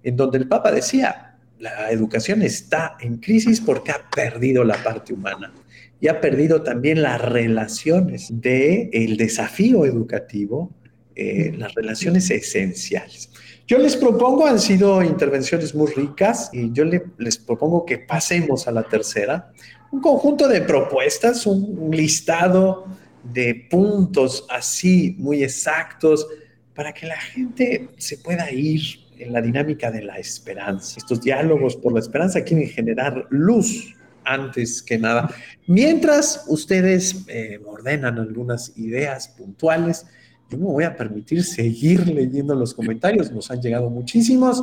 en 0.00 0.16
donde 0.16 0.38
el 0.38 0.46
Papa 0.46 0.70
decía, 0.70 1.31
la 1.62 1.92
educación 1.92 2.42
está 2.42 2.96
en 3.00 3.18
crisis 3.18 3.60
porque 3.60 3.92
ha 3.92 4.10
perdido 4.10 4.64
la 4.64 4.82
parte 4.82 5.12
humana 5.12 5.54
y 6.00 6.08
ha 6.08 6.20
perdido 6.20 6.62
también 6.62 7.02
las 7.02 7.22
relaciones 7.22 8.28
del 8.32 8.90
el 8.92 9.16
desafío 9.16 9.86
educativo, 9.86 10.72
eh, 11.14 11.54
las 11.56 11.72
relaciones 11.76 12.28
esenciales. 12.32 13.30
Yo 13.68 13.78
les 13.78 13.94
propongo, 13.94 14.44
han 14.44 14.58
sido 14.58 15.04
intervenciones 15.04 15.72
muy 15.72 15.92
ricas 15.92 16.50
y 16.52 16.72
yo 16.72 16.84
les 16.84 17.38
propongo 17.38 17.86
que 17.86 17.98
pasemos 17.98 18.66
a 18.66 18.72
la 18.72 18.82
tercera. 18.82 19.52
Un 19.92 20.00
conjunto 20.00 20.48
de 20.48 20.62
propuestas, 20.62 21.46
un, 21.46 21.92
listado 21.92 22.86
de 23.22 23.68
puntos 23.70 24.46
así 24.50 25.14
muy 25.16 25.44
exactos 25.44 26.26
para 26.74 26.92
que 26.92 27.06
la 27.06 27.20
gente 27.20 27.90
se 27.98 28.18
pueda 28.18 28.50
ir 28.50 29.01
en 29.22 29.32
la 29.32 29.40
dinámica 29.40 29.90
de 29.90 30.02
la 30.02 30.18
esperanza. 30.18 30.96
Estos 30.98 31.20
diálogos 31.20 31.76
por 31.76 31.92
la 31.92 32.00
esperanza 32.00 32.42
quieren 32.42 32.68
generar 32.68 33.26
luz 33.30 33.94
antes 34.24 34.82
que 34.82 34.98
nada. 34.98 35.30
Mientras 35.66 36.44
ustedes 36.48 37.24
eh, 37.28 37.60
ordenan 37.64 38.18
algunas 38.18 38.76
ideas 38.76 39.28
puntuales, 39.28 40.06
yo 40.50 40.58
me 40.58 40.64
voy 40.64 40.84
a 40.84 40.96
permitir 40.96 41.44
seguir 41.44 42.06
leyendo 42.08 42.54
los 42.54 42.74
comentarios, 42.74 43.32
nos 43.32 43.50
han 43.50 43.60
llegado 43.60 43.88
muchísimos. 43.88 44.62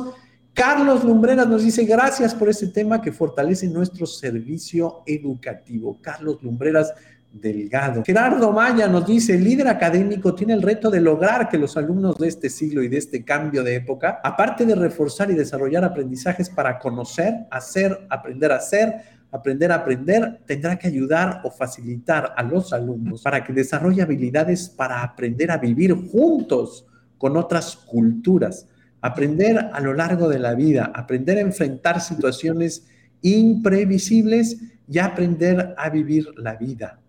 Carlos 0.54 1.04
Lumbreras 1.04 1.48
nos 1.48 1.64
dice, 1.64 1.84
gracias 1.84 2.34
por 2.34 2.48
este 2.48 2.68
tema 2.68 3.00
que 3.00 3.12
fortalece 3.12 3.68
nuestro 3.68 4.06
servicio 4.06 5.02
educativo. 5.06 5.98
Carlos 6.00 6.42
Lumbreras 6.42 6.92
Delgado. 7.32 8.02
Gerardo 8.04 8.52
Maya 8.52 8.88
nos 8.88 9.06
dice, 9.06 9.34
el 9.34 9.44
líder 9.44 9.68
académico 9.68 10.34
tiene 10.34 10.52
el 10.52 10.62
reto 10.62 10.90
de 10.90 11.00
lograr 11.00 11.48
que 11.48 11.58
los 11.58 11.76
alumnos 11.76 12.18
de 12.18 12.28
este 12.28 12.50
siglo 12.50 12.82
y 12.82 12.88
de 12.88 12.98
este 12.98 13.24
cambio 13.24 13.62
de 13.62 13.76
época, 13.76 14.20
aparte 14.22 14.66
de 14.66 14.74
reforzar 14.74 15.30
y 15.30 15.34
desarrollar 15.34 15.84
aprendizajes 15.84 16.50
para 16.50 16.78
conocer, 16.78 17.46
hacer, 17.50 18.06
aprender 18.10 18.50
a 18.52 18.56
hacer, 18.56 19.20
Aprender 19.32 19.70
a 19.70 19.76
aprender 19.76 20.40
tendrá 20.44 20.76
que 20.76 20.88
ayudar 20.88 21.40
o 21.44 21.50
facilitar 21.50 22.34
a 22.36 22.42
los 22.42 22.72
alumnos 22.72 23.22
para 23.22 23.44
que 23.44 23.52
desarrolle 23.52 24.02
habilidades 24.02 24.68
para 24.68 25.02
aprender 25.02 25.52
a 25.52 25.58
vivir 25.58 25.94
juntos 25.94 26.84
con 27.16 27.36
otras 27.36 27.76
culturas, 27.76 28.66
aprender 29.00 29.56
a 29.72 29.80
lo 29.80 29.94
largo 29.94 30.28
de 30.28 30.40
la 30.40 30.54
vida, 30.54 30.90
aprender 30.94 31.38
a 31.38 31.42
enfrentar 31.42 32.00
situaciones 32.00 32.88
imprevisibles 33.22 34.56
y 34.88 34.98
aprender 34.98 35.74
a 35.76 35.90
vivir 35.90 36.26
la 36.36 36.56
vida, 36.56 36.99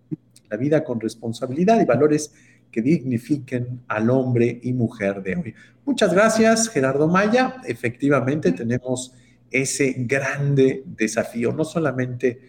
la 0.51 0.57
vida 0.57 0.83
con 0.83 0.99
responsabilidad 0.99 1.79
y 1.81 1.85
valores 1.85 2.33
que 2.69 2.81
dignifiquen 2.81 3.81
al 3.87 4.09
hombre 4.09 4.59
y 4.61 4.73
mujer 4.73 5.23
de 5.23 5.35
hoy. 5.35 5.55
Muchas 5.85 6.13
gracias, 6.13 6.69
Gerardo 6.69 7.07
Maya. 7.07 7.55
Efectivamente, 7.65 8.51
tenemos 8.51 9.15
ese 9.49 9.95
grande 9.97 10.83
desafío, 10.85 11.53
no 11.53 11.63
solamente 11.63 12.39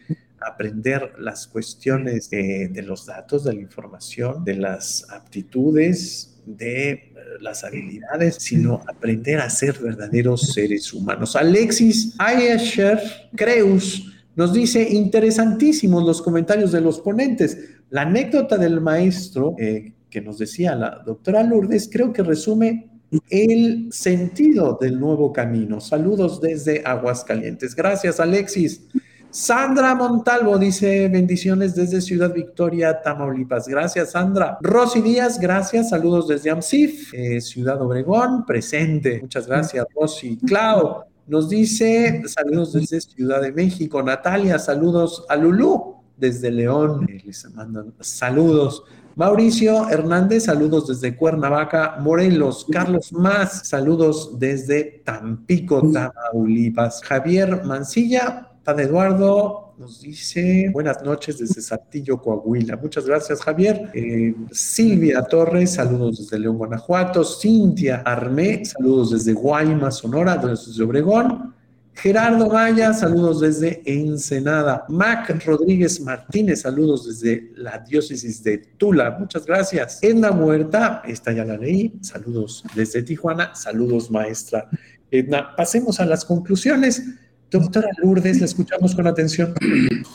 aprender 0.40 1.12
las 1.18 1.46
cuestiones 1.46 2.28
de, 2.28 2.82
los 2.84 3.06
datos, 3.06 3.44
de 3.44 3.54
la 3.54 3.60
información, 3.60 4.44
de 4.44 4.56
las 4.56 5.06
aptitudes, 5.10 6.40
de 6.44 6.90
eh, 6.90 7.12
las 7.40 7.62
habilidades, 7.62 8.36
sino 8.40 8.82
aprender 8.88 9.38
a 9.38 9.48
ser 9.48 9.78
verdaderos 9.78 10.52
seres 10.52 10.92
humanos. 10.92 11.36
Alexis 11.36 12.16
Ayesher 12.18 13.00
Creus 13.36 14.12
nos 14.34 14.52
dice, 14.52 14.82
interesantísimos 14.82 16.04
los 16.04 16.22
comentarios 16.22 16.72
de 16.72 16.80
los 16.80 17.00
ponentes. 17.00 17.58
La 17.92 18.02
anécdota 18.02 18.56
del 18.56 18.80
maestro 18.80 19.54
eh, 19.58 19.92
que 20.08 20.22
nos 20.22 20.38
decía 20.38 20.74
la 20.74 21.02
doctora 21.04 21.42
Lourdes 21.42 21.90
creo 21.92 22.10
que 22.10 22.22
resume 22.22 22.88
el 23.28 23.92
sentido 23.92 24.78
del 24.80 24.98
nuevo 24.98 25.30
camino. 25.30 25.78
Saludos 25.78 26.40
desde 26.40 26.82
Aguascalientes. 26.86 27.76
Gracias, 27.76 28.18
Alexis. 28.18 28.86
Sandra 29.28 29.94
Montalvo 29.94 30.56
dice 30.56 31.10
bendiciones 31.10 31.74
desde 31.74 32.00
Ciudad 32.00 32.32
Victoria, 32.32 33.02
Tamaulipas. 33.02 33.68
Gracias, 33.68 34.12
Sandra. 34.12 34.56
Rosy 34.62 35.02
Díaz, 35.02 35.38
gracias. 35.38 35.90
Saludos 35.90 36.28
desde 36.28 36.50
AMSIF, 36.50 37.12
eh, 37.12 37.42
Ciudad 37.42 37.82
Obregón, 37.82 38.46
presente. 38.46 39.20
Muchas 39.20 39.46
gracias, 39.46 39.84
Rosy. 39.94 40.38
Clau 40.46 41.04
nos 41.26 41.50
dice 41.50 42.22
saludos 42.26 42.72
desde 42.72 43.02
Ciudad 43.02 43.42
de 43.42 43.52
México. 43.52 44.02
Natalia, 44.02 44.58
saludos 44.58 45.26
a 45.28 45.36
Lulú 45.36 46.01
desde 46.22 46.50
León. 46.52 47.06
Les 47.24 47.52
mandan 47.52 47.92
saludos. 48.00 48.84
Mauricio 49.16 49.90
Hernández, 49.90 50.44
saludos 50.44 50.86
desde 50.86 51.16
Cuernavaca, 51.16 51.96
Morelos. 52.00 52.64
Carlos 52.70 53.12
Más, 53.12 53.68
saludos 53.68 54.38
desde 54.38 55.02
Tampico, 55.04 55.82
Tamaulipas. 55.92 57.02
Javier 57.02 57.64
Mancilla, 57.64 58.48
Padre 58.64 58.84
Eduardo 58.84 59.74
nos 59.76 60.00
dice 60.00 60.70
buenas 60.72 61.02
noches 61.02 61.38
desde 61.38 61.60
Saltillo, 61.60 62.18
Coahuila. 62.18 62.76
Muchas 62.76 63.04
gracias, 63.04 63.42
Javier. 63.42 63.90
Eh, 63.92 64.32
Silvia 64.52 65.22
Torres, 65.22 65.74
saludos 65.74 66.18
desde 66.18 66.38
León, 66.38 66.56
Guanajuato. 66.56 67.24
Cintia 67.24 68.02
Armé, 68.04 68.64
saludos 68.64 69.10
desde 69.10 69.32
Guaymas, 69.32 69.96
Sonora, 69.96 70.36
desde 70.36 70.84
Obregón. 70.84 71.52
Gerardo 71.94 72.48
Maya, 72.48 72.92
saludos 72.92 73.40
desde 73.40 73.82
Ensenada. 73.84 74.84
Mac 74.88 75.44
Rodríguez 75.44 76.00
Martínez, 76.00 76.62
saludos 76.62 77.06
desde 77.06 77.52
la 77.56 77.78
diócesis 77.78 78.42
de 78.42 78.58
Tula. 78.58 79.16
Muchas 79.18 79.46
gracias. 79.46 80.02
Edna 80.02 80.32
Muerta, 80.32 81.02
esta 81.06 81.32
ya 81.32 81.44
la 81.44 81.56
leí. 81.56 81.92
Saludos 82.00 82.64
desde 82.74 83.02
Tijuana. 83.02 83.54
Saludos, 83.54 84.10
maestra 84.10 84.68
Edna. 85.10 85.54
Pasemos 85.54 86.00
a 86.00 86.06
las 86.06 86.24
conclusiones. 86.24 87.02
Doctora 87.50 87.88
Lourdes, 88.02 88.40
la 88.40 88.46
escuchamos 88.46 88.94
con 88.94 89.06
atención. 89.06 89.54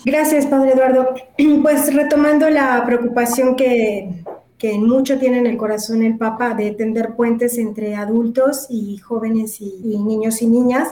Gracias, 0.03 0.47
Padre 0.47 0.73
Eduardo. 0.73 1.13
Pues 1.61 1.93
retomando 1.93 2.49
la 2.49 2.83
preocupación 2.85 3.55
que, 3.55 4.23
que 4.57 4.77
mucho 4.79 5.19
tiene 5.19 5.37
en 5.37 5.45
el 5.45 5.57
corazón 5.57 6.01
el 6.01 6.17
Papa 6.17 6.55
de 6.55 6.71
tender 6.71 7.15
puentes 7.15 7.57
entre 7.59 7.95
adultos 7.95 8.65
y 8.69 8.97
jóvenes 8.97 9.61
y 9.61 9.97
niños 9.99 10.41
y 10.41 10.47
niñas, 10.47 10.89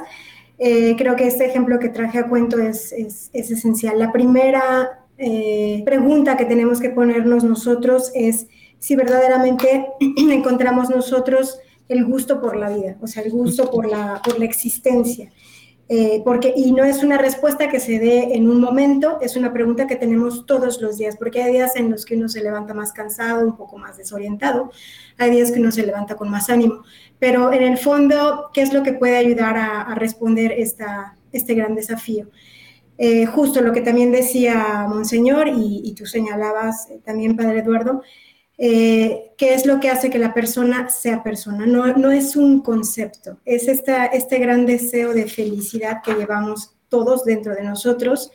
eh, 0.58 0.96
creo 0.98 1.16
que 1.16 1.28
este 1.28 1.46
ejemplo 1.46 1.80
que 1.80 1.90
traje 1.90 2.20
a 2.20 2.28
cuento 2.28 2.60
es, 2.60 2.92
es, 2.92 3.30
esencial. 3.34 4.00
La 4.00 4.12
primera 4.12 5.06
eh, 5.18 5.82
pregunta 5.86 6.38
que 6.38 6.46
tenemos 6.46 6.80
que 6.80 6.90
ponernos 6.90 7.44
nosotros 7.44 8.12
es 8.14 8.48
si 8.80 8.96
verdaderamente 8.96 9.88
encontramos 10.32 10.90
nosotros 10.90 11.60
el 11.88 12.06
gusto 12.06 12.42
por 12.42 12.56
la 12.56 12.70
vida, 12.70 12.98
o 13.02 13.08
sea, 13.08 13.24
el 13.24 13.32
gusto 13.32 13.70
por 13.70 13.88
la, 13.88 14.22
por 14.24 14.40
la 14.40 14.46
existencia. 14.46 15.32
Eh, 15.88 16.24
porque, 16.26 16.52
y 16.56 16.72
no 16.72 16.84
es 16.84 17.04
una 17.04 17.20
respuesta 17.20 17.70
que 17.70 17.80
se 17.80 18.00
dé 18.00 18.36
en 18.36 18.50
un 18.50 18.60
momento, 18.60 19.20
es 19.22 19.36
una 19.36 19.54
pregunta 19.54 19.86
que 19.86 19.96
tenemos 19.96 20.48
todos 20.48 20.82
los 20.82 20.98
días, 20.98 21.16
porque 21.16 21.44
hay 21.44 21.54
días 21.54 21.76
en 21.76 21.92
los 21.92 22.06
que 22.06 22.16
uno 22.16 22.28
se 22.28 22.42
levanta 22.42 22.74
más 22.74 22.92
cansado, 22.92 23.46
un 23.46 23.56
poco 23.56 23.78
más 23.78 23.96
desorientado, 23.96 24.72
hay 25.20 25.30
días 25.30 25.52
que 25.52 25.60
uno 25.60 25.72
se 25.72 25.86
levanta 25.86 26.16
con 26.16 26.30
más 26.30 26.50
ánimo, 26.50 26.82
pero 27.26 27.52
en 27.52 27.64
el 27.64 27.80
fondo, 27.80 28.52
¿qué 28.54 28.62
es 28.62 28.72
lo 28.72 28.84
que 28.84 28.94
puede 28.94 29.18
ayudar 29.18 29.58
a, 29.58 29.96
responder 29.96 30.54
este 30.60 31.56
gran 31.56 31.74
desafío? 31.74 32.30
Eh, 33.00 33.26
justo 33.26 33.62
lo 33.62 33.74
que 33.74 33.82
también 33.82 34.12
decía 34.12 34.86
Monseñor 34.88 35.48
y, 35.48 35.92
tú 35.98 36.06
señalabas 36.06 36.88
eh, 36.92 37.00
también, 37.04 37.36
Padre 37.36 37.62
Eduardo, 37.62 38.04
eh, 38.60 39.32
qué 39.40 39.56
es 39.56 39.66
lo 39.66 39.80
que 39.80 39.90
hace 39.90 40.12
que 40.12 40.20
la 40.20 40.36
persona 40.36 40.88
sea 40.90 41.24
persona. 41.24 41.66
No, 41.66 41.98
no 41.98 42.12
es 42.12 42.36
un 42.36 42.62
concepto, 42.62 43.40
es 43.44 43.68
este 43.68 44.38
gran 44.38 44.68
deseo 44.68 45.12
de 45.16 45.26
felicidad 45.26 46.04
que 46.04 46.14
llevamos 46.14 46.76
todos 46.90 47.26
dentro 47.26 47.56
de 47.56 47.64
nosotros 47.64 48.32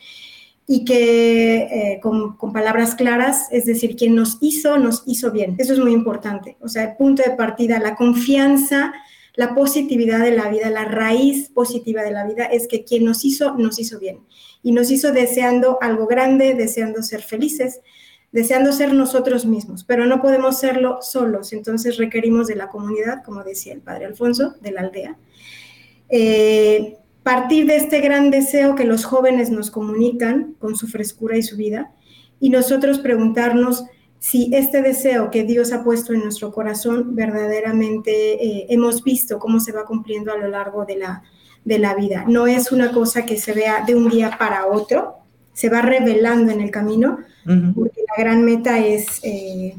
y 0.67 0.85
que 0.85 1.55
eh, 1.55 1.99
con, 2.01 2.37
palabras 2.53 2.95
claras, 2.95 3.47
es 3.51 3.65
decir, 3.65 3.95
quien 3.95 4.15
nos 4.15 4.37
hizo, 4.41 4.77
nos 4.77 5.03
hizo 5.05 5.31
bien. 5.31 5.55
Eso 5.57 5.73
es 5.73 5.79
muy 5.79 5.91
importante. 5.91 6.57
O 6.61 6.69
sea, 6.69 6.83
el 6.83 6.97
punto 6.97 7.23
de 7.23 7.35
partida, 7.35 7.79
la 7.79 7.95
confianza, 7.95 8.93
la 9.35 9.53
positividad 9.53 10.19
de 10.19 10.31
la 10.31 10.49
vida, 10.49 10.69
la 10.69 10.85
raíz 10.85 11.49
positiva 11.49 12.03
de 12.03 12.11
la 12.11 12.25
vida 12.25 12.45
es 12.45 12.67
que 12.67 12.83
quien 12.83 13.05
nos 13.05 13.25
hizo, 13.25 13.55
nos 13.57 13.79
hizo 13.79 13.99
bien. 13.99 14.19
Y 14.63 14.71
nos 14.71 14.91
hizo 14.91 15.11
deseando 15.11 15.77
algo 15.81 16.07
grande, 16.07 16.53
deseando 16.53 17.01
ser 17.01 17.21
felices, 17.21 17.81
deseando 18.31 18.71
ser 18.71 18.93
nosotros 18.93 19.45
mismos, 19.45 19.83
pero 19.83 20.05
no 20.05 20.21
podemos 20.21 20.59
serlo 20.59 20.99
solos, 21.01 21.51
entonces 21.51 21.97
requerimos 21.97 22.47
de 22.47 22.55
la 22.55 22.69
comunidad, 22.69 23.23
como 23.23 23.43
decía 23.43 23.73
el 23.73 23.81
padre 23.81 24.05
Alfonso, 24.05 24.55
de 24.61 24.71
la 24.71 24.81
aldea. 24.81 25.17
Eh, 26.07 26.97
partir 27.23 27.67
de 27.67 27.75
este 27.75 28.01
gran 28.01 28.31
deseo 28.31 28.75
que 28.75 28.85
los 28.85 29.05
jóvenes 29.05 29.49
nos 29.49 29.71
comunican 29.71 30.55
con 30.59 30.75
su 30.75 30.87
frescura 30.87 31.37
y 31.37 31.43
su 31.43 31.57
vida, 31.57 31.91
y 32.39 32.49
nosotros 32.49 32.99
preguntarnos 32.99 33.85
si 34.21 34.51
este 34.53 34.83
deseo 34.83 35.31
que 35.31 35.43
Dios 35.43 35.73
ha 35.73 35.83
puesto 35.83 36.13
en 36.13 36.21
nuestro 36.21 36.51
corazón 36.51 37.15
verdaderamente 37.15 38.11
eh, 38.33 38.67
hemos 38.69 39.03
visto 39.03 39.39
cómo 39.39 39.59
se 39.59 39.71
va 39.71 39.85
cumpliendo 39.85 40.31
a 40.31 40.37
lo 40.37 40.47
largo 40.47 40.85
de 40.85 40.97
la, 40.97 41.23
de 41.65 41.79
la 41.79 41.95
vida. 41.95 42.25
No 42.27 42.45
es 42.45 42.71
una 42.71 42.91
cosa 42.91 43.25
que 43.25 43.37
se 43.37 43.53
vea 43.53 43.83
de 43.83 43.95
un 43.95 44.09
día 44.09 44.37
para 44.37 44.67
otro, 44.67 45.15
se 45.53 45.69
va 45.69 45.81
revelando 45.81 46.51
en 46.51 46.61
el 46.61 46.69
camino, 46.69 47.17
porque 47.75 48.01
la 48.07 48.23
gran 48.23 48.45
meta 48.45 48.79
es, 48.79 49.19
eh, 49.23 49.75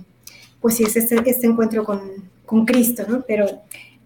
pues 0.61 0.75
sí, 0.75 0.85
es 0.85 0.97
este, 0.97 1.23
este 1.25 1.47
encuentro 1.47 1.85
con, 1.85 2.01
con, 2.45 2.67
Cristo, 2.67 3.05
¿no? 3.09 3.25
Pero 3.27 3.47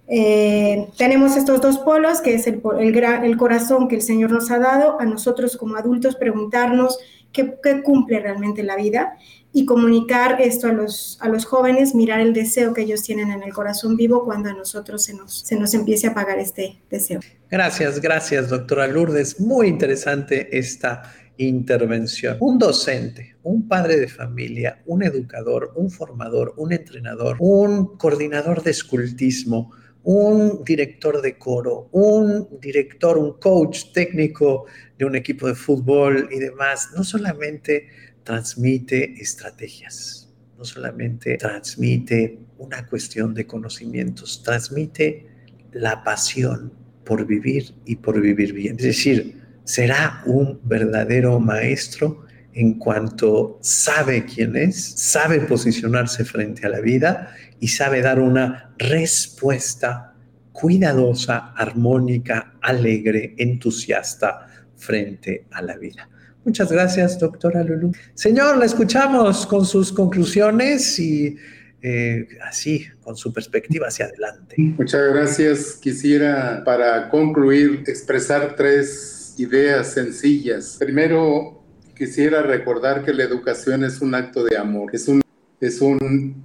eh, 0.08 0.88
tenemos 0.96 1.36
estos 1.36 1.60
dos 1.60 1.78
polos, 1.78 2.20
que 2.20 2.34
es 2.34 2.46
el, 2.46 2.62
el, 2.78 2.96
el, 2.96 3.36
corazón 3.36 3.88
que 3.88 3.96
el 3.96 4.02
Señor 4.02 4.30
nos 4.30 4.50
ha 4.50 4.58
dado, 4.58 5.00
a 5.00 5.04
nosotros 5.04 5.56
como 5.56 5.76
adultos 5.76 6.14
preguntarnos 6.14 6.98
qué, 7.32 7.56
qué, 7.62 7.82
cumple 7.82 8.20
realmente 8.20 8.62
la 8.62 8.76
vida 8.76 9.16
y 9.52 9.64
comunicar 9.64 10.40
esto 10.40 10.68
a 10.68 10.72
los, 10.72 11.18
a 11.20 11.28
los 11.28 11.44
jóvenes, 11.44 11.94
mirar 11.94 12.20
el 12.20 12.32
deseo 12.32 12.72
que 12.72 12.82
ellos 12.82 13.02
tienen 13.02 13.30
en 13.30 13.42
el 13.42 13.52
corazón 13.52 13.96
vivo 13.96 14.24
cuando 14.24 14.50
a 14.50 14.52
nosotros 14.52 15.02
se 15.02 15.14
nos, 15.14 15.40
se 15.40 15.58
nos 15.58 15.74
empiece 15.74 16.06
a 16.06 16.10
apagar 16.10 16.38
este 16.38 16.78
deseo. 16.90 17.20
Gracias, 17.50 18.00
gracias, 18.00 18.50
doctora 18.50 18.86
Lourdes. 18.86 19.40
Muy 19.40 19.66
interesante 19.66 20.56
esta 20.56 21.10
intervención. 21.38 22.36
Un 22.40 22.58
docente, 22.58 23.36
un 23.42 23.66
padre 23.66 23.98
de 23.98 24.08
familia, 24.08 24.82
un 24.86 25.02
educador, 25.02 25.72
un 25.74 25.90
formador, 25.90 26.54
un 26.56 26.72
entrenador, 26.72 27.36
un 27.40 27.96
coordinador 27.96 28.62
de 28.62 28.70
escultismo, 28.70 29.72
un 30.06 30.62
director 30.62 31.20
de 31.20 31.36
coro, 31.36 31.88
un 31.90 32.60
director, 32.60 33.18
un 33.18 33.40
coach 33.40 33.86
técnico 33.92 34.66
de 34.96 35.04
un 35.04 35.16
equipo 35.16 35.48
de 35.48 35.56
fútbol 35.56 36.28
y 36.30 36.38
demás, 36.38 36.90
no 36.94 37.02
solamente 37.02 37.88
transmite 38.22 39.20
estrategias, 39.20 40.32
no 40.56 40.64
solamente 40.64 41.36
transmite 41.38 42.38
una 42.58 42.86
cuestión 42.86 43.34
de 43.34 43.48
conocimientos, 43.48 44.44
transmite 44.44 45.26
la 45.72 46.04
pasión 46.04 46.72
por 47.04 47.26
vivir 47.26 47.74
y 47.84 47.96
por 47.96 48.20
vivir 48.20 48.52
bien. 48.52 48.76
Es 48.76 48.84
decir, 48.84 49.42
será 49.64 50.22
un 50.24 50.60
verdadero 50.62 51.40
maestro 51.40 52.25
en 52.56 52.78
cuanto 52.78 53.58
sabe 53.60 54.24
quién 54.24 54.56
es, 54.56 54.82
sabe 54.82 55.40
posicionarse 55.40 56.24
frente 56.24 56.66
a 56.66 56.70
la 56.70 56.80
vida 56.80 57.34
y 57.60 57.68
sabe 57.68 58.00
dar 58.00 58.18
una 58.18 58.74
respuesta 58.78 60.14
cuidadosa, 60.52 61.52
armónica, 61.54 62.54
alegre, 62.62 63.34
entusiasta 63.36 64.46
frente 64.74 65.44
a 65.50 65.60
la 65.60 65.76
vida. 65.76 66.08
Muchas 66.46 66.72
gracias, 66.72 67.18
doctora 67.18 67.62
Lulu. 67.62 67.92
Señor, 68.14 68.56
la 68.56 68.64
escuchamos 68.64 69.46
con 69.46 69.66
sus 69.66 69.92
conclusiones 69.92 70.98
y 70.98 71.36
eh, 71.82 72.26
así, 72.42 72.86
con 73.02 73.18
su 73.18 73.34
perspectiva 73.34 73.88
hacia 73.88 74.06
adelante. 74.06 74.56
Muchas 74.58 75.12
gracias. 75.12 75.74
Quisiera, 75.74 76.64
para 76.64 77.10
concluir, 77.10 77.84
expresar 77.86 78.56
tres 78.56 79.34
ideas 79.36 79.92
sencillas. 79.92 80.76
Primero, 80.78 81.55
quisiera 81.96 82.42
recordar 82.42 83.04
que 83.04 83.12
la 83.12 83.24
educación 83.24 83.82
es 83.82 84.00
un 84.00 84.14
acto 84.14 84.44
de 84.44 84.56
amor, 84.56 84.90
es 84.92 85.08
un, 85.08 85.22
es 85.60 85.80
un 85.80 86.44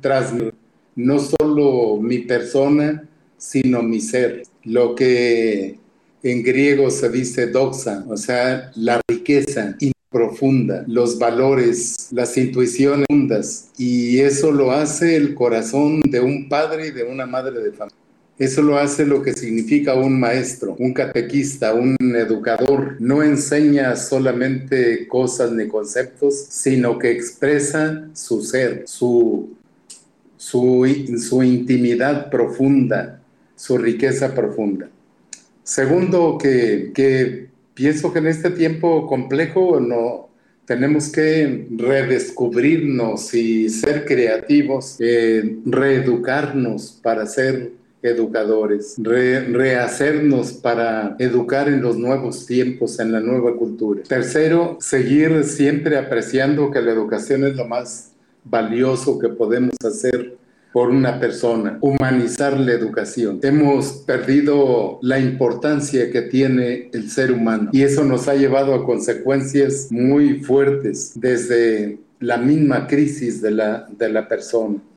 no 0.95 1.19
solo 1.19 1.97
mi 2.01 2.19
persona, 2.19 3.07
sino 3.37 3.83
mi 3.83 3.99
ser. 3.99 4.43
Lo 4.63 4.95
que 4.95 5.77
en 6.23 6.43
griego 6.43 6.89
se 6.89 7.09
dice 7.09 7.47
doxa, 7.47 8.05
o 8.07 8.17
sea, 8.17 8.71
la 8.75 9.01
riqueza 9.07 9.75
profunda, 10.09 10.83
los 10.87 11.17
valores, 11.17 12.09
las 12.11 12.37
intuiciones 12.37 13.07
profundas, 13.07 13.69
y 13.77 14.19
eso 14.19 14.51
lo 14.51 14.71
hace 14.71 15.15
el 15.15 15.33
corazón 15.33 16.01
de 16.01 16.19
un 16.19 16.49
padre 16.49 16.87
y 16.87 16.91
de 16.91 17.03
una 17.03 17.25
madre 17.25 17.59
de 17.61 17.71
familia. 17.71 18.00
Eso 18.41 18.63
lo 18.63 18.79
hace 18.79 19.05
lo 19.05 19.21
que 19.21 19.33
significa 19.33 19.93
un 19.93 20.19
maestro, 20.19 20.75
un 20.79 20.95
catequista, 20.95 21.75
un 21.75 21.95
educador. 22.15 22.95
No 22.99 23.21
enseña 23.21 23.95
solamente 23.95 25.07
cosas 25.07 25.51
ni 25.51 25.67
conceptos, 25.67 26.47
sino 26.49 26.97
que 26.97 27.11
expresa 27.11 28.07
su 28.13 28.41
ser, 28.41 28.85
su, 28.87 29.55
su, 30.37 31.43
intimidad 31.43 32.31
profunda 32.31 33.21
su 33.55 33.77
riqueza 33.77 34.33
profunda. 34.33 34.89
Segundo, 35.61 36.39
que, 36.39 36.93
que 36.95 37.47
pienso 37.75 38.11
que 38.11 38.17
en 38.17 38.25
este 38.25 38.49
tiempo 38.49 39.05
complejo 39.05 39.79
no, 39.79 40.29
tenemos 40.65 41.09
que 41.09 41.67
redescubrirnos 41.69 43.35
y 43.35 43.69
ser 43.69 44.03
creativos, 44.05 44.95
eh, 44.97 45.57
reeducarnos 45.63 46.99
para 47.03 47.27
ser 47.27 47.80
educadores, 48.03 48.95
rehacernos 48.97 50.53
para 50.53 51.15
educar 51.19 51.67
en 51.67 51.81
los 51.81 51.97
nuevos 51.97 52.45
tiempos, 52.45 52.99
en 52.99 53.11
la 53.11 53.19
nueva 53.19 53.55
cultura. 53.55 54.03
Tercero, 54.03 54.77
seguir 54.79 55.43
siempre 55.43 55.97
apreciando 55.97 56.71
que 56.71 56.81
la 56.81 56.91
educación 56.91 57.45
es 57.45 57.55
lo 57.55 57.67
más 57.67 58.11
valioso 58.43 59.19
que 59.19 59.29
podemos 59.29 59.75
hacer 59.85 60.37
por 60.71 60.89
una 60.89 61.19
persona, 61.19 61.77
humanizar 61.81 62.57
la 62.57 62.71
educación. 62.71 63.39
Hemos 63.43 64.03
perdido 64.05 64.99
la 65.01 65.19
importancia 65.19 66.09
que 66.11 66.21
tiene 66.21 66.89
el 66.93 67.09
ser 67.09 67.33
humano 67.33 67.69
y 67.73 67.83
eso 67.83 68.05
nos 68.05 68.27
ha 68.27 68.35
llevado 68.35 68.73
a 68.73 68.85
consecuencias 68.85 69.87
muy 69.91 70.39
fuertes 70.39 71.11
desde 71.15 71.99
la 72.19 72.37
misma 72.37 72.87
crisis 72.87 73.41
de 73.41 73.51
la, 73.51 73.87
de 73.97 74.09
la 74.09 74.27
persona. 74.27 74.77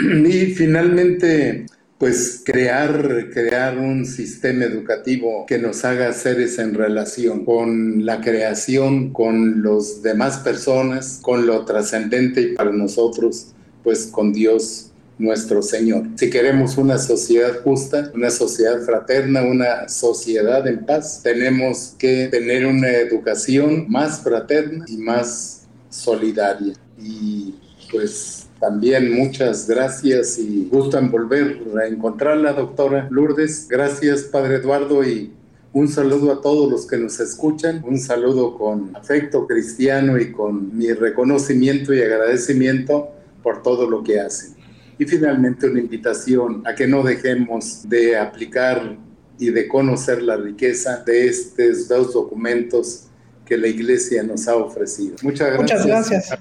Y 0.00 0.54
finalmente, 0.54 1.66
pues 2.00 2.40
crear, 2.42 3.28
crear 3.30 3.76
un 3.76 4.06
sistema 4.06 4.64
educativo 4.64 5.44
que 5.46 5.58
nos 5.58 5.84
haga 5.84 6.14
seres 6.14 6.58
en 6.58 6.72
relación 6.72 7.44
con 7.44 8.06
la 8.06 8.22
creación, 8.22 9.12
con 9.12 9.60
los 9.60 10.00
demás 10.02 10.38
personas, 10.38 11.18
con 11.20 11.46
lo 11.46 11.66
trascendente 11.66 12.40
y 12.40 12.54
para 12.54 12.72
nosotros, 12.72 13.48
pues 13.84 14.06
con 14.06 14.32
Dios 14.32 14.92
nuestro 15.18 15.60
Señor. 15.60 16.06
Si 16.16 16.30
queremos 16.30 16.78
una 16.78 16.96
sociedad 16.96 17.60
justa, 17.62 18.10
una 18.14 18.30
sociedad 18.30 18.80
fraterna, 18.80 19.42
una 19.42 19.86
sociedad 19.86 20.66
en 20.66 20.86
paz, 20.86 21.20
tenemos 21.22 21.96
que 21.98 22.28
tener 22.28 22.64
una 22.64 22.88
educación 22.92 23.84
más 23.90 24.22
fraterna 24.22 24.86
y 24.88 24.96
más 24.96 25.66
solidaria. 25.90 26.72
Y 26.98 27.56
pues 27.92 28.39
también 28.60 29.14
muchas 29.14 29.66
gracias 29.66 30.38
y 30.38 30.68
gusto 30.70 30.98
en 30.98 31.10
volver 31.10 31.62
a 31.82 31.86
encontrarla, 31.86 32.52
doctora 32.52 33.08
Lourdes. 33.10 33.66
Gracias, 33.68 34.24
Padre 34.24 34.56
Eduardo, 34.56 35.02
y 35.02 35.32
un 35.72 35.88
saludo 35.88 36.30
a 36.32 36.42
todos 36.42 36.70
los 36.70 36.86
que 36.86 36.98
nos 36.98 37.18
escuchan, 37.20 37.82
un 37.86 37.98
saludo 37.98 38.58
con 38.58 38.94
afecto 38.94 39.46
cristiano 39.46 40.18
y 40.18 40.30
con 40.30 40.76
mi 40.76 40.92
reconocimiento 40.92 41.94
y 41.94 42.02
agradecimiento 42.02 43.08
por 43.42 43.62
todo 43.62 43.88
lo 43.88 44.02
que 44.02 44.20
hacen. 44.20 44.54
Y 44.98 45.06
finalmente 45.06 45.66
una 45.66 45.80
invitación 45.80 46.62
a 46.66 46.74
que 46.74 46.86
no 46.86 47.02
dejemos 47.02 47.88
de 47.88 48.18
aplicar 48.18 48.98
y 49.38 49.48
de 49.48 49.68
conocer 49.68 50.22
la 50.22 50.36
riqueza 50.36 51.02
de 51.06 51.28
estos 51.28 51.88
dos 51.88 52.12
documentos 52.12 53.04
que 53.46 53.56
la 53.56 53.68
Iglesia 53.68 54.22
nos 54.22 54.46
ha 54.46 54.56
ofrecido. 54.56 55.16
Muchas 55.22 55.48
gracias. 55.54 55.86
Muchas 55.86 56.10
gracias. 56.10 56.38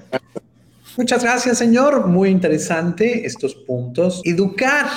Muchas 0.97 1.23
gracias, 1.23 1.57
señor. 1.57 2.07
Muy 2.07 2.29
interesante 2.29 3.25
estos 3.25 3.55
puntos. 3.55 4.21
Educar 4.25 4.87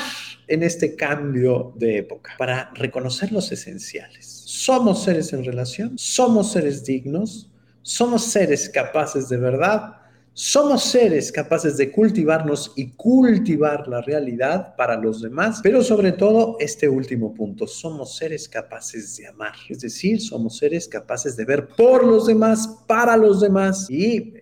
en 0.48 0.62
este 0.62 0.96
cambio 0.96 1.72
de 1.76 1.98
época 1.98 2.34
para 2.38 2.70
reconocer 2.74 3.30
los 3.32 3.52
esenciales. 3.52 4.26
Somos 4.26 5.04
seres 5.04 5.32
en 5.32 5.44
relación, 5.44 5.96
somos 5.96 6.52
seres 6.52 6.84
dignos, 6.84 7.50
somos 7.82 8.24
seres 8.24 8.68
capaces 8.68 9.28
de 9.28 9.36
verdad, 9.36 9.94
somos 10.34 10.84
seres 10.84 11.30
capaces 11.30 11.76
de 11.76 11.92
cultivarnos 11.92 12.72
y 12.74 12.90
cultivar 12.92 13.86
la 13.86 14.00
realidad 14.00 14.74
para 14.76 14.96
los 14.96 15.20
demás, 15.20 15.60
pero 15.62 15.82
sobre 15.82 16.12
todo 16.12 16.56
este 16.58 16.88
último 16.88 17.34
punto, 17.34 17.66
somos 17.66 18.16
seres 18.16 18.48
capaces 18.48 19.16
de 19.18 19.26
amar, 19.26 19.54
es 19.68 19.80
decir, 19.80 20.20
somos 20.20 20.56
seres 20.56 20.88
capaces 20.88 21.36
de 21.36 21.44
ver 21.44 21.68
por 21.68 22.06
los 22.06 22.26
demás, 22.26 22.66
para 22.86 23.16
los 23.16 23.40
demás 23.40 23.90
y 23.90 24.34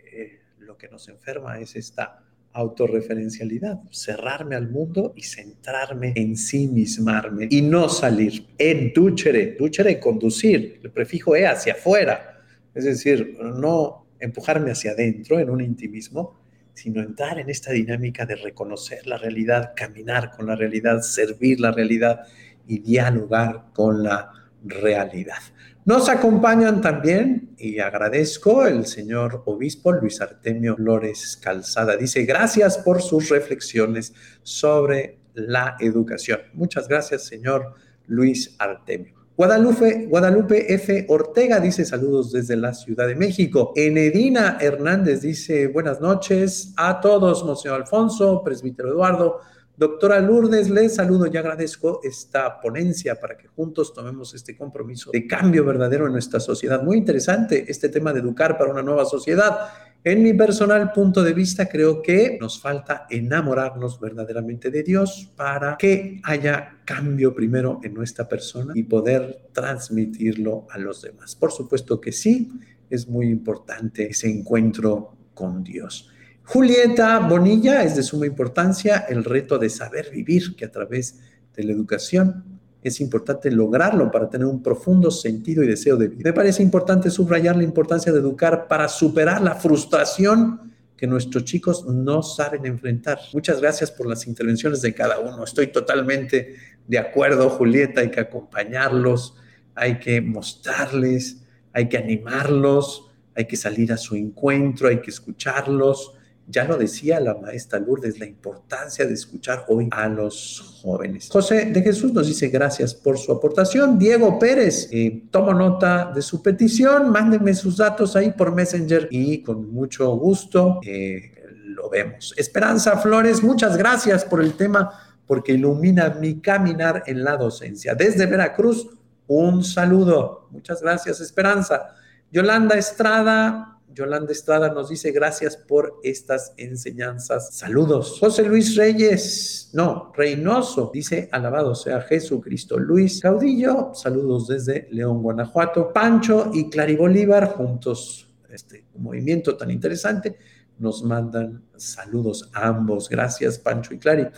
que 0.81 0.89
nos 0.89 1.09
enferma 1.09 1.59
es 1.59 1.77
esta 1.77 2.25
autorreferencialidad, 2.53 3.81
cerrarme 3.91 4.57
al 4.57 4.71
mundo 4.71 5.13
y 5.15 5.23
centrarme 5.23 6.15
en 6.17 6.37
sí 6.37 6.67
mismarme 6.69 7.49
y 7.51 7.63
no 7.63 7.89
salir. 7.89 8.47
En 8.59 8.93
duchere, 8.93 9.57
duchere 9.59 10.01
conducir, 10.01 10.81
el 10.83 10.91
prefijo 10.91 11.37
e 11.37 11.47
hacia 11.47 11.75
afuera, 11.75 12.43
es 12.75 12.85
decir, 12.85 13.37
no 13.41 14.07
empujarme 14.19 14.73
hacia 14.73 14.93
adentro 14.93 15.39
en 15.39 15.51
un 15.51 15.61
intimismo, 15.61 16.41
sino 16.75 17.03
entrar 17.03 17.39
en 17.39 17.51
esta 17.51 17.73
dinámica 17.73 18.25
de 18.25 18.37
reconocer 18.37 19.07
la 19.07 19.19
realidad, 19.19 19.75
caminar 19.77 20.31
con 20.31 20.47
la 20.47 20.57
realidad, 20.57 21.03
servir 21.03 21.61
la 21.61 21.73
realidad 21.73 22.27
y 22.67 22.79
dialogar 22.79 23.67
con 23.75 24.03
la 24.03 24.31
realidad. 24.65 25.43
Nos 25.87 26.11
acompañan 26.11 26.83
también, 26.83 27.55
y 27.57 27.79
agradezco, 27.79 28.67
el 28.67 28.85
señor 28.85 29.43
obispo 29.47 29.93
Luis 29.93 30.21
Artemio 30.21 30.77
Flores 30.77 31.39
Calzada. 31.43 31.97
Dice, 31.97 32.25
gracias 32.27 32.77
por 32.77 33.01
sus 33.01 33.31
reflexiones 33.31 34.13
sobre 34.43 35.19
la 35.33 35.77
educación. 35.81 36.41
Muchas 36.53 36.87
gracias, 36.87 37.25
señor 37.25 37.75
Luis 38.07 38.57
Artemio. 38.59 39.15
Guadalupe, 39.39 40.07
Guadalupe 40.07 40.75
F. 40.75 41.07
Ortega 41.09 41.59
dice 41.61 41.87
saludos 41.87 42.31
desde 42.31 42.57
la 42.59 42.75
Ciudad 42.75 43.07
de 43.07 43.15
México. 43.15 43.73
Enedina 43.75 44.59
Hernández 44.61 45.23
dice 45.23 45.69
buenas 45.69 45.99
noches 45.99 46.75
a 46.77 47.01
todos, 47.01 47.43
Monseñor 47.43 47.81
Alfonso, 47.81 48.43
presbítero 48.45 48.91
Eduardo, 48.91 49.41
Doctora 49.81 50.21
Lourdes, 50.21 50.69
les 50.69 50.97
saludo 50.97 51.27
y 51.33 51.39
agradezco 51.39 52.01
esta 52.05 52.61
ponencia 52.61 53.19
para 53.19 53.39
que 53.39 53.49
juntos 53.49 53.95
tomemos 53.95 54.35
este 54.35 54.55
compromiso 54.55 55.11
de 55.11 55.27
cambio 55.27 55.65
verdadero 55.65 56.05
en 56.05 56.13
nuestra 56.13 56.39
sociedad. 56.39 56.83
Muy 56.83 56.99
interesante 56.99 57.65
este 57.67 57.89
tema 57.89 58.13
de 58.13 58.21
educar 58.21 58.59
para 58.59 58.73
una 58.73 58.83
nueva 58.83 59.07
sociedad. 59.07 59.71
En 60.05 60.23
mi 60.23 60.35
personal 60.35 60.93
punto 60.93 61.23
de 61.23 61.33
vista, 61.33 61.67
creo 61.67 62.03
que 62.03 62.37
nos 62.39 62.61
falta 62.61 63.07
enamorarnos 63.09 63.99
verdaderamente 63.99 64.71
de 64.71 64.83
Dios 64.83 65.33
para 65.35 65.79
que 65.79 66.21
haya 66.25 66.83
cambio 66.85 67.35
primero 67.35 67.81
en 67.83 67.95
nuestra 67.95 68.29
persona 68.29 68.75
y 68.77 68.83
poder 68.83 69.49
transmitirlo 69.55 70.67
a 70.69 70.77
los 70.77 71.01
demás. 71.01 71.35
Por 71.35 71.53
supuesto 71.53 71.99
que 71.99 72.13
sí, 72.13 72.53
es 72.91 73.09
muy 73.09 73.31
importante 73.31 74.11
ese 74.11 74.29
encuentro 74.29 75.17
con 75.33 75.65
Dios. 75.65 76.11
Julieta 76.53 77.21
Bonilla 77.21 77.85
es 77.85 77.95
de 77.95 78.03
suma 78.03 78.27
importancia 78.27 79.07
el 79.09 79.23
reto 79.23 79.57
de 79.57 79.71
saber 79.71 80.11
vivir, 80.11 80.57
que 80.57 80.65
a 80.65 80.73
través 80.73 81.21
de 81.55 81.63
la 81.63 81.71
educación 81.71 82.43
es 82.83 83.01
importante 83.01 83.53
lograrlo 83.53 84.11
para 84.11 84.29
tener 84.29 84.49
un 84.49 84.61
profundo 84.61 85.13
sentido 85.13 85.63
y 85.63 85.69
deseo 85.69 85.97
de 85.97 86.09
vida. 86.09 86.23
Me 86.25 86.33
parece 86.33 86.65
importante 86.65 87.09
subrayar 87.09 87.57
la 87.57 87.63
importancia 87.63 88.11
de 88.11 88.19
educar 88.19 88.67
para 88.67 88.89
superar 88.89 89.41
la 89.43 89.55
frustración 89.55 90.73
que 90.97 91.07
nuestros 91.07 91.45
chicos 91.45 91.87
no 91.87 92.21
saben 92.21 92.67
enfrentar. 92.67 93.21
Muchas 93.33 93.61
gracias 93.61 93.93
por 93.93 94.09
las 94.09 94.27
intervenciones 94.27 94.83
de 94.83 94.93
cada 94.93 95.21
uno. 95.21 95.45
Estoy 95.45 95.69
totalmente 95.69 96.57
de 96.85 96.99
acuerdo, 96.99 97.49
Julieta, 97.49 98.01
hay 98.01 98.11
que 98.11 98.19
acompañarlos, 98.19 99.37
hay 99.77 100.01
que 100.01 100.21
mostrarles, 100.21 101.45
hay 101.73 101.89
que 101.89 101.97
animarlos, 101.97 103.09
hay 103.37 103.45
que 103.45 103.57
salir 103.57 103.93
a 103.93 103.97
su 103.97 104.17
encuentro, 104.17 104.89
hay 104.89 105.01
que 105.01 105.11
escucharlos 105.11 106.17
ya 106.51 106.65
lo 106.65 106.77
decía 106.77 107.21
la 107.21 107.35
maestra 107.35 107.79
Lourdes, 107.79 108.19
la 108.19 108.27
importancia 108.27 109.07
de 109.07 109.15
escuchar 109.15 109.65
hoy 109.69 109.89
a 109.91 110.09
los 110.09 110.81
jóvenes. 110.83 111.29
José 111.31 111.67
de 111.67 111.83
Jesús 111.83 112.13
nos 112.13 112.27
dice 112.27 112.49
gracias 112.49 112.95
por 112.95 113.19
su 113.19 113.33
aportación. 113.33 113.99
Diego 113.99 114.39
Pérez, 114.39 114.89
eh, 114.91 115.25
tomo 115.31 115.55
nota 115.55 116.13
de 116.15 116.23
su 116.23 116.43
petición, 116.43 117.11
mándenme 117.11 117.55
sus 117.55 117.77
datos 117.77 118.17
ahí 118.17 118.33
por 118.33 118.55
Messenger 118.55 119.09
y 119.11 119.43
con 119.43 119.71
mucho 119.73 120.11
gusto 120.17 120.81
eh, 120.85 121.35
lo 121.65 121.89
vemos. 121.89 122.35
Esperanza 122.37 122.99
Flores, 122.99 123.43
muchas 123.43 123.77
gracias 123.77 124.25
por 124.25 124.43
el 124.43 124.55
tema 124.55 124.91
porque 125.27 125.53
ilumina 125.53 126.11
mi 126.21 126.41
caminar 126.41 127.05
en 127.07 127.23
la 127.23 127.37
docencia. 127.37 127.95
Desde 127.95 128.27
Veracruz, 128.27 128.89
un 129.29 129.63
saludo. 129.63 130.49
Muchas 130.51 130.83
gracias, 130.83 131.21
Esperanza. 131.21 131.95
Yolanda 132.33 132.77
Estrada, 132.77 133.70
Yolanda 133.93 134.33
Estrada 134.33 134.73
nos 134.73 134.89
dice 134.89 135.11
gracias 135.11 135.57
por 135.57 136.01
estas 136.03 136.55
enseñanzas. 136.57 137.55
Saludos. 137.55 138.19
José 138.21 138.45
Luis 138.45 138.77
Reyes, 138.77 139.71
no, 139.73 140.13
Reynoso, 140.17 140.91
dice 140.93 141.29
alabado 141.33 141.75
sea 141.75 142.01
Jesucristo. 142.03 142.79
Luis 142.79 143.21
Caudillo, 143.21 143.93
saludos 143.95 144.49
desde 144.49 144.89
León, 144.91 145.23
Guanajuato. 145.23 145.93
Pancho 145.93 146.51
y 146.53 146.71
Clary 146.71 146.97
Bolívar, 146.97 147.49
juntos, 147.55 148.33
este 148.51 148.85
movimiento 148.97 149.57
tan 149.57 149.71
interesante, 149.71 150.37
nos 150.79 151.03
mandan 151.03 151.63
saludos 151.77 152.49
a 152.53 152.69
ambos. 152.69 153.09
Gracias, 153.09 153.59
Pancho 153.59 153.95
y 153.95 153.99
Clary. 153.99 154.29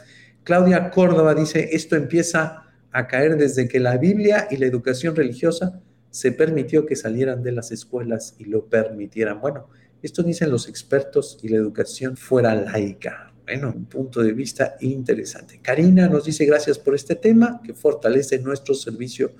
Claudia 0.44 0.90
Córdoba 0.90 1.34
dice, 1.34 1.68
esto 1.72 1.94
empieza 1.94 2.64
a 2.90 3.06
caer 3.06 3.36
desde 3.36 3.68
que 3.68 3.80
la 3.80 3.96
Biblia 3.96 4.48
y 4.50 4.56
la 4.56 4.66
educación 4.66 5.14
religiosa 5.14 5.80
se 6.12 6.30
permitió 6.30 6.84
que 6.84 6.94
salieran 6.94 7.42
de 7.42 7.52
las 7.52 7.72
escuelas 7.72 8.36
y 8.38 8.44
lo 8.44 8.66
permitieran. 8.66 9.40
Bueno, 9.40 9.68
esto 10.02 10.22
dicen 10.22 10.50
los 10.50 10.68
expertos 10.68 11.38
y 11.42 11.48
la 11.48 11.56
educación 11.56 12.16
fuera 12.16 12.54
laica. 12.54 13.32
bueno, 13.44 13.72
un 13.74 13.86
punto 13.86 14.22
de 14.22 14.32
vista 14.32 14.76
interesante. 14.80 15.58
Karina 15.62 16.08
nos 16.08 16.26
dice 16.26 16.44
gracias 16.44 16.78
por 16.78 16.94
este 16.94 17.16
tema 17.16 17.60
que 17.64 17.72
fortalece 17.72 18.38
nuestro 18.38 18.74
servicio 18.74 19.32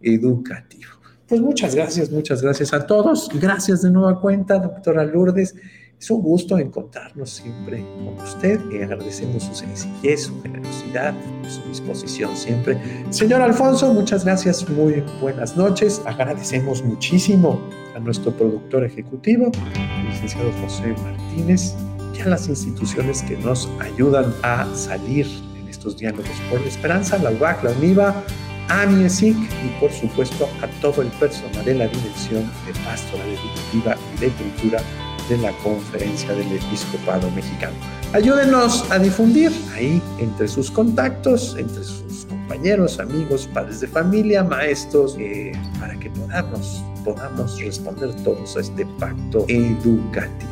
educativo. 0.00 0.92
Pues 1.26 1.40
muchas 1.40 1.74
gracias, 1.74 2.10
muchas 2.10 2.42
gracias 2.42 2.72
a 2.72 2.86
todos. 2.86 3.28
Gracias 3.40 3.82
de 3.82 3.90
nueva 3.90 4.20
cuenta, 4.20 4.58
doctora 4.58 5.04
Lourdes. 5.04 5.54
Es 6.00 6.10
un 6.10 6.22
gusto 6.22 6.56
encontrarnos 6.56 7.28
siempre 7.28 7.84
con 8.02 8.26
usted 8.26 8.58
y 8.72 8.82
agradecemos 8.82 9.42
su 9.42 9.54
sencillez, 9.54 10.22
su 10.22 10.40
generosidad, 10.40 11.12
su 11.46 11.60
disposición 11.68 12.34
siempre. 12.34 12.80
Señor 13.10 13.42
Alfonso, 13.42 13.92
muchas 13.92 14.24
gracias, 14.24 14.66
muy 14.70 15.04
buenas 15.20 15.58
noches. 15.58 16.00
Agradecemos 16.06 16.82
muchísimo 16.82 17.60
a 17.94 17.98
nuestro 17.98 18.32
productor 18.34 18.82
ejecutivo, 18.84 19.52
el 19.74 20.08
licenciado 20.08 20.50
José 20.62 20.94
Martínez, 21.02 21.74
y 22.16 22.20
a 22.22 22.28
las 22.28 22.48
instituciones 22.48 23.22
que 23.24 23.36
nos 23.36 23.68
ayudan 23.80 24.32
a 24.42 24.66
salir 24.74 25.26
en 25.54 25.68
estos 25.68 25.98
diálogos 25.98 26.30
por 26.48 26.62
la 26.62 26.68
esperanza, 26.68 27.18
la 27.18 27.30
UBAC, 27.30 27.62
la 27.62 27.72
UNIVA, 27.72 28.24
AMIESIC 28.70 29.36
y 29.36 29.80
por 29.80 29.92
supuesto 29.92 30.48
a 30.62 30.80
todo 30.80 31.02
el 31.02 31.08
personal 31.08 31.62
de 31.62 31.74
la 31.74 31.88
Dirección 31.88 32.50
de 32.66 32.72
Pastoral 32.86 33.28
Educativa 33.28 33.96
y 34.16 34.20
de 34.20 34.28
Cultura 34.30 34.82
de 35.30 35.38
la 35.38 35.52
Conferencia 35.58 36.34
del 36.34 36.52
Episcopado 36.52 37.30
Mexicano. 37.30 37.76
Ayúdenos 38.12 38.84
a 38.90 38.98
difundir 38.98 39.52
ahí 39.74 40.02
entre 40.18 40.48
sus 40.48 40.70
contactos, 40.70 41.56
entre 41.56 41.84
sus 41.84 42.26
compañeros, 42.28 42.98
amigos, 42.98 43.48
padres 43.54 43.80
de 43.80 43.86
familia, 43.86 44.42
maestros, 44.42 45.16
eh, 45.20 45.52
para 45.78 45.98
que 46.00 46.10
podamos, 46.10 46.82
podamos 47.04 47.60
responder 47.60 48.12
todos 48.24 48.56
a 48.56 48.60
este 48.60 48.84
pacto 48.98 49.44
educativo. 49.46 50.50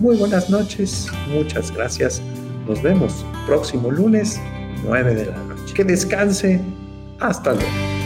Muy 0.00 0.16
buenas 0.16 0.50
noches, 0.50 1.08
muchas 1.28 1.70
gracias. 1.74 2.20
Nos 2.68 2.82
vemos 2.82 3.24
próximo 3.46 3.90
lunes, 3.90 4.38
9 4.84 5.14
de 5.14 5.26
la 5.26 5.38
noche. 5.44 5.72
Que 5.74 5.84
descanse. 5.84 6.60
Hasta 7.20 7.52
luego. 7.54 7.99